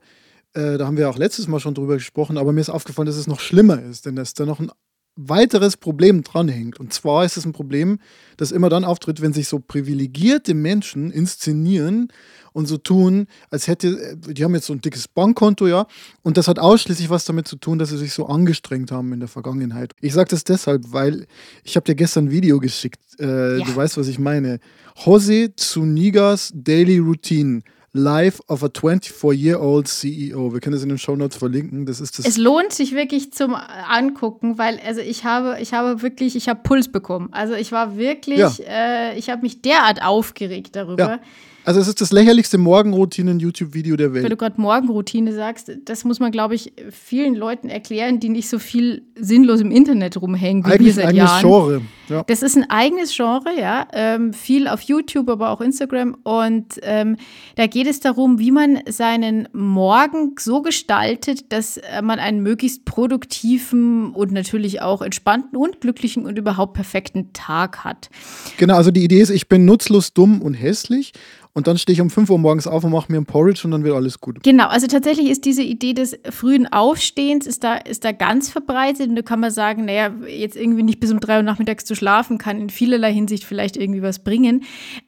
Äh, 0.55 0.79
da 0.79 0.87
haben 0.87 0.97
wir 0.97 1.11
auch 1.11 1.19
letztes 1.19 1.49
Mal 1.49 1.61
schon 1.61 1.75
drüber 1.75 1.95
gesprochen, 1.95 2.39
aber 2.39 2.53
mir 2.53 2.63
ist 2.63 2.71
aufgefallen, 2.71 3.07
dass 3.07 3.17
es 3.17 3.27
noch 3.27 3.41
schlimmer 3.41 3.83
ist, 3.83 4.07
denn 4.07 4.17
da 4.17 4.23
ist 4.23 4.41
da 4.41 4.47
noch 4.47 4.61
ein 4.61 4.71
weiteres 5.17 5.77
Problem 5.77 6.23
dranhängt. 6.23 6.81
Und 6.81 6.93
zwar 6.93 7.25
ist 7.25 7.37
es 7.37 7.45
ein 7.45 7.53
Problem, 7.53 7.99
das 8.37 8.51
immer 8.51 8.69
dann 8.69 8.85
auftritt, 8.85 9.23
wenn 9.23 9.33
sich 9.33 9.49
so 9.49 9.61
privilegierte 9.61 10.55
Menschen 10.55 11.11
inszenieren 11.11 12.09
und 12.53 12.67
so 12.67 12.79
tun, 12.79 13.27
als 13.51 13.67
hätte, 13.69 14.17
die 14.17 14.45
haben 14.45 14.55
jetzt 14.55 14.67
so 14.67 14.73
ein 14.73 14.81
dickes 14.81 15.09
Bankkonto, 15.09 15.67
ja, 15.67 15.87
und 16.23 16.37
das 16.37 16.49
hat 16.49 16.59
ausschließlich 16.59 17.11
was 17.11 17.25
damit 17.25 17.49
zu 17.49 17.57
tun, 17.57 17.79
dass 17.79 17.91
sie 17.91 17.99
sich 17.99 18.13
so 18.13 18.27
angestrengt 18.27 18.93
haben 18.93 19.13
in 19.13 19.21
der 19.21 19.29
Vergangenheit. 19.29 19.93
Ich 20.01 20.15
sage 20.15 20.31
das 20.31 20.45
deshalb, 20.45 20.93
weil 20.93 21.27
ich 21.65 21.77
habe 21.77 21.85
dir 21.85 21.95
gestern 21.95 22.27
ein 22.27 22.31
Video 22.31 22.61
geschickt. 22.61 23.01
Äh, 23.19 23.59
ja. 23.59 23.65
Du 23.65 23.75
weißt, 23.75 23.97
was 23.97 24.09
ich 24.09 24.19
meine. 24.19 24.61
Jose 25.05 25.55
Zunigas 25.57 26.53
Daily 26.55 26.99
Routine. 26.99 27.63
Life 27.97 28.43
of 28.49 28.65
a 28.65 28.67
24-year-old 28.67 29.87
CEO. 29.87 30.53
Wir 30.53 30.61
können 30.61 30.75
das 30.75 30.83
in 30.83 30.89
den 30.89 30.99
Show 30.99 31.15
Notes 31.15 31.37
verlinken. 31.37 31.87
Das 31.87 32.01
ist 32.01 32.19
das. 32.19 32.27
Es 32.27 32.37
lohnt 32.37 32.73
sich 32.73 32.93
wirklich 32.93 33.33
zum 33.33 33.55
Angucken, 33.55 34.59
weil 34.59 34.81
also 34.85 35.01
ich 35.01 35.25
habe, 35.25 35.59
ich 35.61 35.73
habe 35.73 36.03
wirklich, 36.03 36.35
ich 36.35 36.49
habe 36.49 36.59
Puls 36.65 36.91
bekommen. 36.91 37.29
Also 37.31 37.55
ich 37.55 37.71
war 37.71 37.97
wirklich, 37.97 38.39
ja. 38.39 38.51
äh, 38.67 39.17
ich 39.17 39.31
habe 39.31 39.43
mich 39.43 39.63
derart 39.63 40.03
aufgeregt 40.03 40.75
darüber. 40.75 41.09
Ja. 41.09 41.21
Also 41.65 41.81
es 41.81 41.89
ist 41.89 42.01
das 42.01 42.13
lächerlichste 42.13 42.59
Morgenroutinen-YouTube-Video 42.59 43.97
der 43.97 44.13
Welt. 44.13 44.23
Weil 44.23 44.31
du 44.31 44.37
gerade 44.37 44.61
Morgenroutine 44.61 45.33
sagst, 45.33 45.73
das 45.85 46.05
muss 46.05 46.21
man, 46.21 46.31
glaube 46.31 46.55
ich, 46.55 46.73
vielen 46.91 47.35
Leuten 47.35 47.71
erklären, 47.71 48.21
die 48.21 48.29
nicht 48.29 48.51
so 48.51 48.59
viel 48.59 49.03
sinnlos 49.17 49.61
im 49.61 49.71
Internet 49.71 50.21
rumhängen 50.21 50.65
wie 50.65 50.73
Eigentlich 50.73 50.87
wir 50.87 50.93
seit 50.93 51.05
ein 51.07 51.11
eigenes 51.11 51.31
Jahren. 51.31 51.43
Genre. 51.43 51.83
Ja. 52.09 52.23
Das 52.27 52.43
ist 52.43 52.57
ein 52.57 52.69
eigenes 52.69 53.17
Genre, 53.17 53.59
ja. 53.59 53.89
Ähm, 53.95 54.35
viel 54.35 54.69
auf 54.69 54.83
YouTube, 54.83 55.31
aber 55.31 55.51
auch 55.51 55.63
Instagram. 55.63 56.19
Und 56.23 56.79
ähm, 56.83 57.17
da 57.57 57.67
geht 57.67 57.87
es 57.87 58.01
darum, 58.01 58.39
wie 58.39 58.51
man 58.51 58.81
seinen 58.87 59.49
Morgen 59.53 60.35
so 60.39 60.61
gestaltet, 60.61 61.51
dass 61.51 61.79
äh, 61.79 62.03
man 62.03 62.19
einen 62.19 62.43
möglichst 62.43 62.85
produktiven 62.85 64.13
und 64.13 64.33
natürlich 64.33 64.83
auch 64.83 65.01
entspannten 65.01 65.57
und 65.57 65.81
glücklichen 65.81 66.27
und 66.27 66.39
überhaupt 66.39 66.75
perfekten 66.75 67.33
Tag 67.33 67.85
hat. 67.85 68.11
Genau, 68.59 68.77
also 68.77 68.91
die 68.91 69.03
Idee 69.03 69.21
ist, 69.21 69.31
ich 69.31 69.49
bin 69.49 69.65
nutzlos, 69.65 70.13
dumm 70.13 70.43
und 70.43 70.53
hässlich 70.53 71.13
und 71.57 71.69
dann 71.69 71.79
stehe 71.79 71.95
ich 71.95 72.01
um 72.01 72.11
5 72.11 72.31
Uhr 72.31 72.39
morgens 72.39 72.67
auf 72.67 72.83
und 72.83 72.91
mache 72.91 73.13
mir 73.13 73.19
ein 73.19 73.27
Porridge 73.27 73.63
und 73.65 73.71
dann 73.71 73.85
wird 73.85 73.95
alles 73.95 74.21
gut. 74.21 74.43
Genau, 74.43 74.67
also 74.67 74.89
tatsächlich 74.89 75.31
ist 75.31 75.45
diese 75.45 75.63
Idee 75.63 75.95
des 75.95 76.19
frühen 76.31 76.67
Aufstehens 76.67 77.47
ist 77.47 77.63
da, 77.63 77.77
ist 77.77 78.05
da 78.05 78.11
ganz 78.11 78.51
verbreitet. 78.51 79.09
Und 79.09 79.15
da 79.15 79.23
kann 79.23 79.39
man 79.39 79.53
sagen, 79.53 79.85
naja, 79.85 80.13
jetzt 80.27 80.57
irgendwie 80.57 80.83
nicht 80.83 80.99
bis 80.99 81.13
um 81.13 81.21
3 81.21 81.37
Uhr 81.37 81.43
nachmittags 81.43 81.85
zu 81.85 81.95
schlafen, 81.95 82.39
kann 82.39 82.61
in 82.61 82.71
vielerlei 82.71 83.13
Hinsicht 83.13 83.45
vielleicht 83.45 83.77
irgendwie 83.77 84.03
was 84.03 84.19
bringen. 84.19 84.65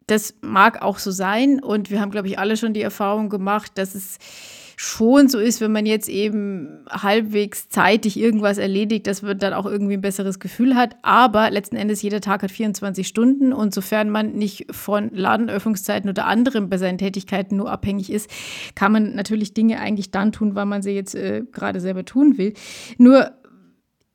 Das 0.06 0.34
mag 0.40 0.82
auch 0.82 1.00
so 1.00 1.10
sein. 1.10 1.58
Und 1.58 1.90
wir 1.90 2.00
haben, 2.00 2.12
glaube 2.12 2.28
ich, 2.28 2.38
alle 2.38 2.56
schon 2.56 2.74
die 2.74 2.82
Erfahrung 2.82 3.28
gemacht, 3.28 3.72
dass 3.74 3.96
es 3.96 4.18
schon 4.78 5.28
so 5.28 5.38
ist, 5.38 5.62
wenn 5.62 5.72
man 5.72 5.86
jetzt 5.86 6.08
eben 6.08 6.84
halbwegs 6.90 7.70
zeitig 7.70 8.18
irgendwas 8.18 8.58
erledigt, 8.58 9.06
dass 9.06 9.22
man 9.22 9.38
dann 9.38 9.54
auch 9.54 9.64
irgendwie 9.64 9.94
ein 9.94 10.02
besseres 10.02 10.38
Gefühl 10.38 10.74
hat. 10.74 10.96
Aber 11.00 11.50
letzten 11.50 11.76
Endes, 11.76 12.02
jeder 12.02 12.20
Tag 12.20 12.42
hat 12.42 12.50
24 12.50 13.08
Stunden 13.08 13.54
und 13.54 13.72
sofern 13.72 14.10
man 14.10 14.32
nicht 14.32 14.66
von 14.70 15.10
Ladenöffnungszeiten 15.14 16.10
oder 16.10 16.26
anderem 16.26 16.68
bei 16.68 16.76
seinen 16.76 16.98
Tätigkeiten 16.98 17.56
nur 17.56 17.70
abhängig 17.70 18.12
ist, 18.12 18.30
kann 18.74 18.92
man 18.92 19.14
natürlich 19.14 19.54
Dinge 19.54 19.80
eigentlich 19.80 20.10
dann 20.10 20.30
tun, 20.30 20.54
weil 20.54 20.66
man 20.66 20.82
sie 20.82 20.90
jetzt 20.90 21.14
äh, 21.14 21.44
gerade 21.50 21.80
selber 21.80 22.04
tun 22.04 22.36
will. 22.36 22.52
Nur 22.98 23.32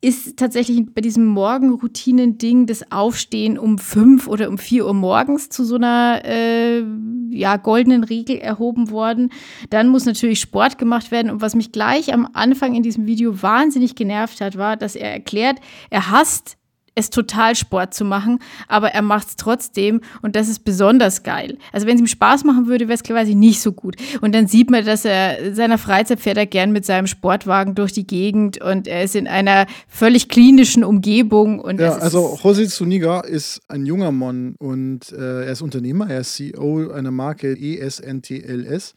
ist 0.02 0.38
tatsächlich 0.38 0.84
bei 0.94 1.02
diesem 1.02 1.26
Morgenroutinen-Ding 1.26 2.66
das 2.66 2.92
Aufstehen 2.92 3.60
um 3.60 3.78
fünf 3.78 4.28
oder 4.28 4.50
um 4.50 4.58
vier 4.58 4.88
Uhr 4.88 4.96
morgens 4.96 5.50
zu 5.50 5.64
so 5.64 5.76
einer 5.76 6.22
äh, 6.26 6.84
ja, 7.30 7.58
goldenen 7.58 8.04
Regel 8.04 8.38
erhoben 8.38 8.90
worden. 8.90 9.32
Dann 9.70 9.90
muss 9.90 10.06
natürlich 10.06 10.40
Sport 10.40 10.80
gemacht 10.80 11.12
werden. 11.12 11.30
Und 11.30 11.42
was 11.42 11.54
mich 11.54 11.72
gleich 11.72 12.14
am 12.14 12.28
Anfang 12.34 12.74
in 12.74 12.82
diesem 12.82 13.06
Video 13.06 13.44
wahnsinnig 13.44 13.94
genervt 13.94 14.42
hat, 14.42 14.58
war, 14.58 14.76
dass 14.76 14.96
er 14.96 15.12
erklärt, 15.12 15.60
er 15.92 16.10
hasst 16.10 16.58
es 16.96 17.10
total 17.10 17.56
Sport 17.56 17.94
zu 17.94 18.04
machen, 18.04 18.40
aber 18.68 18.90
er 18.90 19.02
macht 19.02 19.30
es 19.30 19.36
trotzdem 19.36 20.02
und 20.22 20.36
das 20.36 20.50
ist 20.50 20.66
besonders 20.66 21.24
geil. 21.24 21.58
Also 21.72 21.88
wenn 21.88 21.96
es 21.96 22.02
ihm 22.02 22.08
Spaß 22.08 22.44
machen 22.44 22.68
würde, 22.68 22.88
wäre 22.88 22.96
es 22.96 23.04
quasi 23.04 23.34
nicht 23.34 23.62
so 23.62 23.72
gut. 23.72 23.96
Und 24.22 24.36
dann 24.36 24.48
sieht 24.48 24.70
man, 24.70 24.86
dass 24.86 25.06
er 25.06 25.40
in 25.40 25.56
seiner 25.56 25.78
Freizeit 25.78 26.20
fährt 26.20 26.38
er 26.38 26.46
gern 26.46 26.72
mit 26.72 26.86
seinem 26.86 27.08
Sportwagen 27.08 27.76
durch 27.76 27.94
die 27.94 28.06
Gegend 28.06 28.62
und 28.62 28.88
er 28.88 29.04
ist 29.04 29.16
in 29.16 29.28
einer 29.28 29.68
völlig 29.88 30.28
klinischen 30.28 30.84
Umgebung. 30.84 31.60
Und 31.60 31.80
ja, 31.80 31.94
also 31.94 32.38
José 32.42 32.68
Zuniga 32.68 33.22
ist 33.22 33.62
ein 33.70 33.86
junger 33.86 34.12
Mann 34.12 34.56
und 34.60 35.12
äh, 35.14 35.46
er 35.46 35.52
ist 35.52 35.62
Unternehmer, 35.62 36.10
er 36.10 36.22
ist 36.22 36.36
CEO 36.36 36.92
einer 36.92 37.12
Marke 37.12 37.58
ESNTLS. 37.58 38.94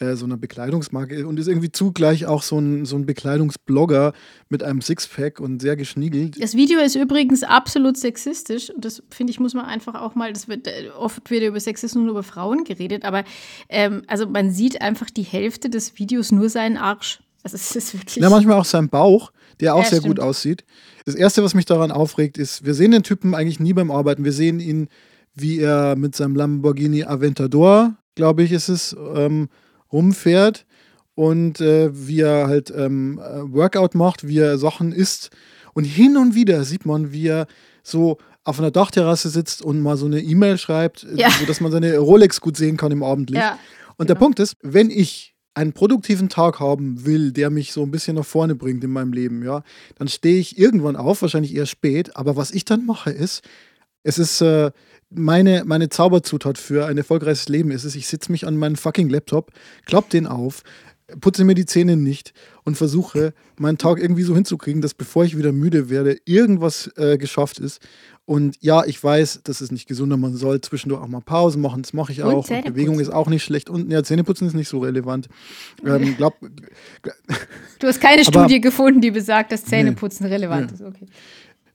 Äh, 0.00 0.14
so 0.14 0.26
einer 0.26 0.36
Bekleidungsmarke 0.36 1.26
und 1.26 1.40
ist 1.40 1.48
irgendwie 1.48 1.72
zugleich 1.72 2.24
auch 2.24 2.42
so 2.44 2.56
ein, 2.56 2.84
so 2.84 2.94
ein 2.94 3.04
Bekleidungsblogger 3.04 4.12
mit 4.48 4.62
einem 4.62 4.80
Sixpack 4.80 5.40
und 5.40 5.60
sehr 5.60 5.74
geschniegelt. 5.74 6.40
Das 6.40 6.54
Video 6.54 6.78
ist 6.78 6.94
übrigens 6.94 7.42
absolut 7.42 7.96
sexistisch 7.96 8.70
und 8.70 8.84
das 8.84 9.02
finde 9.10 9.32
ich, 9.32 9.40
muss 9.40 9.54
man 9.54 9.64
einfach 9.64 9.96
auch 9.96 10.14
mal, 10.14 10.32
das 10.32 10.46
wird 10.46 10.68
äh, 10.68 10.90
oft 10.96 11.28
wird 11.32 11.42
über 11.42 11.58
Sexismus 11.58 12.04
nur 12.04 12.12
über 12.12 12.22
Frauen 12.22 12.62
geredet, 12.62 13.04
aber 13.04 13.24
ähm, 13.68 14.02
also 14.06 14.28
man 14.28 14.52
sieht 14.52 14.80
einfach 14.82 15.10
die 15.10 15.24
Hälfte 15.24 15.68
des 15.68 15.98
Videos 15.98 16.30
nur 16.30 16.48
seinen 16.48 16.76
Arsch. 16.76 17.20
Also 17.42 17.56
es 17.56 17.74
ist 17.74 17.94
wirklich. 17.94 18.22
Ja, 18.22 18.30
manchmal 18.30 18.60
auch 18.60 18.64
seinen 18.64 18.90
Bauch, 18.90 19.32
der 19.58 19.74
auch 19.74 19.82
ja, 19.82 19.88
sehr 19.88 19.98
stimmt. 19.98 20.18
gut 20.18 20.24
aussieht. 20.24 20.64
Das 21.06 21.16
erste, 21.16 21.42
was 21.42 21.54
mich 21.54 21.64
daran 21.64 21.90
aufregt, 21.90 22.38
ist, 22.38 22.64
wir 22.64 22.74
sehen 22.74 22.92
den 22.92 23.02
Typen 23.02 23.34
eigentlich 23.34 23.58
nie 23.58 23.72
beim 23.72 23.90
Arbeiten. 23.90 24.22
Wir 24.22 24.32
sehen 24.32 24.60
ihn, 24.60 24.88
wie 25.34 25.58
er 25.58 25.96
mit 25.96 26.14
seinem 26.14 26.36
Lamborghini 26.36 27.02
Aventador, 27.02 27.96
glaube 28.14 28.44
ich, 28.44 28.52
ist 28.52 28.68
es, 28.68 28.96
ähm, 29.16 29.48
rumfährt 29.92 30.66
und 31.14 31.60
äh, 31.60 31.90
wie 31.92 32.20
er 32.20 32.46
halt 32.46 32.72
ähm, 32.76 33.18
äh, 33.18 33.52
Workout 33.52 33.94
macht, 33.94 34.26
wie 34.26 34.38
er 34.38 34.58
Sachen 34.58 34.92
isst. 34.92 35.30
Und 35.74 35.84
hin 35.84 36.16
und 36.16 36.34
wieder 36.34 36.64
sieht 36.64 36.86
man, 36.86 37.12
wie 37.12 37.28
er 37.28 37.46
so 37.82 38.18
auf 38.44 38.58
einer 38.58 38.70
Dachterrasse 38.70 39.28
sitzt 39.28 39.62
und 39.62 39.80
mal 39.80 39.96
so 39.96 40.06
eine 40.06 40.20
E-Mail 40.20 40.58
schreibt, 40.58 41.06
ja. 41.14 41.30
sodass 41.30 41.60
man 41.60 41.70
seine 41.72 41.98
Rolex 41.98 42.40
gut 42.40 42.56
sehen 42.56 42.76
kann 42.76 42.92
im 42.92 43.02
Abendlicht. 43.02 43.42
Ja, 43.42 43.58
und 43.98 44.06
genau. 44.06 44.06
der 44.06 44.14
Punkt 44.14 44.40
ist, 44.40 44.56
wenn 44.62 44.90
ich 44.90 45.34
einen 45.54 45.72
produktiven 45.72 46.28
Tag 46.28 46.60
haben 46.60 47.04
will, 47.04 47.32
der 47.32 47.50
mich 47.50 47.72
so 47.72 47.82
ein 47.82 47.90
bisschen 47.90 48.14
nach 48.14 48.24
vorne 48.24 48.54
bringt 48.54 48.84
in 48.84 48.92
meinem 48.92 49.12
Leben, 49.12 49.44
ja, 49.44 49.62
dann 49.96 50.06
stehe 50.06 50.38
ich 50.38 50.56
irgendwann 50.56 50.94
auf, 50.94 51.20
wahrscheinlich 51.20 51.54
eher 51.54 51.66
spät, 51.66 52.16
aber 52.16 52.36
was 52.36 52.52
ich 52.52 52.64
dann 52.64 52.86
mache 52.86 53.10
ist, 53.10 53.42
es 54.02 54.18
ist 54.18 54.40
äh, 54.40 54.70
meine, 55.10 55.64
meine 55.64 55.88
Zauberzutat 55.88 56.58
für 56.58 56.86
ein 56.86 56.98
erfolgreiches 56.98 57.48
Leben 57.48 57.70
ist 57.70 57.84
es, 57.84 57.94
ich 57.94 58.06
sitze 58.06 58.30
mich 58.30 58.46
an 58.46 58.56
meinen 58.56 58.76
fucking 58.76 59.08
Laptop, 59.08 59.52
klopp 59.86 60.10
den 60.10 60.26
auf, 60.26 60.62
putze 61.20 61.44
mir 61.44 61.54
die 61.54 61.64
Zähne 61.64 61.96
nicht 61.96 62.34
und 62.64 62.76
versuche, 62.76 63.32
meinen 63.58 63.78
Tag 63.78 63.98
irgendwie 63.98 64.22
so 64.22 64.34
hinzukriegen, 64.34 64.82
dass 64.82 64.92
bevor 64.92 65.24
ich 65.24 65.38
wieder 65.38 65.52
müde 65.52 65.88
werde, 65.88 66.18
irgendwas 66.26 66.90
äh, 66.96 67.16
geschafft 67.16 67.58
ist. 67.58 67.80
Und 68.26 68.58
ja, 68.60 68.84
ich 68.84 69.02
weiß, 69.02 69.40
das 69.44 69.62
ist 69.62 69.72
nicht 69.72 69.88
gesunder. 69.88 70.18
Man 70.18 70.36
soll 70.36 70.60
zwischendurch 70.60 71.00
auch 71.00 71.08
mal 71.08 71.22
Pausen 71.22 71.62
machen. 71.62 71.80
Das 71.80 71.94
mache 71.94 72.12
ich 72.12 72.22
und 72.22 72.34
auch. 72.34 72.50
Und 72.50 72.64
Bewegung 72.66 73.00
ist 73.00 73.08
auch 73.08 73.28
nicht 73.28 73.42
schlecht. 73.42 73.70
Und 73.70 73.90
ja, 73.90 74.02
Zähneputzen 74.02 74.46
ist 74.46 74.52
nicht 74.52 74.68
so 74.68 74.80
relevant. 74.80 75.28
Ähm, 75.82 76.14
glaub, 76.18 76.34
du 77.78 77.86
hast 77.86 78.02
keine 78.02 78.26
Studie 78.26 78.60
gefunden, 78.60 79.00
die 79.00 79.12
besagt, 79.12 79.50
dass 79.50 79.64
Zähneputzen 79.64 80.26
nee, 80.26 80.34
relevant 80.34 80.72
nee. 80.72 80.74
ist. 80.74 80.82
Okay. 80.82 81.06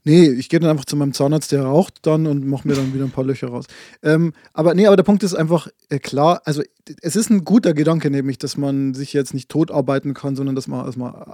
Nee, 0.05 0.29
ich 0.29 0.49
gehe 0.49 0.59
dann 0.59 0.69
einfach 0.69 0.85
zu 0.85 0.97
meinem 0.97 1.13
Zahnarzt, 1.13 1.51
der 1.53 1.63
raucht 1.63 1.99
dann 2.01 2.27
und 2.27 2.45
mache 2.45 2.67
mir 2.67 2.75
dann 2.75 2.93
wieder 2.93 3.05
ein 3.05 3.11
paar 3.11 3.23
Löcher 3.23 3.47
raus. 3.47 3.65
Ähm, 4.01 4.33
aber 4.51 4.73
nee, 4.73 4.85
aber 4.85 4.97
der 4.97 5.03
Punkt 5.03 5.23
ist 5.23 5.33
einfach 5.33 5.69
äh, 5.89 5.99
klar, 5.99 6.41
also 6.43 6.61
es 7.01 7.15
ist 7.15 7.29
ein 7.29 7.45
guter 7.45 7.73
Gedanke, 7.73 8.09
nämlich, 8.09 8.37
dass 8.37 8.57
man 8.57 8.93
sich 8.93 9.13
jetzt 9.13 9.33
nicht 9.33 9.47
tot 9.47 9.71
arbeiten 9.71 10.13
kann, 10.13 10.35
sondern 10.35 10.55
dass 10.55 10.67
man, 10.67 10.83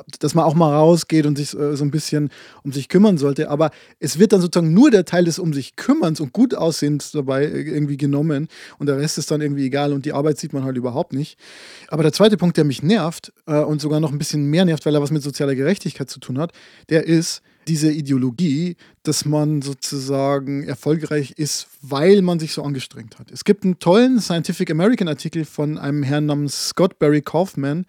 dass 0.07 0.19
dass 0.19 0.35
man 0.35 0.45
auch 0.45 0.53
mal 0.53 0.71
rausgeht 0.71 1.25
und 1.25 1.37
sich 1.37 1.57
äh, 1.57 1.75
so 1.75 1.83
ein 1.83 1.89
bisschen 1.89 2.29
um 2.63 2.71
sich 2.71 2.87
kümmern 2.87 3.17
sollte. 3.17 3.49
Aber 3.49 3.71
es 3.99 4.19
wird 4.19 4.31
dann 4.31 4.41
sozusagen 4.41 4.73
nur 4.75 4.91
der 4.91 5.05
Teil 5.05 5.25
des 5.25 5.39
um 5.39 5.51
sich 5.51 5.75
kümmerns 5.75 6.19
und 6.19 6.33
gut 6.33 6.53
aussehens 6.53 7.11
dabei 7.11 7.45
äh, 7.45 7.61
irgendwie 7.61 7.97
genommen 7.97 8.47
und 8.77 8.85
der 8.85 8.97
Rest 8.97 9.17
ist 9.17 9.31
dann 9.31 9.41
irgendwie 9.41 9.65
egal 9.65 9.91
und 9.93 10.05
die 10.05 10.13
Arbeit 10.13 10.37
sieht 10.37 10.53
man 10.53 10.63
halt 10.63 10.77
überhaupt 10.77 11.13
nicht. 11.13 11.39
Aber 11.87 12.03
der 12.03 12.13
zweite 12.13 12.37
Punkt, 12.37 12.57
der 12.57 12.63
mich 12.63 12.83
nervt 12.83 13.33
äh, 13.47 13.59
und 13.59 13.81
sogar 13.81 13.99
noch 13.99 14.11
ein 14.11 14.19
bisschen 14.19 14.45
mehr 14.45 14.65
nervt, 14.65 14.85
weil 14.85 14.93
er 14.93 15.01
was 15.01 15.09
mit 15.09 15.23
sozialer 15.23 15.55
Gerechtigkeit 15.55 16.11
zu 16.11 16.19
tun 16.19 16.37
hat, 16.37 16.51
der 16.89 17.07
ist, 17.07 17.41
diese 17.69 17.91
Ideologie, 17.91 18.75
dass 19.03 19.25
man 19.25 19.61
sozusagen 19.61 20.63
erfolgreich 20.63 21.33
ist, 21.37 21.67
weil 21.81 22.21
man 22.21 22.39
sich 22.39 22.53
so 22.53 22.63
angestrengt 22.63 23.19
hat. 23.19 23.31
Es 23.31 23.45
gibt 23.45 23.63
einen 23.63 23.79
tollen 23.79 24.19
Scientific 24.19 24.71
American 24.71 25.07
Artikel 25.07 25.45
von 25.45 25.77
einem 25.77 26.03
Herrn 26.03 26.25
namens 26.25 26.69
Scott 26.69 26.97
Barry 26.99 27.21
Kaufman, 27.21 27.85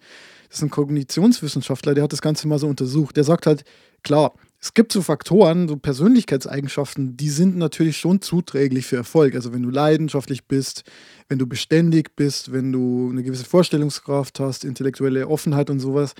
das 0.47 0.59
ist 0.59 0.63
ein 0.63 0.69
Kognitionswissenschaftler, 0.69 1.93
der 1.95 2.03
hat 2.03 2.13
das 2.13 2.21
Ganze 2.21 2.47
mal 2.47 2.59
so 2.59 2.67
untersucht. 2.67 3.15
Der 3.15 3.23
sagt 3.23 3.47
halt, 3.47 3.63
klar, 4.03 4.33
es 4.59 4.73
gibt 4.73 4.91
so 4.91 5.01
Faktoren, 5.01 5.67
so 5.67 5.77
Persönlichkeitseigenschaften, 5.77 7.17
die 7.17 7.29
sind 7.29 7.57
natürlich 7.57 7.97
schon 7.97 8.21
zuträglich 8.21 8.85
für 8.85 8.97
Erfolg. 8.97 9.33
Also 9.33 9.53
wenn 9.53 9.63
du 9.63 9.69
leidenschaftlich 9.69 10.45
bist, 10.45 10.83
wenn 11.29 11.39
du 11.39 11.47
beständig 11.47 12.15
bist, 12.15 12.51
wenn 12.51 12.71
du 12.71 13.09
eine 13.11 13.23
gewisse 13.23 13.45
Vorstellungskraft 13.45 14.39
hast, 14.39 14.65
intellektuelle 14.65 15.27
Offenheit 15.27 15.69
und 15.69 15.79
sowas, 15.79 16.13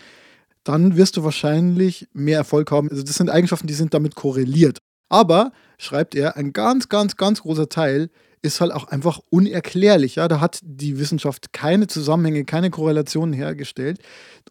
dann 0.64 0.98
wirst 0.98 1.18
du 1.18 1.24
wahrscheinlich 1.24 2.08
mehr 2.14 2.38
Erfolg 2.38 2.72
haben. 2.72 2.90
Also 2.90 3.04
das 3.04 3.16
sind 3.16 3.30
Eigenschaften, 3.30 3.68
die 3.68 3.74
sind 3.74 3.94
damit 3.94 4.16
korreliert. 4.16 4.80
Aber, 5.10 5.52
schreibt 5.78 6.16
er, 6.16 6.38
ein 6.38 6.54
ganz, 6.54 6.88
ganz, 6.88 7.18
ganz 7.18 7.42
großer 7.42 7.68
Teil 7.68 8.10
ist 8.44 8.60
halt 8.60 8.72
auch 8.72 8.86
einfach 8.88 9.20
unerklärlich. 9.30 10.16
Ja? 10.16 10.28
Da 10.28 10.40
hat 10.40 10.60
die 10.64 10.98
Wissenschaft 10.98 11.54
keine 11.54 11.88
Zusammenhänge, 11.88 12.44
keine 12.44 12.72
Korrelationen 12.72 13.34
hergestellt. 13.34 14.00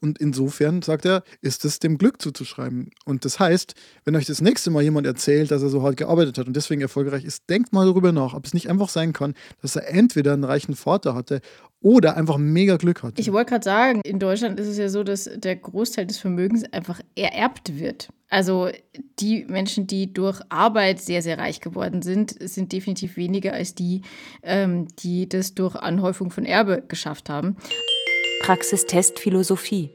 Und 0.01 0.19
insofern, 0.19 0.83
sagt 0.83 1.05
er, 1.05 1.25
ist 1.41 1.65
es 1.65 1.81
dem 1.81 1.99
Glück 1.99 2.23
zuzuschreiben. 2.23 2.91
Und 3.05 3.25
das 3.25 3.41
heißt, 3.41 3.75
wenn 4.05 4.15
euch 4.15 4.27
das 4.27 4.41
nächste 4.41 4.71
Mal 4.71 4.83
jemand 4.83 5.07
erzählt, 5.07 5.51
dass 5.51 5.63
er 5.63 5.71
so 5.71 5.83
hart 5.83 5.97
gearbeitet 5.97 6.39
hat 6.39 6.47
und 6.47 6.55
deswegen 6.55 6.81
erfolgreich 6.81 7.25
ist, 7.25 7.51
denkt 7.51 7.73
mal 7.73 7.87
darüber 7.87 8.13
nach, 8.13 8.35
ob 8.35 8.47
es 8.47 8.55
nicht 8.55 8.71
einfach 8.71 8.89
sein 8.89 9.13
kann, 9.13 9.35
dass 9.61 9.77
er 9.77 9.89
entweder 9.89 10.33
einen 10.33 10.45
reichen 10.45 10.77
Vater 10.77 11.15
hatte 11.15 11.41
oder 11.83 12.17
einfach 12.17 12.37
mega 12.37 12.77
Glück 12.77 13.03
hat. 13.03 13.19
Ich 13.19 13.33
wollte 13.33 13.51
gerade 13.51 13.65
sagen, 13.65 14.01
in 14.05 14.19
Deutschland 14.19 14.61
ist 14.61 14.69
es 14.69 14.77
ja 14.77 14.89
so, 14.89 15.03
dass 15.03 15.31
der 15.35 15.57
Großteil 15.57 16.07
des 16.07 16.19
Vermögens 16.19 16.65
einfach 16.73 17.01
ererbt 17.15 17.79
wird. 17.79 18.11
Also 18.29 18.69
die 19.19 19.45
Menschen, 19.47 19.87
die 19.87 20.13
durch 20.13 20.41
Arbeit 20.51 21.01
sehr, 21.01 21.23
sehr 21.23 21.39
reich 21.39 21.61
geworden 21.61 22.03
sind, 22.03 22.37
sind 22.41 22.73
definitiv 22.73 23.17
weniger 23.17 23.55
als 23.55 23.75
die, 23.75 24.03
ähm, 24.43 24.89
die 24.99 25.29
das 25.29 25.55
durch 25.55 25.75
Anhäufung 25.75 26.31
von 26.31 26.45
Erbe 26.45 26.83
geschafft 26.87 27.29
haben. 27.29 27.57
Praxistest 28.43 29.19
Philosophie. 29.19 29.91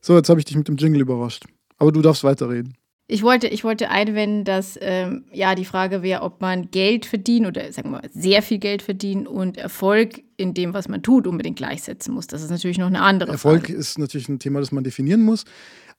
So, 0.00 0.16
jetzt 0.16 0.28
habe 0.28 0.40
ich 0.40 0.44
dich 0.44 0.56
mit 0.56 0.68
dem 0.68 0.76
Jingle 0.76 1.00
überrascht. 1.00 1.44
Aber 1.78 1.92
du 1.92 2.02
darfst 2.02 2.22
weiterreden. 2.24 2.76
Ich 3.08 3.22
wollte, 3.22 3.46
ich 3.46 3.62
wollte 3.62 3.88
einwenden, 3.88 4.44
dass 4.44 4.76
ähm, 4.80 5.26
ja 5.32 5.54
die 5.54 5.64
Frage 5.64 6.02
wäre, 6.02 6.22
ob 6.22 6.40
man 6.40 6.70
Geld 6.72 7.06
verdienen 7.06 7.46
oder 7.46 7.72
sagen 7.72 7.90
wir 7.90 8.02
mal 8.02 8.10
sehr 8.12 8.42
viel 8.42 8.58
Geld 8.58 8.82
verdienen 8.82 9.28
und 9.28 9.58
Erfolg 9.58 10.22
in 10.36 10.54
dem, 10.54 10.74
was 10.74 10.88
man 10.88 11.02
tut, 11.02 11.28
unbedingt 11.28 11.56
gleichsetzen 11.56 12.12
muss. 12.12 12.26
Das 12.26 12.42
ist 12.42 12.50
natürlich 12.50 12.78
noch 12.78 12.88
eine 12.88 13.02
andere 13.02 13.32
Erfolg 13.32 13.66
Frage. 13.66 13.78
ist 13.78 13.98
natürlich 13.98 14.28
ein 14.28 14.40
Thema, 14.40 14.58
das 14.58 14.72
man 14.72 14.82
definieren 14.82 15.22
muss. 15.22 15.44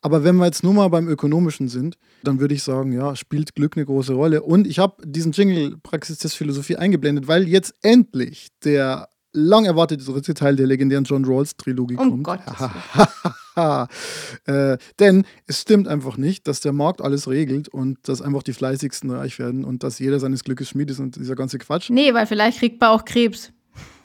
Aber 0.01 0.23
wenn 0.23 0.35
wir 0.35 0.45
jetzt 0.45 0.63
nur 0.63 0.73
mal 0.73 0.89
beim 0.89 1.07
Ökonomischen 1.07 1.69
sind, 1.69 1.97
dann 2.23 2.39
würde 2.39 2.53
ich 2.53 2.61
sagen, 2.61 2.91
ja, 2.91 3.15
spielt 3.15 3.55
Glück 3.55 3.77
eine 3.77 3.85
große 3.85 4.13
Rolle. 4.13 4.43
Und 4.43 4.67
ich 4.67 4.77
habe 4.77 5.01
diesen 5.05 5.31
Jingle 5.31 5.77
Praxis 5.81 6.19
des 6.19 6.33
Philosophie 6.33 6.75
eingeblendet, 6.75 7.27
weil 7.27 7.47
jetzt 7.47 7.73
endlich 7.81 8.49
der 8.63 9.09
lang 9.31 9.65
erwartete 9.65 10.03
dritte 10.03 10.33
Teil 10.33 10.55
der 10.55 10.67
legendären 10.67 11.05
John 11.05 11.25
Rawls 11.25 11.55
Trilogie 11.55 11.95
Um 11.95 12.23
kommt. 12.23 12.23
Gottes 12.23 12.53
äh, 13.57 14.77
denn 14.99 15.25
es 15.47 15.61
stimmt 15.61 15.87
einfach 15.87 16.17
nicht, 16.17 16.47
dass 16.47 16.59
der 16.61 16.73
Markt 16.73 17.01
alles 17.01 17.27
regelt 17.27 17.67
und 17.67 17.97
dass 18.07 18.21
einfach 18.21 18.43
die 18.43 18.53
Fleißigsten 18.53 19.09
reich 19.09 19.39
werden 19.39 19.65
und 19.65 19.83
dass 19.83 19.99
jeder 19.99 20.19
seines 20.19 20.43
Glückes 20.43 20.69
Schmied 20.69 20.91
ist 20.91 20.99
und 20.99 21.15
dieser 21.15 21.35
ganze 21.35 21.57
Quatsch. 21.57 21.89
Nee, 21.89 22.13
weil 22.13 22.27
vielleicht 22.27 22.59
kriegt 22.59 22.79
man 22.79 22.91
auch 22.91 23.05
Krebs. 23.05 23.51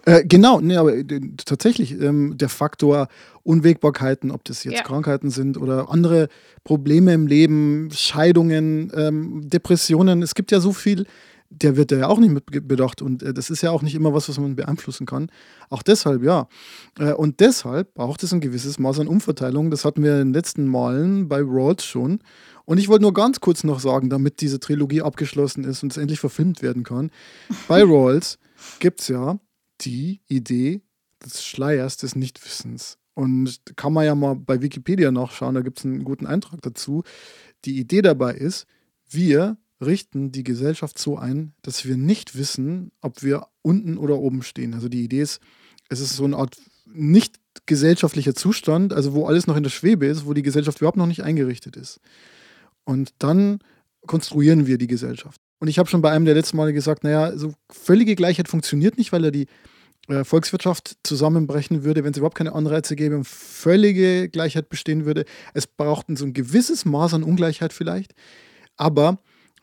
Äh, 0.05 0.24
genau, 0.24 0.61
nee, 0.61 0.76
aber 0.76 0.96
äh, 0.96 1.05
tatsächlich 1.44 1.92
ähm, 2.00 2.36
der 2.36 2.48
Faktor 2.48 3.07
Unwägbarkeiten, 3.44 4.30
ob 4.30 4.44
das 4.44 4.64
jetzt 4.64 4.78
Ja. 4.78 4.82
Krankheiten 4.82 5.30
sind 5.30 5.57
oder 5.57 5.90
andere 5.90 6.28
Probleme 6.64 7.12
im 7.12 7.26
Leben, 7.26 7.88
Scheidungen, 7.92 8.90
ähm, 8.96 9.48
Depressionen, 9.48 10.22
es 10.22 10.34
gibt 10.34 10.50
ja 10.50 10.61
so 10.61 10.72
viel, 10.72 11.07
der 11.53 11.76
wird 11.76 11.92
ja 11.92 12.09
auch 12.09 12.18
nicht 12.18 12.30
mit 12.30 12.68
bedacht 12.68 13.03
und 13.03 13.22
äh, 13.22 13.34
das 13.34 13.50
ist 13.50 13.62
ja 13.62 13.70
auch 13.70 13.82
nicht 13.82 13.94
immer 13.94 14.14
was, 14.14 14.28
was 14.28 14.38
man 14.38 14.57
beeinflussen 14.57 15.07
kann. 15.07 15.30
Auch 15.70 15.82
deshalb, 15.82 16.22
ja. 16.22 16.48
Äh, 16.98 17.12
und 17.12 17.40
deshalb 17.40 17.94
braucht 17.94 18.22
es 18.22 18.32
ein 18.32 18.40
gewisses 18.40 18.78
Maß 18.78 19.00
an 19.00 19.09
Umverteilung. 19.09 19.70
Das 19.70 19.84
hatten 19.84 20.03
wir 20.03 20.14
in 20.14 20.28
den 20.28 20.34
letzten 20.34 20.66
Malen 20.66 21.28
bei 21.28 21.40
Rawls 21.40 21.84
schon. 21.84 22.20
Und 22.64 22.78
ich 22.78 22.88
wollte 22.88 23.03
nur 23.03 23.12
ganz 23.12 23.40
kurz 23.40 23.64
noch 23.64 23.80
sagen, 23.80 24.09
damit 24.09 24.40
diese 24.40 24.61
Trilogie 24.61 25.03
abgeschlossen 25.03 25.64
ist 25.64 25.82
und 25.82 25.92
es 25.92 25.98
endlich 25.98 26.20
verfilmt 26.20 26.62
werden 26.62 26.84
kann. 26.84 27.11
Bei 27.68 27.82
Rawls 27.82 28.38
gibt 28.78 29.00
es 29.00 29.09
ja 29.09 29.38
die 29.80 30.20
Idee 30.28 30.82
des 31.24 31.44
Schleiers 31.44 31.96
des 31.96 32.16
Nichtwissens. 32.16 32.98
Und 33.14 33.61
kann 33.76 33.92
man 33.92 34.07
ja 34.07 34.14
mal 34.14 34.36
bei 34.36 34.62
Wikipedia 34.62 35.11
nachschauen, 35.11 35.55
da 35.55 35.61
gibt 35.61 35.78
es 35.78 35.84
einen 35.84 36.05
guten 36.05 36.26
Eintrag 36.26 36.62
dazu. 36.62 37.03
Die 37.66 37.78
Idee 37.78 38.00
dabei 38.00 38.32
ist, 38.32 38.66
wir 39.11 39.59
richten 39.82 40.32
die 40.32 40.44
Gesellschaft 40.44 40.98
so 40.98 41.16
ein, 41.16 41.52
dass 41.62 41.84
wir 41.86 41.96
nicht 41.96 42.36
wissen, 42.36 42.92
ob 43.00 43.22
wir 43.22 43.46
unten 43.62 43.98
oder 43.98 44.18
oben 44.18 44.42
stehen. 44.42 44.74
Also 44.74 44.88
die 44.88 45.04
Idee 45.04 45.22
ist, 45.22 45.40
es 45.88 46.00
ist 46.00 46.16
so 46.16 46.24
eine 46.24 46.36
Art 46.36 46.56
nicht 46.86 47.40
gesellschaftlicher 47.66 48.34
Zustand, 48.34 48.92
also 48.92 49.14
wo 49.14 49.26
alles 49.26 49.46
noch 49.46 49.56
in 49.56 49.62
der 49.62 49.70
Schwebe 49.70 50.06
ist, 50.06 50.26
wo 50.26 50.34
die 50.34 50.42
Gesellschaft 50.42 50.78
überhaupt 50.78 50.96
noch 50.96 51.06
nicht 51.06 51.22
eingerichtet 51.22 51.76
ist. 51.76 52.00
Und 52.84 53.12
dann 53.18 53.58
konstruieren 54.06 54.66
wir 54.66 54.78
die 54.78 54.86
Gesellschaft. 54.86 55.40
Und 55.58 55.68
ich 55.68 55.78
habe 55.78 55.88
schon 55.88 56.02
bei 56.02 56.10
einem 56.10 56.24
der 56.24 56.34
letzten 56.34 56.56
Male 56.56 56.72
gesagt, 56.72 57.04
naja, 57.04 57.36
so 57.36 57.54
völlige 57.70 58.16
Gleichheit 58.16 58.48
funktioniert 58.48 58.98
nicht, 58.98 59.12
weil 59.12 59.24
er 59.24 59.30
die 59.30 59.46
äh, 60.08 60.24
Volkswirtschaft 60.24 60.96
zusammenbrechen 61.04 61.84
würde, 61.84 62.02
wenn 62.02 62.10
es 62.10 62.16
überhaupt 62.16 62.36
keine 62.36 62.52
Anreize 62.52 62.96
gäbe 62.96 63.16
und 63.16 63.28
völlige 63.28 64.28
Gleichheit 64.28 64.68
bestehen 64.68 65.04
würde. 65.04 65.24
Es 65.54 65.68
braucht 65.68 66.06
so 66.18 66.24
ein 66.24 66.32
gewisses 66.32 66.84
Maß 66.84 67.14
an 67.14 67.22
Ungleichheit 67.22 67.72
vielleicht. 67.72 68.12
Aber 68.76 69.18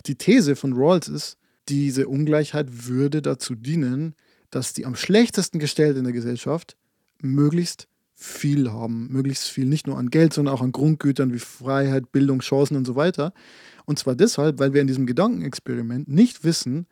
die 0.06 0.16
These 0.16 0.56
von 0.56 0.74
Rawls 0.74 1.08
ist, 1.08 1.38
diese 1.68 2.08
Ungleichheit 2.08 2.88
würde 2.88 3.22
dazu 3.22 3.56
dienen, 3.56 4.16
dass 4.50 4.74
die 4.74 4.86
am 4.86 4.96
schlechtesten 4.96 5.60
Gestellten 5.60 6.00
in 6.00 6.04
der 6.06 6.14
Gesellschaft 6.14 6.76
möglichst 7.22 7.88
viel 8.16 8.72
haben, 8.72 9.08
möglichst 9.12 9.50
viel, 9.50 9.66
nicht 9.66 9.88
nur 9.88 9.98
an 9.98 10.10
Geld, 10.10 10.34
sondern 10.34 10.54
auch 10.54 10.62
an 10.62 10.72
Grundgütern 10.72 11.34
wie 11.34 11.40
Freiheit, 11.40 12.12
Bildung, 12.12 12.40
Chancen 12.40 12.76
und 12.76 12.86
so 12.86 12.96
weiter. 12.96 13.34
Und 13.86 13.98
zwar 13.98 14.16
deshalb, 14.16 14.60
weil 14.60 14.74
wir 14.74 14.82
in 14.82 14.88
diesem 14.88 15.06
Gedankenexperiment 15.06 16.10
nicht 16.10 16.44
wissen, 16.44 16.86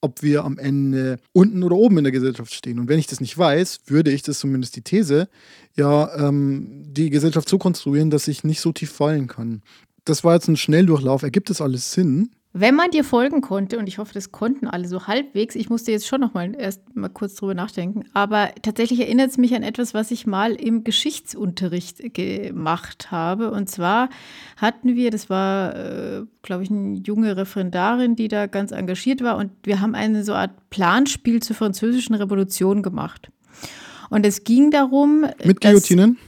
ob 0.00 0.22
wir 0.22 0.44
am 0.44 0.58
Ende 0.58 1.18
unten 1.32 1.62
oder 1.62 1.76
oben 1.76 1.98
in 1.98 2.04
der 2.04 2.12
Gesellschaft 2.12 2.52
stehen. 2.52 2.80
Und 2.80 2.88
wenn 2.88 2.98
ich 2.98 3.06
das 3.06 3.20
nicht 3.20 3.38
weiß, 3.38 3.82
würde 3.86 4.10
ich, 4.10 4.22
das 4.22 4.40
zumindest 4.40 4.74
die 4.74 4.82
These, 4.82 5.28
ja, 5.76 6.12
ähm, 6.16 6.84
die 6.88 7.10
Gesellschaft 7.10 7.48
so 7.48 7.58
konstruieren, 7.58 8.10
dass 8.10 8.26
ich 8.26 8.42
nicht 8.42 8.60
so 8.60 8.72
tief 8.72 8.90
fallen 8.90 9.28
kann. 9.28 9.62
Das 10.04 10.24
war 10.24 10.34
jetzt 10.34 10.48
ein 10.48 10.56
Schnelldurchlauf. 10.56 11.22
Ergibt 11.22 11.48
das 11.48 11.60
alles 11.60 11.92
Sinn? 11.92 12.30
Wenn 12.54 12.74
man 12.74 12.90
dir 12.90 13.02
folgen 13.02 13.40
konnte, 13.40 13.78
und 13.78 13.86
ich 13.88 13.96
hoffe, 13.96 14.12
das 14.12 14.30
konnten 14.30 14.66
alle 14.66 14.86
so 14.86 15.06
halbwegs, 15.06 15.54
ich 15.54 15.70
musste 15.70 15.90
jetzt 15.90 16.06
schon 16.06 16.20
noch 16.20 16.34
mal 16.34 16.54
erst 16.54 16.82
mal 16.94 17.08
kurz 17.08 17.34
drüber 17.34 17.54
nachdenken, 17.54 18.04
aber 18.12 18.50
tatsächlich 18.60 19.00
erinnert 19.00 19.30
es 19.30 19.38
mich 19.38 19.54
an 19.54 19.62
etwas, 19.62 19.94
was 19.94 20.10
ich 20.10 20.26
mal 20.26 20.52
im 20.52 20.84
Geschichtsunterricht 20.84 22.12
gemacht 22.12 23.10
habe. 23.10 23.50
Und 23.52 23.70
zwar 23.70 24.10
hatten 24.58 24.94
wir, 24.96 25.10
das 25.10 25.30
war, 25.30 25.74
äh, 25.76 26.22
glaube 26.42 26.62
ich, 26.64 26.70
eine 26.70 26.98
junge 26.98 27.38
Referendarin, 27.38 28.16
die 28.16 28.28
da 28.28 28.46
ganz 28.48 28.70
engagiert 28.70 29.22
war, 29.22 29.38
und 29.38 29.50
wir 29.62 29.80
haben 29.80 29.94
eine 29.94 30.22
so 30.22 30.34
Art 30.34 30.50
Planspiel 30.68 31.40
zur 31.42 31.56
französischen 31.56 32.14
Revolution 32.14 32.82
gemacht. 32.82 33.30
Und 34.10 34.26
es 34.26 34.44
ging 34.44 34.70
darum, 34.70 35.22
Mit 35.42 35.64
dass- 35.64 35.70
Guillotinen? 35.72 36.18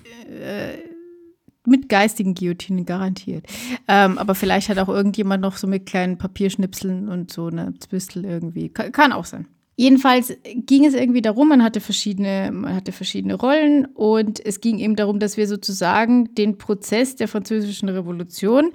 Mit 1.67 1.89
geistigen 1.89 2.35
Guillotinen 2.35 2.85
garantiert. 2.85 3.47
Ähm, 3.89 4.19
aber 4.19 4.35
vielleicht 4.35 4.69
hat 4.69 4.79
auch 4.79 4.89
irgendjemand 4.89 5.43
noch 5.43 5.57
so 5.57 5.67
mit 5.67 5.87
kleinen 5.87 6.19
Papierschnipseln 6.19 7.09
und 7.09 7.33
so 7.33 7.47
eine 7.47 7.75
Zwistel 7.79 8.25
irgendwie. 8.25 8.69
Kann, 8.69 8.93
kann 8.93 9.13
auch 9.13 9.25
sein. 9.25 9.47
Jedenfalls 9.77 10.33
ging 10.55 10.85
es 10.85 10.95
irgendwie 10.95 11.23
darum, 11.23 11.49
man 11.49 11.65
hatte 11.65 11.81
verschiedene, 11.81 12.51
man 12.53 12.77
hatte 12.77 12.93
verschiedene 12.93 13.35
Rollen 13.35 13.87
und 13.87 14.45
es 14.45 14.61
ging 14.61 14.79
eben 14.79 14.95
darum, 14.95 15.19
dass 15.19 15.37
wir 15.37 15.49
sozusagen 15.49 16.33
den 16.35 16.59
Prozess 16.59 17.17
der 17.17 17.27
französischen 17.27 17.89
Revolution 17.89 18.73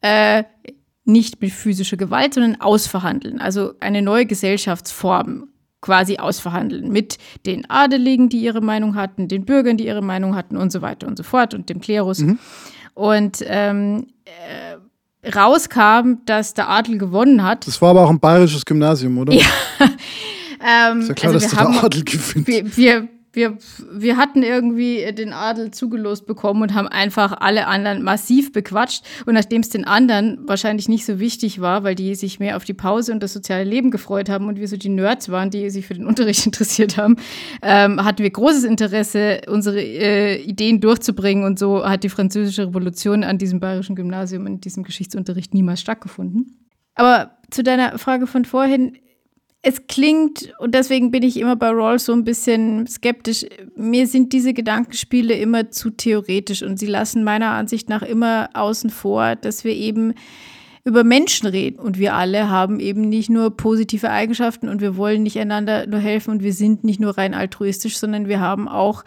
äh, 0.00 0.44
nicht 1.04 1.40
mit 1.42 1.52
physischer 1.52 1.98
Gewalt, 1.98 2.34
sondern 2.34 2.60
ausverhandeln. 2.60 3.40
Also 3.40 3.74
eine 3.80 4.00
neue 4.00 4.24
Gesellschaftsform 4.24 5.48
quasi 5.80 6.16
ausverhandeln 6.16 6.90
mit 6.90 7.18
den 7.46 7.68
Adeligen, 7.70 8.28
die 8.28 8.38
ihre 8.38 8.60
Meinung 8.60 8.94
hatten, 8.96 9.28
den 9.28 9.44
Bürgern, 9.44 9.76
die 9.76 9.86
ihre 9.86 10.02
Meinung 10.02 10.34
hatten 10.34 10.56
und 10.56 10.72
so 10.72 10.82
weiter 10.82 11.06
und 11.06 11.16
so 11.16 11.22
fort 11.22 11.54
und 11.54 11.68
dem 11.70 11.80
Klerus. 11.80 12.24
Und 12.94 13.44
ähm, 13.46 14.08
äh, 14.24 15.30
rauskam, 15.30 16.18
dass 16.26 16.54
der 16.54 16.68
Adel 16.68 16.98
gewonnen 16.98 17.44
hat. 17.44 17.66
Das 17.66 17.80
war 17.80 17.90
aber 17.90 18.04
auch 18.04 18.10
ein 18.10 18.20
bayerisches 18.20 18.64
Gymnasium, 18.64 19.18
oder? 19.18 19.32
Ja. 19.32 19.46
Ähm, 20.60 21.00
Ist 21.00 21.08
ja 21.08 21.14
klar, 21.14 21.32
also 21.34 21.46
dass 21.46 21.52
wir 21.52 21.58
der 21.58 21.68
haben, 21.68 21.84
Adel 21.86 22.04
gewinnt. 22.04 22.46
wir, 22.48 22.76
wir, 22.76 23.08
wir, 23.32 23.58
wir 23.92 24.16
hatten 24.16 24.42
irgendwie 24.42 25.12
den 25.12 25.32
Adel 25.32 25.70
zugelost 25.70 26.26
bekommen 26.26 26.62
und 26.62 26.74
haben 26.74 26.88
einfach 26.88 27.32
alle 27.40 27.66
anderen 27.66 28.02
massiv 28.02 28.52
bequatscht. 28.52 29.04
Und 29.26 29.34
nachdem 29.34 29.60
es 29.60 29.68
den 29.68 29.84
anderen 29.84 30.38
wahrscheinlich 30.46 30.88
nicht 30.88 31.04
so 31.04 31.18
wichtig 31.18 31.60
war, 31.60 31.84
weil 31.84 31.94
die 31.94 32.14
sich 32.14 32.40
mehr 32.40 32.56
auf 32.56 32.64
die 32.64 32.74
Pause 32.74 33.12
und 33.12 33.22
das 33.22 33.32
soziale 33.32 33.64
Leben 33.64 33.90
gefreut 33.90 34.28
haben 34.28 34.48
und 34.48 34.58
wir 34.58 34.66
so 34.66 34.76
die 34.76 34.88
Nerds 34.88 35.28
waren, 35.28 35.50
die 35.50 35.68
sich 35.70 35.86
für 35.86 35.94
den 35.94 36.06
Unterricht 36.08 36.46
interessiert 36.46 36.96
haben, 36.96 37.16
ähm, 37.62 38.02
hatten 38.04 38.22
wir 38.22 38.30
großes 38.30 38.64
Interesse, 38.64 39.42
unsere 39.46 39.80
äh, 39.80 40.42
Ideen 40.42 40.80
durchzubringen. 40.80 41.44
Und 41.44 41.58
so 41.58 41.84
hat 41.86 42.04
die 42.04 42.08
Französische 42.08 42.68
Revolution 42.68 43.24
an 43.24 43.38
diesem 43.38 43.60
bayerischen 43.60 43.96
Gymnasium 43.96 44.46
in 44.46 44.60
diesem 44.60 44.84
Geschichtsunterricht 44.84 45.52
niemals 45.52 45.80
stattgefunden. 45.80 46.66
Aber 46.94 47.38
zu 47.50 47.62
deiner 47.62 47.98
Frage 47.98 48.26
von 48.26 48.44
vorhin, 48.44 48.96
es 49.62 49.86
klingt, 49.88 50.52
und 50.60 50.74
deswegen 50.74 51.10
bin 51.10 51.22
ich 51.22 51.38
immer 51.38 51.56
bei 51.56 51.70
Rawls 51.70 52.04
so 52.04 52.12
ein 52.12 52.24
bisschen 52.24 52.86
skeptisch, 52.86 53.44
mir 53.74 54.06
sind 54.06 54.32
diese 54.32 54.54
Gedankenspiele 54.54 55.34
immer 55.34 55.70
zu 55.70 55.90
theoretisch 55.90 56.62
und 56.62 56.78
sie 56.78 56.86
lassen 56.86 57.24
meiner 57.24 57.50
Ansicht 57.50 57.88
nach 57.88 58.02
immer 58.02 58.50
außen 58.54 58.90
vor, 58.90 59.34
dass 59.36 59.64
wir 59.64 59.74
eben 59.74 60.14
über 60.84 61.04
Menschen 61.04 61.48
reden. 61.48 61.78
Und 61.78 61.98
wir 61.98 62.14
alle 62.14 62.48
haben 62.48 62.80
eben 62.80 63.02
nicht 63.02 63.28
nur 63.30 63.56
positive 63.56 64.10
Eigenschaften 64.10 64.68
und 64.68 64.80
wir 64.80 64.96
wollen 64.96 65.22
nicht 65.22 65.38
einander 65.38 65.86
nur 65.86 66.00
helfen 66.00 66.30
und 66.30 66.42
wir 66.42 66.52
sind 66.52 66.84
nicht 66.84 67.00
nur 67.00 67.18
rein 67.18 67.34
altruistisch, 67.34 67.98
sondern 67.98 68.28
wir 68.28 68.40
haben 68.40 68.68
auch 68.68 69.04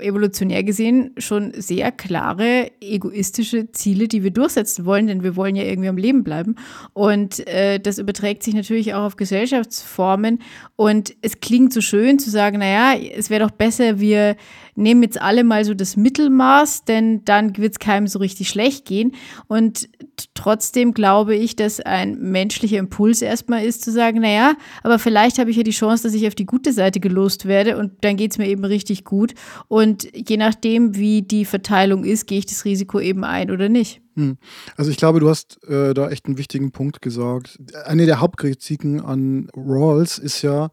evolutionär 0.00 0.62
gesehen 0.62 1.12
schon 1.18 1.52
sehr 1.54 1.92
klare 1.92 2.70
egoistische 2.80 3.70
Ziele, 3.72 4.08
die 4.08 4.22
wir 4.22 4.30
durchsetzen 4.30 4.84
wollen, 4.84 5.06
denn 5.06 5.22
wir 5.22 5.36
wollen 5.36 5.56
ja 5.56 5.64
irgendwie 5.64 5.88
am 5.88 5.96
Leben 5.96 6.24
bleiben. 6.24 6.56
Und 6.92 7.46
äh, 7.46 7.78
das 7.78 7.98
überträgt 7.98 8.42
sich 8.42 8.54
natürlich 8.54 8.94
auch 8.94 9.04
auf 9.04 9.16
Gesellschaftsformen. 9.16 10.40
Und 10.76 11.14
es 11.22 11.40
klingt 11.40 11.72
so 11.72 11.80
schön 11.80 12.18
zu 12.18 12.30
sagen, 12.30 12.58
naja, 12.58 12.98
es 12.98 13.30
wäre 13.30 13.44
doch 13.44 13.50
besser, 13.50 14.00
wir 14.00 14.36
nehmen 14.76 15.02
jetzt 15.02 15.20
alle 15.20 15.44
mal 15.44 15.64
so 15.64 15.74
das 15.74 15.96
Mittelmaß, 15.96 16.84
denn 16.84 17.24
dann 17.24 17.56
wird 17.56 17.72
es 17.72 17.78
keinem 17.78 18.06
so 18.06 18.18
richtig 18.18 18.48
schlecht 18.48 18.84
gehen. 18.86 19.12
Und 19.46 19.88
trotzdem 20.34 20.92
glaube 20.92 21.34
ich, 21.34 21.56
dass 21.56 21.80
ein 21.80 22.18
menschlicher 22.18 22.78
Impuls 22.78 23.22
erstmal 23.22 23.64
ist 23.64 23.82
zu 23.82 23.92
sagen, 23.92 24.20
naja, 24.20 24.54
aber 24.82 24.98
vielleicht 24.98 25.38
habe 25.38 25.50
ich 25.50 25.56
ja 25.56 25.62
die 25.62 25.70
Chance, 25.70 26.04
dass 26.04 26.14
ich 26.14 26.26
auf 26.26 26.34
die 26.34 26.46
gute 26.46 26.72
Seite 26.72 27.00
gelost 27.00 27.46
werde 27.46 27.76
und 27.76 27.92
dann 28.02 28.16
geht 28.16 28.32
es 28.32 28.38
mir 28.38 28.48
eben 28.48 28.64
richtig 28.64 29.04
gut. 29.04 29.34
Und 29.68 30.08
je 30.14 30.36
nachdem, 30.36 30.96
wie 30.96 31.22
die 31.22 31.44
Verteilung 31.44 32.04
ist, 32.04 32.26
gehe 32.26 32.38
ich 32.38 32.46
das 32.46 32.64
Risiko 32.64 33.00
eben 33.00 33.24
ein 33.24 33.50
oder 33.50 33.68
nicht. 33.68 34.00
Hm. 34.16 34.38
Also 34.76 34.90
ich 34.90 34.96
glaube, 34.96 35.20
du 35.20 35.28
hast 35.28 35.62
äh, 35.64 35.94
da 35.94 36.08
echt 36.08 36.26
einen 36.26 36.38
wichtigen 36.38 36.70
Punkt 36.70 37.02
gesagt. 37.02 37.58
Eine 37.84 38.06
der 38.06 38.20
Hauptkritiken 38.20 39.00
an 39.00 39.48
Rawls 39.56 40.18
ist 40.18 40.42
ja, 40.42 40.70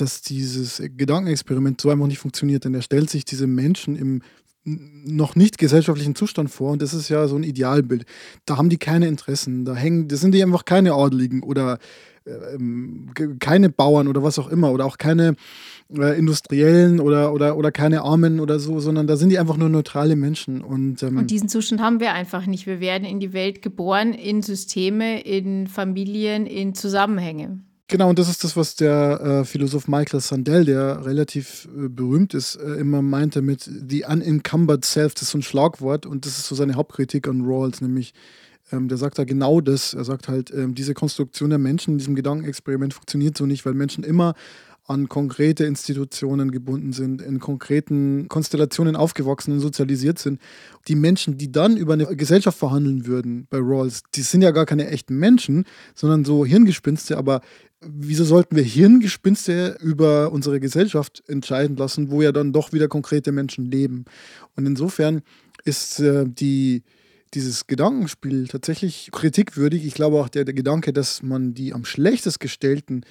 dass 0.00 0.22
dieses 0.22 0.82
Gedankenexperiment 0.96 1.80
so 1.80 1.90
einfach 1.90 2.06
nicht 2.06 2.18
funktioniert, 2.18 2.64
denn 2.64 2.74
er 2.74 2.82
stellt 2.82 3.10
sich 3.10 3.24
diese 3.24 3.46
Menschen 3.46 3.96
im 3.96 4.22
noch 4.62 5.36
nicht 5.36 5.56
gesellschaftlichen 5.56 6.14
Zustand 6.14 6.50
vor 6.50 6.72
und 6.72 6.82
das 6.82 6.92
ist 6.92 7.08
ja 7.08 7.26
so 7.28 7.36
ein 7.36 7.44
Idealbild. 7.44 8.04
Da 8.44 8.58
haben 8.58 8.68
die 8.68 8.76
keine 8.76 9.08
Interessen, 9.08 9.64
da 9.64 9.74
hängen, 9.74 10.08
das 10.08 10.20
sind 10.20 10.32
die 10.32 10.42
einfach 10.42 10.66
keine 10.66 10.92
Adeligen 10.92 11.42
oder 11.42 11.78
äh, 12.26 12.58
keine 13.38 13.70
Bauern 13.70 14.06
oder 14.06 14.22
was 14.22 14.38
auch 14.38 14.48
immer 14.48 14.70
oder 14.72 14.84
auch 14.84 14.98
keine 14.98 15.34
äh, 15.96 16.18
Industriellen 16.18 17.00
oder, 17.00 17.32
oder, 17.32 17.56
oder 17.56 17.72
keine 17.72 18.02
Armen 18.02 18.40
oder 18.40 18.58
so, 18.58 18.80
sondern 18.80 19.06
da 19.06 19.16
sind 19.16 19.30
die 19.30 19.38
einfach 19.38 19.56
nur 19.56 19.70
neutrale 19.70 20.16
Menschen. 20.16 20.60
Und, 20.60 21.02
ähm, 21.02 21.16
und 21.16 21.30
diesen 21.30 21.48
Zustand 21.48 21.80
haben 21.80 21.98
wir 21.98 22.12
einfach 22.12 22.46
nicht. 22.46 22.66
Wir 22.66 22.80
werden 22.80 23.04
in 23.04 23.20
die 23.20 23.32
Welt 23.32 23.62
geboren, 23.62 24.12
in 24.12 24.42
Systeme, 24.42 25.22
in 25.22 25.66
Familien, 25.66 26.46
in 26.46 26.74
Zusammenhänge. 26.74 27.60
Genau, 27.90 28.08
und 28.08 28.20
das 28.20 28.28
ist 28.28 28.44
das, 28.44 28.56
was 28.56 28.76
der 28.76 29.20
äh, 29.20 29.44
Philosoph 29.44 29.88
Michael 29.88 30.20
Sandel, 30.20 30.64
der 30.64 31.04
relativ 31.04 31.68
äh, 31.76 31.88
berühmt 31.88 32.34
ist, 32.34 32.54
äh, 32.54 32.74
immer 32.74 33.02
meinte 33.02 33.42
mit 33.42 33.62
The 33.64 34.04
Unencumbered 34.08 34.84
Self. 34.84 35.14
Das 35.14 35.24
ist 35.24 35.30
so 35.30 35.38
ein 35.38 35.42
Schlagwort 35.42 36.06
und 36.06 36.24
das 36.24 36.38
ist 36.38 36.46
so 36.46 36.54
seine 36.54 36.76
Hauptkritik 36.76 37.26
an 37.26 37.42
Rawls, 37.44 37.80
nämlich 37.80 38.14
ähm, 38.70 38.86
der 38.86 38.96
sagt 38.96 39.18
da 39.18 39.24
genau 39.24 39.60
das. 39.60 39.92
Er 39.92 40.04
sagt 40.04 40.28
halt, 40.28 40.52
ähm, 40.54 40.76
diese 40.76 40.94
Konstruktion 40.94 41.50
der 41.50 41.58
Menschen 41.58 41.94
in 41.94 41.98
diesem 41.98 42.14
Gedankenexperiment 42.14 42.94
funktioniert 42.94 43.36
so 43.36 43.44
nicht, 43.44 43.66
weil 43.66 43.74
Menschen 43.74 44.04
immer 44.04 44.34
an 44.86 45.08
konkrete 45.08 45.64
Institutionen 45.64 46.50
gebunden 46.50 46.92
sind, 46.92 47.22
in 47.22 47.38
konkreten 47.38 48.28
Konstellationen 48.28 48.96
aufgewachsen 48.96 49.52
und 49.52 49.60
sozialisiert 49.60 50.18
sind. 50.18 50.40
Die 50.88 50.96
Menschen, 50.96 51.38
die 51.38 51.52
dann 51.52 51.76
über 51.76 51.92
eine 51.92 52.06
Gesellschaft 52.16 52.58
verhandeln 52.58 53.06
würden 53.06 53.46
bei 53.50 53.58
Rawls, 53.58 54.02
die 54.14 54.22
sind 54.22 54.42
ja 54.42 54.50
gar 54.50 54.66
keine 54.66 54.88
echten 54.88 55.16
Menschen, 55.16 55.64
sondern 55.94 56.24
so 56.24 56.44
Hirngespinste, 56.44 57.18
aber 57.18 57.40
wieso 57.80 58.24
sollten 58.24 58.56
wir 58.56 58.62
Hirngespinste 58.62 59.78
über 59.80 60.32
unsere 60.32 60.60
Gesellschaft 60.60 61.22
entscheiden 61.28 61.76
lassen, 61.76 62.10
wo 62.10 62.22
ja 62.22 62.32
dann 62.32 62.52
doch 62.52 62.72
wieder 62.72 62.88
konkrete 62.88 63.32
Menschen 63.32 63.64
leben? 63.66 64.04
Und 64.56 64.66
insofern 64.66 65.22
ist 65.64 66.00
äh, 66.00 66.24
die, 66.26 66.82
dieses 67.34 67.66
Gedankenspiel 67.66 68.48
tatsächlich 68.48 69.10
kritikwürdig. 69.12 69.86
Ich 69.86 69.94
glaube 69.94 70.20
auch 70.20 70.28
der, 70.28 70.44
der 70.44 70.54
Gedanke, 70.54 70.92
dass 70.92 71.22
man 71.22 71.54
die 71.54 71.72
am 71.72 71.84
schlechtest 71.84 72.40
gestellten 72.40 73.02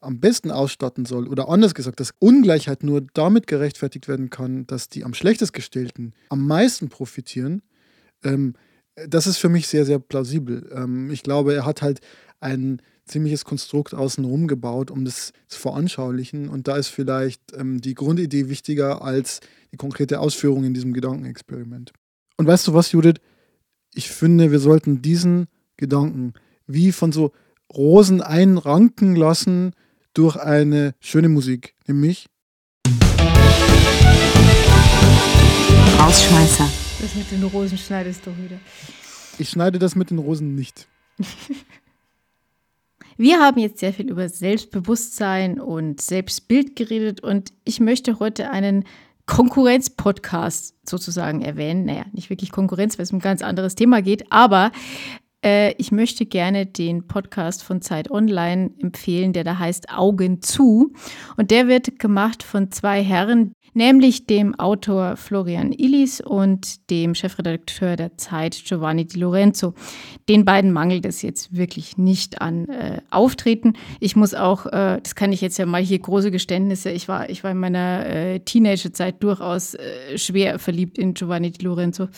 am 0.00 0.20
besten 0.20 0.50
ausstatten 0.50 1.06
soll 1.06 1.26
oder 1.26 1.48
anders 1.48 1.74
gesagt, 1.74 2.00
dass 2.00 2.14
Ungleichheit 2.18 2.82
nur 2.82 3.00
damit 3.14 3.46
gerechtfertigt 3.46 4.08
werden 4.08 4.30
kann, 4.30 4.66
dass 4.66 4.88
die 4.88 5.04
am 5.04 5.14
schlechtest 5.14 5.52
gestellten 5.52 6.12
am 6.28 6.46
meisten 6.46 6.88
profitieren, 6.88 7.62
ähm, 8.22 8.54
das 9.08 9.26
ist 9.26 9.38
für 9.38 9.48
mich 9.48 9.68
sehr, 9.68 9.84
sehr 9.84 9.98
plausibel. 9.98 10.70
Ähm, 10.74 11.10
ich 11.10 11.22
glaube, 11.22 11.54
er 11.54 11.66
hat 11.66 11.82
halt 11.82 12.00
ein 12.40 12.80
ziemliches 13.06 13.44
Konstrukt 13.44 13.94
außenrum 13.94 14.48
gebaut, 14.48 14.90
um 14.90 15.04
das 15.04 15.32
zu 15.48 15.58
veranschaulichen. 15.58 16.48
Und 16.48 16.68
da 16.68 16.76
ist 16.76 16.88
vielleicht 16.88 17.40
ähm, 17.56 17.80
die 17.80 17.94
Grundidee 17.94 18.48
wichtiger 18.48 19.02
als 19.02 19.40
die 19.72 19.76
konkrete 19.76 20.20
Ausführung 20.20 20.64
in 20.64 20.74
diesem 20.74 20.92
Gedankenexperiment. 20.92 21.92
Und 22.36 22.46
weißt 22.46 22.66
du 22.66 22.74
was, 22.74 22.92
Judith? 22.92 23.20
Ich 23.94 24.10
finde, 24.10 24.50
wir 24.50 24.58
sollten 24.58 25.00
diesen 25.00 25.46
Gedanken 25.76 26.34
wie 26.66 26.92
von 26.92 27.12
so 27.12 27.32
Rosen 27.72 28.20
einranken 28.20 29.16
lassen, 29.16 29.72
durch 30.16 30.36
eine 30.36 30.94
schöne 30.98 31.28
Musik, 31.28 31.74
nämlich 31.86 32.26
Rausschmeißer. 35.98 36.70
Das 37.00 37.14
mit 37.14 37.30
den 37.30 37.42
Rosen 37.42 37.76
schneidest 37.76 38.24
du 38.24 38.30
wieder. 38.38 38.58
Ich 39.38 39.50
schneide 39.50 39.78
das 39.78 39.94
mit 39.94 40.10
den 40.10 40.18
Rosen 40.18 40.54
nicht. 40.54 40.88
Wir 43.16 43.40
haben 43.40 43.58
jetzt 43.58 43.78
sehr 43.78 43.94
viel 43.94 44.10
über 44.10 44.28
Selbstbewusstsein 44.28 45.58
und 45.58 46.02
Selbstbild 46.02 46.76
geredet 46.76 47.22
und 47.22 47.52
ich 47.64 47.80
möchte 47.80 48.18
heute 48.18 48.50
einen 48.50 48.84
Konkurrenz-Podcast 49.24 50.74
sozusagen 50.88 51.40
erwähnen. 51.40 51.86
Naja, 51.86 52.04
nicht 52.12 52.28
wirklich 52.28 52.52
Konkurrenz, 52.52 52.98
weil 52.98 53.04
es 53.04 53.12
um 53.12 53.18
ein 53.18 53.22
ganz 53.22 53.40
anderes 53.42 53.74
Thema 53.74 54.02
geht, 54.02 54.30
aber 54.30 54.70
äh, 55.46 55.74
ich 55.78 55.92
möchte 55.92 56.26
gerne 56.26 56.66
den 56.66 57.06
Podcast 57.06 57.62
von 57.62 57.80
Zeit 57.80 58.10
Online 58.10 58.72
empfehlen, 58.82 59.32
der 59.32 59.44
da 59.44 59.58
heißt 59.58 59.90
Augen 59.90 60.42
zu. 60.42 60.92
Und 61.36 61.50
der 61.52 61.68
wird 61.68 62.00
gemacht 62.00 62.42
von 62.42 62.72
zwei 62.72 63.02
Herren, 63.02 63.52
nämlich 63.72 64.26
dem 64.26 64.58
Autor 64.58 65.16
Florian 65.16 65.70
Illis 65.72 66.20
und 66.20 66.90
dem 66.90 67.14
Chefredakteur 67.14 67.94
der 67.94 68.16
Zeit 68.16 68.60
Giovanni 68.64 69.06
Di 69.06 69.20
Lorenzo. 69.20 69.74
Den 70.28 70.44
beiden 70.44 70.72
mangelt 70.72 71.06
es 71.06 71.22
jetzt 71.22 71.56
wirklich 71.56 71.96
nicht 71.96 72.40
an 72.40 72.68
äh, 72.68 73.00
Auftreten. 73.10 73.74
Ich 74.00 74.16
muss 74.16 74.34
auch, 74.34 74.66
äh, 74.66 74.98
das 75.00 75.14
kann 75.14 75.32
ich 75.32 75.40
jetzt 75.40 75.58
ja 75.58 75.66
mal 75.66 75.82
hier 75.82 76.00
große 76.00 76.32
Geständnisse, 76.32 76.90
ich 76.90 77.06
war, 77.06 77.30
ich 77.30 77.44
war 77.44 77.52
in 77.52 77.58
meiner 77.58 78.06
äh, 78.06 78.40
Teenagerzeit 78.40 79.22
durchaus 79.22 79.74
äh, 79.74 80.18
schwer 80.18 80.58
verliebt 80.58 80.98
in 80.98 81.14
Giovanni 81.14 81.52
Di 81.52 81.64
Lorenzo. 81.64 82.08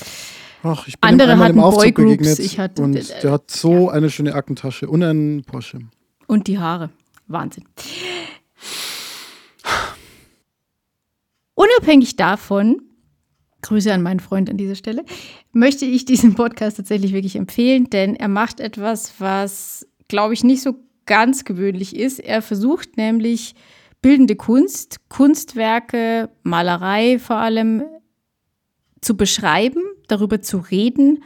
Ach, 0.62 0.86
ich 0.88 0.98
bin 0.98 1.08
Andere 1.08 1.38
hatten 1.38 1.56
Boygroups, 1.56 1.94
begegnet 1.94 2.38
ich 2.38 2.58
hatte- 2.58 2.82
und 2.82 3.22
der 3.22 3.30
hat 3.30 3.50
so 3.50 3.88
eine 3.90 4.10
schöne 4.10 4.34
Aktentasche 4.34 4.88
und 4.88 5.02
einen 5.02 5.44
Porsche. 5.44 5.78
Und 6.26 6.46
die 6.46 6.58
Haare. 6.58 6.90
Wahnsinn. 7.26 7.64
Unabhängig 11.54 12.16
davon, 12.16 12.82
Grüße 13.62 13.92
an 13.92 14.02
meinen 14.02 14.20
Freund 14.20 14.48
an 14.48 14.56
dieser 14.56 14.74
Stelle, 14.74 15.04
möchte 15.52 15.84
ich 15.84 16.04
diesen 16.04 16.34
Podcast 16.34 16.76
tatsächlich 16.76 17.12
wirklich 17.12 17.36
empfehlen, 17.36 17.90
denn 17.90 18.14
er 18.14 18.28
macht 18.28 18.60
etwas, 18.60 19.14
was, 19.18 19.86
glaube 20.08 20.34
ich, 20.34 20.44
nicht 20.44 20.62
so 20.62 20.76
ganz 21.06 21.44
gewöhnlich 21.44 21.96
ist. 21.96 22.20
Er 22.20 22.42
versucht 22.42 22.96
nämlich 22.96 23.54
bildende 24.00 24.36
Kunst, 24.36 25.08
Kunstwerke, 25.08 26.30
Malerei 26.42 27.18
vor 27.18 27.36
allem 27.36 27.82
zu 29.00 29.16
beschreiben, 29.16 29.82
darüber 30.08 30.42
zu 30.42 30.58
reden 30.58 31.22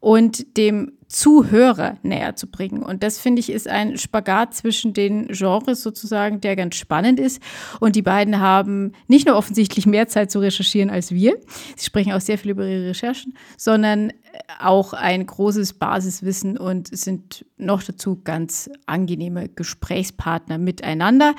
und 0.00 0.56
dem 0.56 0.92
Zuhörer 1.08 1.98
näher 2.02 2.34
zu 2.34 2.48
bringen. 2.48 2.82
Und 2.82 3.02
das 3.02 3.18
finde 3.18 3.40
ich 3.40 3.50
ist 3.50 3.68
ein 3.68 3.96
Spagat 3.96 4.54
zwischen 4.54 4.92
den 4.92 5.28
Genres 5.28 5.82
sozusagen, 5.82 6.40
der 6.40 6.56
ganz 6.56 6.74
spannend 6.74 7.20
ist. 7.20 7.40
Und 7.80 7.96
die 7.96 8.02
beiden 8.02 8.40
haben 8.40 8.92
nicht 9.06 9.26
nur 9.26 9.36
offensichtlich 9.36 9.86
mehr 9.86 10.08
Zeit 10.08 10.30
zu 10.30 10.40
recherchieren 10.40 10.90
als 10.90 11.12
wir. 11.12 11.36
Sie 11.76 11.84
sprechen 11.84 12.12
auch 12.12 12.20
sehr 12.20 12.38
viel 12.38 12.50
über 12.50 12.66
ihre 12.66 12.88
Recherchen, 12.88 13.34
sondern 13.56 14.12
auch 14.58 14.92
ein 14.92 15.24
großes 15.24 15.74
Basiswissen 15.74 16.58
und 16.58 16.88
sind 16.96 17.46
noch 17.56 17.82
dazu 17.82 18.20
ganz 18.22 18.68
angenehme 18.86 19.48
Gesprächspartner 19.48 20.58
miteinander. 20.58 21.34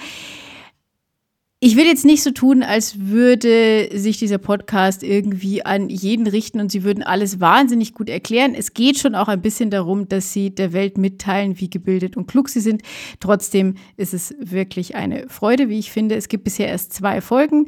Ich 1.59 1.75
will 1.75 1.85
jetzt 1.87 2.05
nicht 2.05 2.21
so 2.21 2.29
tun, 2.29 2.61
als 2.61 2.99
würde 2.99 3.89
sich 3.91 4.19
dieser 4.19 4.37
Podcast 4.37 5.01
irgendwie 5.01 5.65
an 5.65 5.89
jeden 5.89 6.27
richten 6.27 6.59
und 6.59 6.71
sie 6.71 6.83
würden 6.83 7.01
alles 7.01 7.39
wahnsinnig 7.39 7.95
gut 7.95 8.09
erklären. 8.09 8.53
Es 8.53 8.75
geht 8.75 8.99
schon 8.99 9.15
auch 9.15 9.27
ein 9.27 9.41
bisschen 9.41 9.71
darum, 9.71 10.07
dass 10.07 10.31
sie 10.33 10.53
der 10.53 10.71
Welt 10.71 10.99
mitteilen, 10.99 11.59
wie 11.59 11.67
gebildet 11.67 12.15
und 12.15 12.27
klug 12.27 12.49
sie 12.49 12.59
sind. 12.59 12.83
Trotzdem 13.19 13.73
ist 13.95 14.13
es 14.13 14.35
wirklich 14.39 14.95
eine 14.95 15.27
Freude, 15.29 15.67
wie 15.67 15.79
ich 15.79 15.91
finde. 15.91 16.13
Es 16.13 16.27
gibt 16.27 16.43
bisher 16.43 16.67
erst 16.67 16.93
zwei 16.93 17.21
Folgen. 17.21 17.65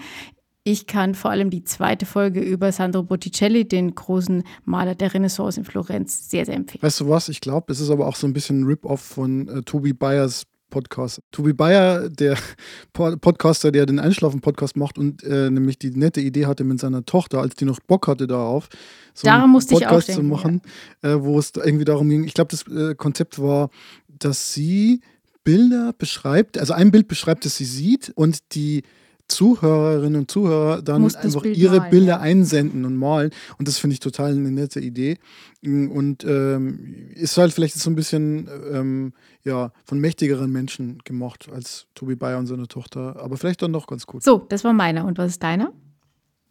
Ich 0.63 0.85
kann 0.85 1.15
vor 1.15 1.31
allem 1.31 1.49
die 1.49 1.63
zweite 1.63 2.05
Folge 2.05 2.41
über 2.41 2.71
Sandro 2.71 3.01
Botticelli, 3.01 3.67
den 3.67 3.95
großen 3.95 4.43
Maler 4.65 4.93
der 4.93 5.15
Renaissance 5.15 5.59
in 5.59 5.65
Florenz, 5.65 6.29
sehr, 6.29 6.45
sehr 6.45 6.57
empfehlen. 6.57 6.83
Weißt 6.83 6.99
du 6.99 7.09
was? 7.09 7.27
Ich 7.27 7.41
glaube, 7.41 7.73
es 7.73 7.79
ist 7.79 7.89
aber 7.89 8.05
auch 8.05 8.15
so 8.15 8.27
ein 8.27 8.33
bisschen 8.33 8.61
ein 8.61 8.65
Rip-Off 8.65 9.01
von 9.01 9.47
äh, 9.47 9.61
Tobi 9.63 9.93
Bayers 9.93 10.43
Podcast. 10.69 11.21
Tobi 11.31 11.53
Bayer, 11.53 12.09
der 12.09 12.37
Po- 12.93 13.15
Podcaster, 13.17 13.71
der 13.71 13.85
den 13.85 13.99
Einschlafen-Podcast 13.99 14.75
macht 14.77 14.97
und 14.97 15.23
äh, 15.23 15.49
nämlich 15.49 15.79
die 15.79 15.91
nette 15.91 16.21
Idee 16.21 16.45
hatte 16.45 16.63
mit 16.63 16.79
seiner 16.79 17.05
Tochter, 17.05 17.39
als 17.39 17.55
die 17.55 17.65
noch 17.65 17.79
Bock 17.79 18.07
hatte 18.07 18.27
darauf, 18.27 18.69
so 19.13 19.25
Daran 19.25 19.43
einen 19.43 19.51
musste 19.51 19.75
ich 19.75 19.85
auch 19.85 19.89
Podcast 19.91 20.07
zu 20.07 20.13
denken, 20.13 20.29
machen, 20.29 20.61
äh, 21.01 21.15
wo 21.19 21.37
es 21.39 21.51
irgendwie 21.55 21.85
darum 21.85 22.09
ging, 22.09 22.23
ich 22.23 22.33
glaube, 22.33 22.51
das 22.51 22.65
äh, 22.67 22.95
Konzept 22.95 23.39
war, 23.41 23.69
dass 24.07 24.53
sie 24.53 25.01
Bilder 25.43 25.93
beschreibt, 25.97 26.57
also 26.57 26.73
ein 26.73 26.91
Bild 26.91 27.07
beschreibt, 27.07 27.45
das 27.45 27.57
sie 27.57 27.65
sieht 27.65 28.11
und 28.15 28.39
die 28.53 28.83
Zuhörerinnen 29.29 30.21
und 30.21 30.31
Zuhörer 30.31 30.81
dann 30.81 31.01
Muss 31.01 31.15
einfach 31.15 31.41
Bild 31.41 31.57
ihre 31.57 31.77
malen, 31.77 31.91
Bilder 31.91 32.13
ja. 32.13 32.19
einsenden 32.19 32.85
und 32.85 32.97
malen. 32.97 33.31
Und 33.57 33.67
das 33.67 33.77
finde 33.77 33.93
ich 33.93 33.99
total 33.99 34.31
eine 34.31 34.51
nette 34.51 34.79
Idee. 34.79 35.17
Und 35.63 36.23
ähm, 36.23 37.11
ist 37.15 37.37
halt 37.37 37.53
vielleicht 37.53 37.75
so 37.75 37.89
ein 37.89 37.95
bisschen 37.95 38.49
ähm, 38.71 39.13
ja, 39.43 39.71
von 39.85 39.99
mächtigeren 39.99 40.51
Menschen 40.51 40.99
gemacht 41.03 41.47
als 41.53 41.87
Tobi 41.95 42.15
Bayer 42.15 42.39
und 42.39 42.47
seine 42.47 42.67
Tochter. 42.67 43.17
Aber 43.21 43.37
vielleicht 43.37 43.61
dann 43.61 43.73
doch 43.73 43.87
ganz 43.87 44.05
gut. 44.05 44.23
So, 44.23 44.45
das 44.49 44.63
war 44.63 44.73
meiner. 44.73 45.05
Und 45.05 45.17
was 45.17 45.31
ist 45.31 45.43
deiner? 45.43 45.71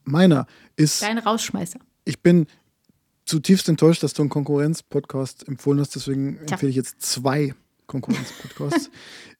Meiner 0.04 0.46
ist, 0.76 1.02
Dein 1.02 1.18
Rausschmeißer. 1.18 1.80
ich 2.04 2.22
bin 2.22 2.46
zutiefst 3.26 3.68
enttäuscht, 3.68 4.02
dass 4.02 4.14
du 4.14 4.22
einen 4.22 4.30
Konkurrenz-Podcast 4.30 5.46
empfohlen 5.46 5.80
hast. 5.80 5.94
Deswegen 5.94 6.38
empfehle 6.38 6.70
ich 6.70 6.76
jetzt 6.76 7.02
zwei 7.02 7.54
Konkurrenz-Podcasts. 7.88 8.90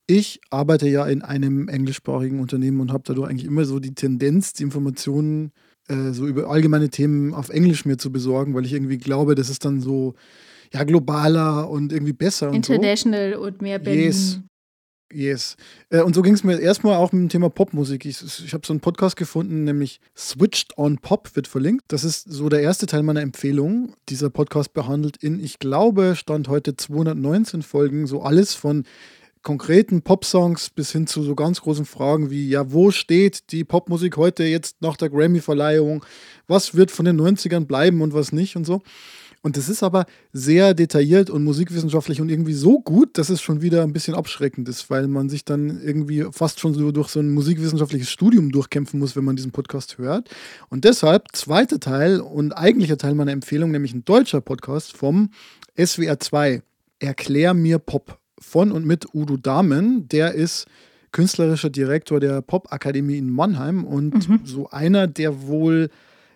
ich 0.09 0.41
arbeite 0.51 0.89
ja 0.89 1.07
in 1.07 1.23
einem 1.23 1.69
englischsprachigen 1.69 2.41
Unternehmen 2.41 2.81
und 2.81 2.93
habe 2.93 3.05
dadurch 3.07 3.31
eigentlich 3.31 3.47
immer 3.47 3.65
so 3.65 3.79
die 3.79 3.95
Tendenz, 3.95 4.53
die 4.55 4.65
Informationen 4.65 5.53
äh, 5.89 6.11
so 6.13 6.27
über 6.27 6.51
allgemeine 6.51 6.89
Themen 6.89 7.33
auf 7.35 7.51
Englisch 7.51 7.85
mir 7.85 7.99
zu 7.99 8.11
besorgen, 8.11 8.55
weil 8.55 8.65
ich 8.65 8.73
irgendwie 8.73 8.99
glaube, 8.99 9.37
das 9.37 9.49
ist 9.49 9.65
dann 9.65 9.81
so 9.81 10.15
ja 10.73 10.83
globaler 10.85 11.71
und 11.71 11.93
irgendwie 11.93 12.13
besser 12.13 12.51
und 12.51 12.67
so. 12.67 12.73
International 12.73 13.35
und 13.35 13.63
mehr 13.63 13.79
Berlin. 13.79 14.05
Yes. 14.05 14.41
Yes. 15.13 15.57
Äh, 15.89 16.03
und 16.03 16.15
so 16.15 16.21
ging 16.21 16.35
es 16.35 16.45
mir 16.45 16.59
erstmal 16.61 16.97
auch 16.97 17.13
mit 17.13 17.23
dem 17.23 17.29
Thema 17.31 17.49
Popmusik. 17.49 18.05
Ich, 18.05 18.23
ich 18.23 18.53
habe 18.53 18.67
so 18.67 18.75
einen 18.75 18.81
Podcast 18.81 19.17
gefunden, 19.17 19.65
nämlich 19.65 20.01
Switched 20.17 20.77
on 20.77 20.99
Pop 20.99 21.35
wird 21.35 21.47
verlinkt. 21.47 21.85
Das 21.89 22.05
ist 22.05 22.31
so 22.31 22.49
der 22.51 22.61
erste 22.61 22.87
Teil 22.87 23.03
meiner 23.03 23.23
Empfehlung. 23.23 23.95
Dieser 24.11 24.29
Podcast 24.29 24.75
behandelt 24.75 25.17
in, 25.17 25.43
ich 25.43 25.59
glaube, 25.59 26.15
stand 26.15 26.49
heute 26.49 26.77
219 26.77 27.63
Folgen, 27.63 28.07
so 28.07 28.23
alles 28.23 28.53
von 28.53 28.85
konkreten 29.43 30.03
Popsongs 30.03 30.69
bis 30.69 30.93
hin 30.93 31.07
zu 31.07 31.23
so 31.23 31.35
ganz 31.35 31.63
großen 31.63 31.87
Fragen 31.87 32.29
wie, 32.31 32.49
ja, 32.49 32.71
wo 32.71 32.91
steht 32.91 33.51
die 33.53 33.65
Popmusik 33.65 34.19
heute 34.19 34.45
jetzt 34.45 34.83
nach 34.83 34.99
der 34.99 35.09
Grammy-Verleihung? 35.09 36.05
Was 36.47 36.75
wird 36.75 36.91
von 36.91 37.07
den 37.07 37.19
90ern 37.19 37.65
bleiben 37.65 38.03
und 38.03 38.13
was 38.13 38.33
nicht 38.33 38.57
und 38.57 38.67
so. 38.67 38.83
Und 39.43 39.57
das 39.57 39.69
ist 39.69 39.83
aber 39.83 40.07
sehr 40.33 40.75
detailliert 40.75 41.31
und 41.31 41.45
musikwissenschaftlich 41.45 42.21
und 42.21 42.29
irgendwie 42.29 42.55
so 42.55 42.81
gut, 42.81 43.17
dass 43.19 43.31
es 43.31 43.41
schon 43.41 43.63
wieder 43.63 43.85
ein 43.85 43.93
bisschen 43.93 44.15
abschreckend 44.15 44.69
ist, 44.69 44.91
weil 44.91 45.07
man 45.07 45.29
sich 45.29 45.45
dann 45.45 45.81
irgendwie 45.81 46.27
fast 46.33 46.59
schon 46.59 46.75
so 46.75 46.91
durch 46.91 47.09
so 47.09 47.21
ein 47.21 47.31
musikwissenschaftliches 47.31 48.11
Studium 48.11 48.51
durchkämpfen 48.51 48.99
muss, 48.99 49.15
wenn 49.15 49.25
man 49.25 49.37
diesen 49.37 49.53
Podcast 49.53 49.99
hört. 49.99 50.29
Und 50.71 50.85
deshalb 50.85 51.29
zweiter 51.35 51.79
Teil 51.79 52.21
und 52.21 52.53
eigentlicher 52.53 52.99
Teil 52.99 53.15
meiner 53.15 53.33
Empfehlung, 53.33 53.71
nämlich 53.71 53.95
ein 53.95 54.05
deutscher 54.05 54.41
Podcast 54.41 54.97
vom 54.97 55.31
SWR 55.77 56.19
2, 56.19 56.63
Erklär 56.99 57.55
mir 57.55 57.79
Pop 57.79 58.19
von 58.41 58.73
und 58.73 58.85
mit 58.85 59.15
Udo 59.15 59.37
Dahmen. 59.37 60.09
Der 60.09 60.35
ist 60.35 60.67
künstlerischer 61.13 61.71
Direktor 61.71 62.19
der 62.19 62.43
Popakademie 62.43 63.19
in 63.19 63.31
Mannheim 63.31 63.85
und 63.85 64.29
so 64.45 64.69
einer, 64.71 65.07
der 65.07 65.47
wohl 65.47 65.91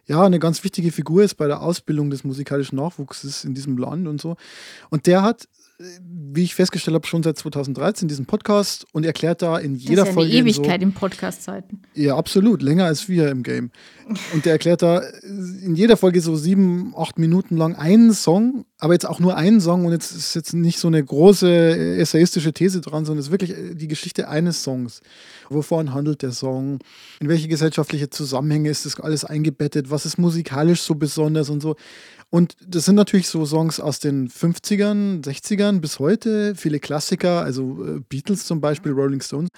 ja, 0.06 0.22
eine 0.24 0.38
ganz 0.38 0.64
wichtige 0.64 0.90
Figur 0.92 1.22
ist 1.22 1.34
bei 1.34 1.46
der 1.46 1.62
Ausbildung 1.62 2.10
des 2.10 2.24
musikalischen 2.24 2.76
Nachwuchses 2.76 3.44
in 3.44 3.54
diesem 3.54 3.78
Land 3.78 4.08
und 4.08 4.20
so. 4.20 4.36
Und 4.90 5.06
der 5.06 5.22
hat, 5.22 5.44
äh, 5.78 5.84
wie 6.32 6.42
ich 6.42 6.54
festgestellt 6.54 6.94
habe, 6.94 7.06
schon 7.06 7.22
seit 7.22 7.38
2013 7.38 8.08
diesen 8.08 8.26
Podcast 8.26 8.84
und 8.92 9.06
erklärt 9.06 9.42
da 9.42 9.58
in 9.58 9.74
Das 9.74 9.82
jeder 9.84 9.92
ist 9.92 9.98
ja 9.98 10.04
eine 10.04 10.12
Folge. 10.14 10.32
Ewigkeit 10.32 10.80
So, 10.80 10.86
in 10.86 10.92
Podcast-Zeiten. 10.92 11.82
ja, 11.94 12.16
absolut, 12.16 12.62
länger 12.62 12.86
als 12.86 13.08
wir 13.08 13.28
im 13.30 13.42
Game. 13.42 13.70
Und 14.32 14.44
der 14.44 14.52
erklärt 14.52 14.82
da 14.82 14.98
in 14.98 15.74
jeder 15.74 15.96
Folge 15.96 16.20
so 16.20 16.36
sieben, 16.36 16.94
acht 16.96 17.18
Minuten 17.18 17.56
lang 17.56 17.74
einen 17.74 18.12
Song, 18.12 18.64
aber 18.78 18.92
jetzt 18.92 19.06
auch 19.06 19.20
nur 19.20 19.36
einen 19.36 19.60
Song 19.60 19.84
und 19.84 19.92
jetzt 19.92 20.12
ist 20.12 20.34
jetzt 20.34 20.54
nicht 20.54 20.78
so 20.78 20.88
eine 20.88 21.02
große 21.02 21.48
äh, 21.48 22.00
essayistische 22.00 22.52
These 22.52 22.80
dran, 22.80 23.04
sondern 23.04 23.20
es 23.20 23.26
ist 23.26 23.30
wirklich 23.32 23.50
äh, 23.50 23.74
die 23.74 23.88
Geschichte 23.88 24.28
eines 24.28 24.62
Songs. 24.62 25.00
Wovon 25.48 25.94
handelt 25.94 26.22
der 26.22 26.32
Song? 26.32 26.78
In 27.20 27.28
welche 27.28 27.48
gesellschaftliche 27.48 28.10
Zusammenhänge 28.10 28.70
ist 28.70 28.86
das 28.86 28.98
alles 29.00 29.24
eingebettet? 29.24 29.90
Was 29.90 30.06
ist 30.06 30.18
musikalisch 30.18 30.82
so 30.82 30.94
besonders 30.94 31.50
und 31.50 31.60
so? 31.60 31.76
Und 32.30 32.56
das 32.66 32.86
sind 32.86 32.94
natürlich 32.94 33.28
so 33.28 33.44
Songs 33.44 33.78
aus 33.78 33.98
den 33.98 34.28
50ern, 34.28 35.22
60ern 35.22 35.80
bis 35.80 35.98
heute, 35.98 36.54
viele 36.54 36.80
Klassiker, 36.80 37.42
also 37.42 37.84
äh, 37.84 38.00
Beatles 38.08 38.46
zum 38.46 38.60
Beispiel, 38.60 38.92
Rolling 38.92 39.20
Stones 39.20 39.50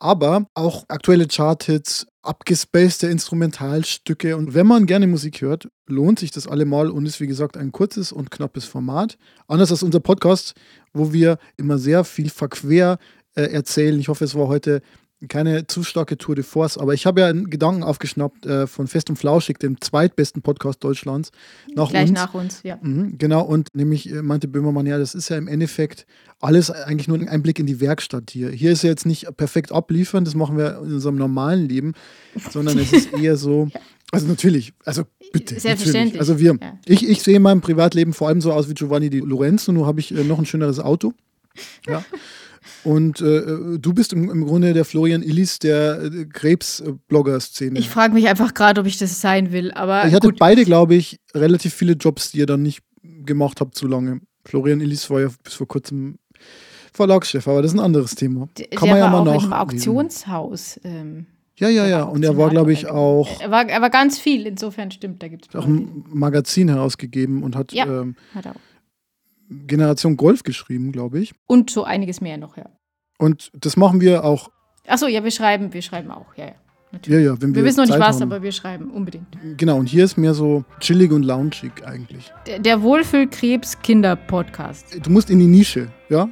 aber 0.00 0.46
auch 0.54 0.84
aktuelle 0.88 1.28
Charthits, 1.28 2.06
abgespacede 2.22 3.10
Instrumentalstücke. 3.10 4.36
Und 4.36 4.54
wenn 4.54 4.66
man 4.66 4.86
gerne 4.86 5.06
Musik 5.06 5.40
hört, 5.40 5.68
lohnt 5.86 6.18
sich 6.18 6.30
das 6.30 6.46
allemal 6.46 6.90
und 6.90 7.06
ist 7.06 7.20
wie 7.20 7.26
gesagt 7.26 7.56
ein 7.56 7.72
kurzes 7.72 8.12
und 8.12 8.30
knappes 8.30 8.64
Format. 8.64 9.16
Anders 9.46 9.70
als 9.70 9.82
unser 9.82 10.00
Podcast, 10.00 10.54
wo 10.92 11.12
wir 11.12 11.38
immer 11.56 11.78
sehr 11.78 12.04
viel 12.04 12.30
verquer 12.30 12.98
äh, 13.34 13.42
erzählen. 13.42 13.98
Ich 13.98 14.08
hoffe, 14.08 14.24
es 14.24 14.34
war 14.34 14.48
heute 14.48 14.82
keine 15.28 15.66
zu 15.66 15.82
starke 15.82 16.16
Tour 16.16 16.34
de 16.34 16.44
Force, 16.44 16.78
aber 16.78 16.94
ich 16.94 17.06
habe 17.06 17.20
ja 17.20 17.26
einen 17.26 17.50
Gedanken 17.50 17.82
aufgeschnappt 17.82 18.46
äh, 18.46 18.66
von 18.66 18.86
Fest 18.86 19.10
und 19.10 19.16
Flauschig, 19.16 19.58
dem 19.58 19.80
zweitbesten 19.80 20.42
Podcast 20.42 20.82
Deutschlands. 20.82 21.30
Nach 21.74 21.90
Gleich 21.90 22.08
uns. 22.10 22.18
nach 22.18 22.34
uns, 22.34 22.62
ja. 22.62 22.78
Mhm, 22.80 23.18
genau, 23.18 23.42
und 23.42 23.74
nämlich 23.74 24.10
äh, 24.10 24.22
meinte 24.22 24.48
Böhmermann, 24.48 24.86
ja, 24.86 24.98
das 24.98 25.14
ist 25.14 25.28
ja 25.28 25.36
im 25.36 25.48
Endeffekt 25.48 26.06
alles 26.40 26.70
eigentlich 26.70 27.06
nur 27.08 27.18
ein 27.18 27.28
Einblick 27.28 27.58
in 27.58 27.66
die 27.66 27.80
Werkstatt 27.80 28.30
hier. 28.30 28.50
Hier 28.50 28.72
ist 28.72 28.82
ja 28.82 28.88
jetzt 28.90 29.04
nicht 29.04 29.26
perfekt 29.36 29.72
abliefern, 29.72 30.24
das 30.24 30.34
machen 30.34 30.56
wir 30.56 30.78
in 30.78 30.94
unserem 30.94 31.16
normalen 31.16 31.68
Leben, 31.68 31.92
sondern 32.50 32.78
es 32.78 32.92
ist 32.92 33.12
eher 33.20 33.36
so, 33.36 33.68
also 34.12 34.26
natürlich, 34.26 34.72
also 34.84 35.02
bitte. 35.32 35.60
Selbstverständlich. 35.60 36.18
Natürlich. 36.18 36.20
Also 36.20 36.38
wir, 36.40 36.58
Ja. 36.60 36.78
ich, 36.86 37.06
ich 37.08 37.22
sehe 37.22 37.36
in 37.36 37.42
meinem 37.42 37.60
Privatleben 37.60 38.14
vor 38.14 38.28
allem 38.28 38.40
so 38.40 38.52
aus 38.52 38.68
wie 38.70 38.74
Giovanni 38.74 39.10
Di 39.10 39.20
Lorenzo, 39.20 39.70
nur 39.70 39.86
habe 39.86 40.00
ich 40.00 40.12
äh, 40.14 40.24
noch 40.24 40.38
ein 40.38 40.46
schöneres 40.46 40.80
Auto. 40.80 41.12
Ja. 41.86 42.02
Und 42.84 43.20
äh, 43.20 43.78
du 43.78 43.92
bist 43.92 44.12
im, 44.12 44.30
im 44.30 44.46
Grunde 44.46 44.72
der 44.72 44.84
Florian 44.84 45.22
Illis 45.22 45.58
der 45.58 46.00
äh, 46.02 46.24
Krebs-Blogger-Szene. 46.26 47.78
Ich 47.78 47.88
frage 47.90 48.14
mich 48.14 48.28
einfach 48.28 48.54
gerade, 48.54 48.80
ob 48.80 48.86
ich 48.86 48.98
das 48.98 49.20
sein 49.20 49.52
will, 49.52 49.70
aber 49.72 50.06
Ich 50.06 50.14
hatte 50.14 50.28
gut. 50.28 50.38
beide, 50.38 50.64
glaube 50.64 50.94
ich, 50.94 51.20
relativ 51.34 51.74
viele 51.74 51.92
Jobs, 51.92 52.32
die 52.32 52.38
ihr 52.38 52.46
dann 52.46 52.62
nicht 52.62 52.80
gemacht 53.24 53.60
habt 53.60 53.74
zu 53.74 53.86
lange. 53.86 54.20
Florian 54.44 54.80
Illis 54.80 55.08
war 55.10 55.20
ja 55.20 55.28
bis 55.44 55.54
vor 55.54 55.68
kurzem 55.68 56.18
Verlagschef, 56.92 57.46
aber 57.46 57.62
das 57.62 57.72
ist 57.72 57.78
ein 57.78 57.84
anderes 57.84 58.14
Thema. 58.14 58.48
Der 58.58 58.66
Kann 58.68 58.88
man 58.88 58.98
ja 58.98 59.12
war 59.12 59.24
mal 59.24 59.36
auch 59.36 59.44
im 59.44 59.50
nach. 59.50 59.60
Auktionshaus. 59.60 60.80
Ähm, 60.84 61.26
Ja, 61.56 61.68
ja, 61.68 61.86
ja. 61.86 62.02
Und 62.04 62.24
er 62.24 62.36
war, 62.36 62.50
glaube 62.50 62.72
ich, 62.72 62.88
auch, 62.88 63.40
Er 63.40 63.50
war, 63.50 63.68
er 63.68 63.80
war 63.82 63.90
ganz 63.90 64.18
viel, 64.18 64.46
insofern 64.46 64.90
stimmt, 64.90 65.22
da 65.22 65.28
gibt 65.28 65.46
es 65.48 65.54
auch 65.54 65.66
ein 65.66 66.04
Magazin 66.08 66.68
herausgegeben 66.68 67.42
und 67.42 67.54
hat 67.56 67.72
Ja. 67.72 67.84
ähm, 67.86 68.16
Hat 68.34 68.46
er 68.46 68.52
auch. 68.52 68.60
Generation 69.50 70.16
Golf 70.16 70.42
geschrieben, 70.42 70.92
glaube 70.92 71.18
ich. 71.18 71.34
Und 71.46 71.70
so 71.70 71.84
einiges 71.84 72.20
mehr 72.20 72.38
noch, 72.38 72.56
ja. 72.56 72.64
Und 73.18 73.50
das 73.52 73.76
machen 73.76 74.00
wir 74.00 74.24
auch. 74.24 74.48
Achso, 74.86 75.06
ja, 75.06 75.22
wir 75.22 75.30
schreiben, 75.30 75.74
wir 75.74 75.82
schreiben 75.82 76.10
auch, 76.10 76.34
ja, 76.36 76.46
ja. 76.46 76.54
Ja, 76.92 76.98
Natürlich. 76.98 77.24
ja, 77.24 77.40
wenn 77.40 77.50
wir, 77.50 77.62
wir 77.62 77.68
wissen 77.68 77.76
noch 77.78 77.86
nicht 77.86 77.92
Zeit 77.92 78.00
was, 78.00 78.20
haben. 78.20 78.32
aber 78.32 78.42
wir 78.42 78.50
schreiben 78.50 78.90
unbedingt. 78.90 79.28
Genau, 79.56 79.78
und 79.78 79.86
hier 79.86 80.04
ist 80.04 80.16
mehr 80.16 80.34
so 80.34 80.64
chillig 80.80 81.12
und 81.12 81.22
loungig 81.22 81.70
eigentlich. 81.86 82.32
Der, 82.48 82.58
der 82.58 82.82
Wohlfühlkrebs-Kinder-Podcast. 82.82 84.98
Du 85.00 85.08
musst 85.10 85.30
in 85.30 85.38
die 85.38 85.46
Nische, 85.46 85.86
ja? 86.08 86.28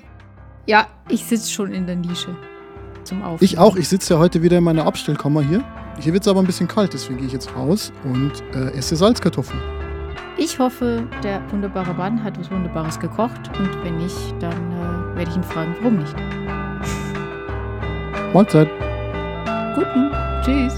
Ja, 0.66 0.88
ich 1.08 1.24
sitze 1.24 1.52
schon 1.52 1.72
in 1.72 1.86
der 1.86 1.94
Nische 1.94 2.34
zum 3.04 3.22
Aufnehmen. 3.22 3.38
Ich 3.40 3.56
auch. 3.58 3.76
Ich 3.76 3.88
sitze 3.88 4.14
ja 4.14 4.20
heute 4.20 4.42
wieder 4.42 4.58
in 4.58 4.64
meiner 4.64 4.84
Abstellkammer 4.84 5.42
hier. 5.42 5.62
Hier 6.00 6.12
wird 6.12 6.24
es 6.24 6.28
aber 6.28 6.40
ein 6.40 6.46
bisschen 6.46 6.66
kalt, 6.66 6.92
deswegen 6.92 7.18
gehe 7.18 7.28
ich 7.28 7.32
jetzt 7.32 7.54
raus 7.54 7.92
und 8.04 8.32
äh, 8.54 8.72
esse 8.76 8.96
Salzkartoffeln. 8.96 9.77
Ich 10.40 10.60
hoffe, 10.60 11.02
der 11.24 11.42
wunderbare 11.50 11.92
Mann 11.92 12.22
hat 12.22 12.38
was 12.38 12.48
Wunderbares 12.48 13.00
gekocht 13.00 13.50
und 13.58 13.84
wenn 13.84 13.96
nicht, 13.96 14.34
dann 14.38 14.52
äh, 14.52 15.16
werde 15.16 15.30
ich 15.30 15.36
ihn 15.36 15.42
fragen, 15.42 15.74
warum 15.80 15.98
nicht. 15.98 16.14
Mahlzeit. 18.32 18.68
Guten. 19.74 20.12
Tschüss. 20.42 20.76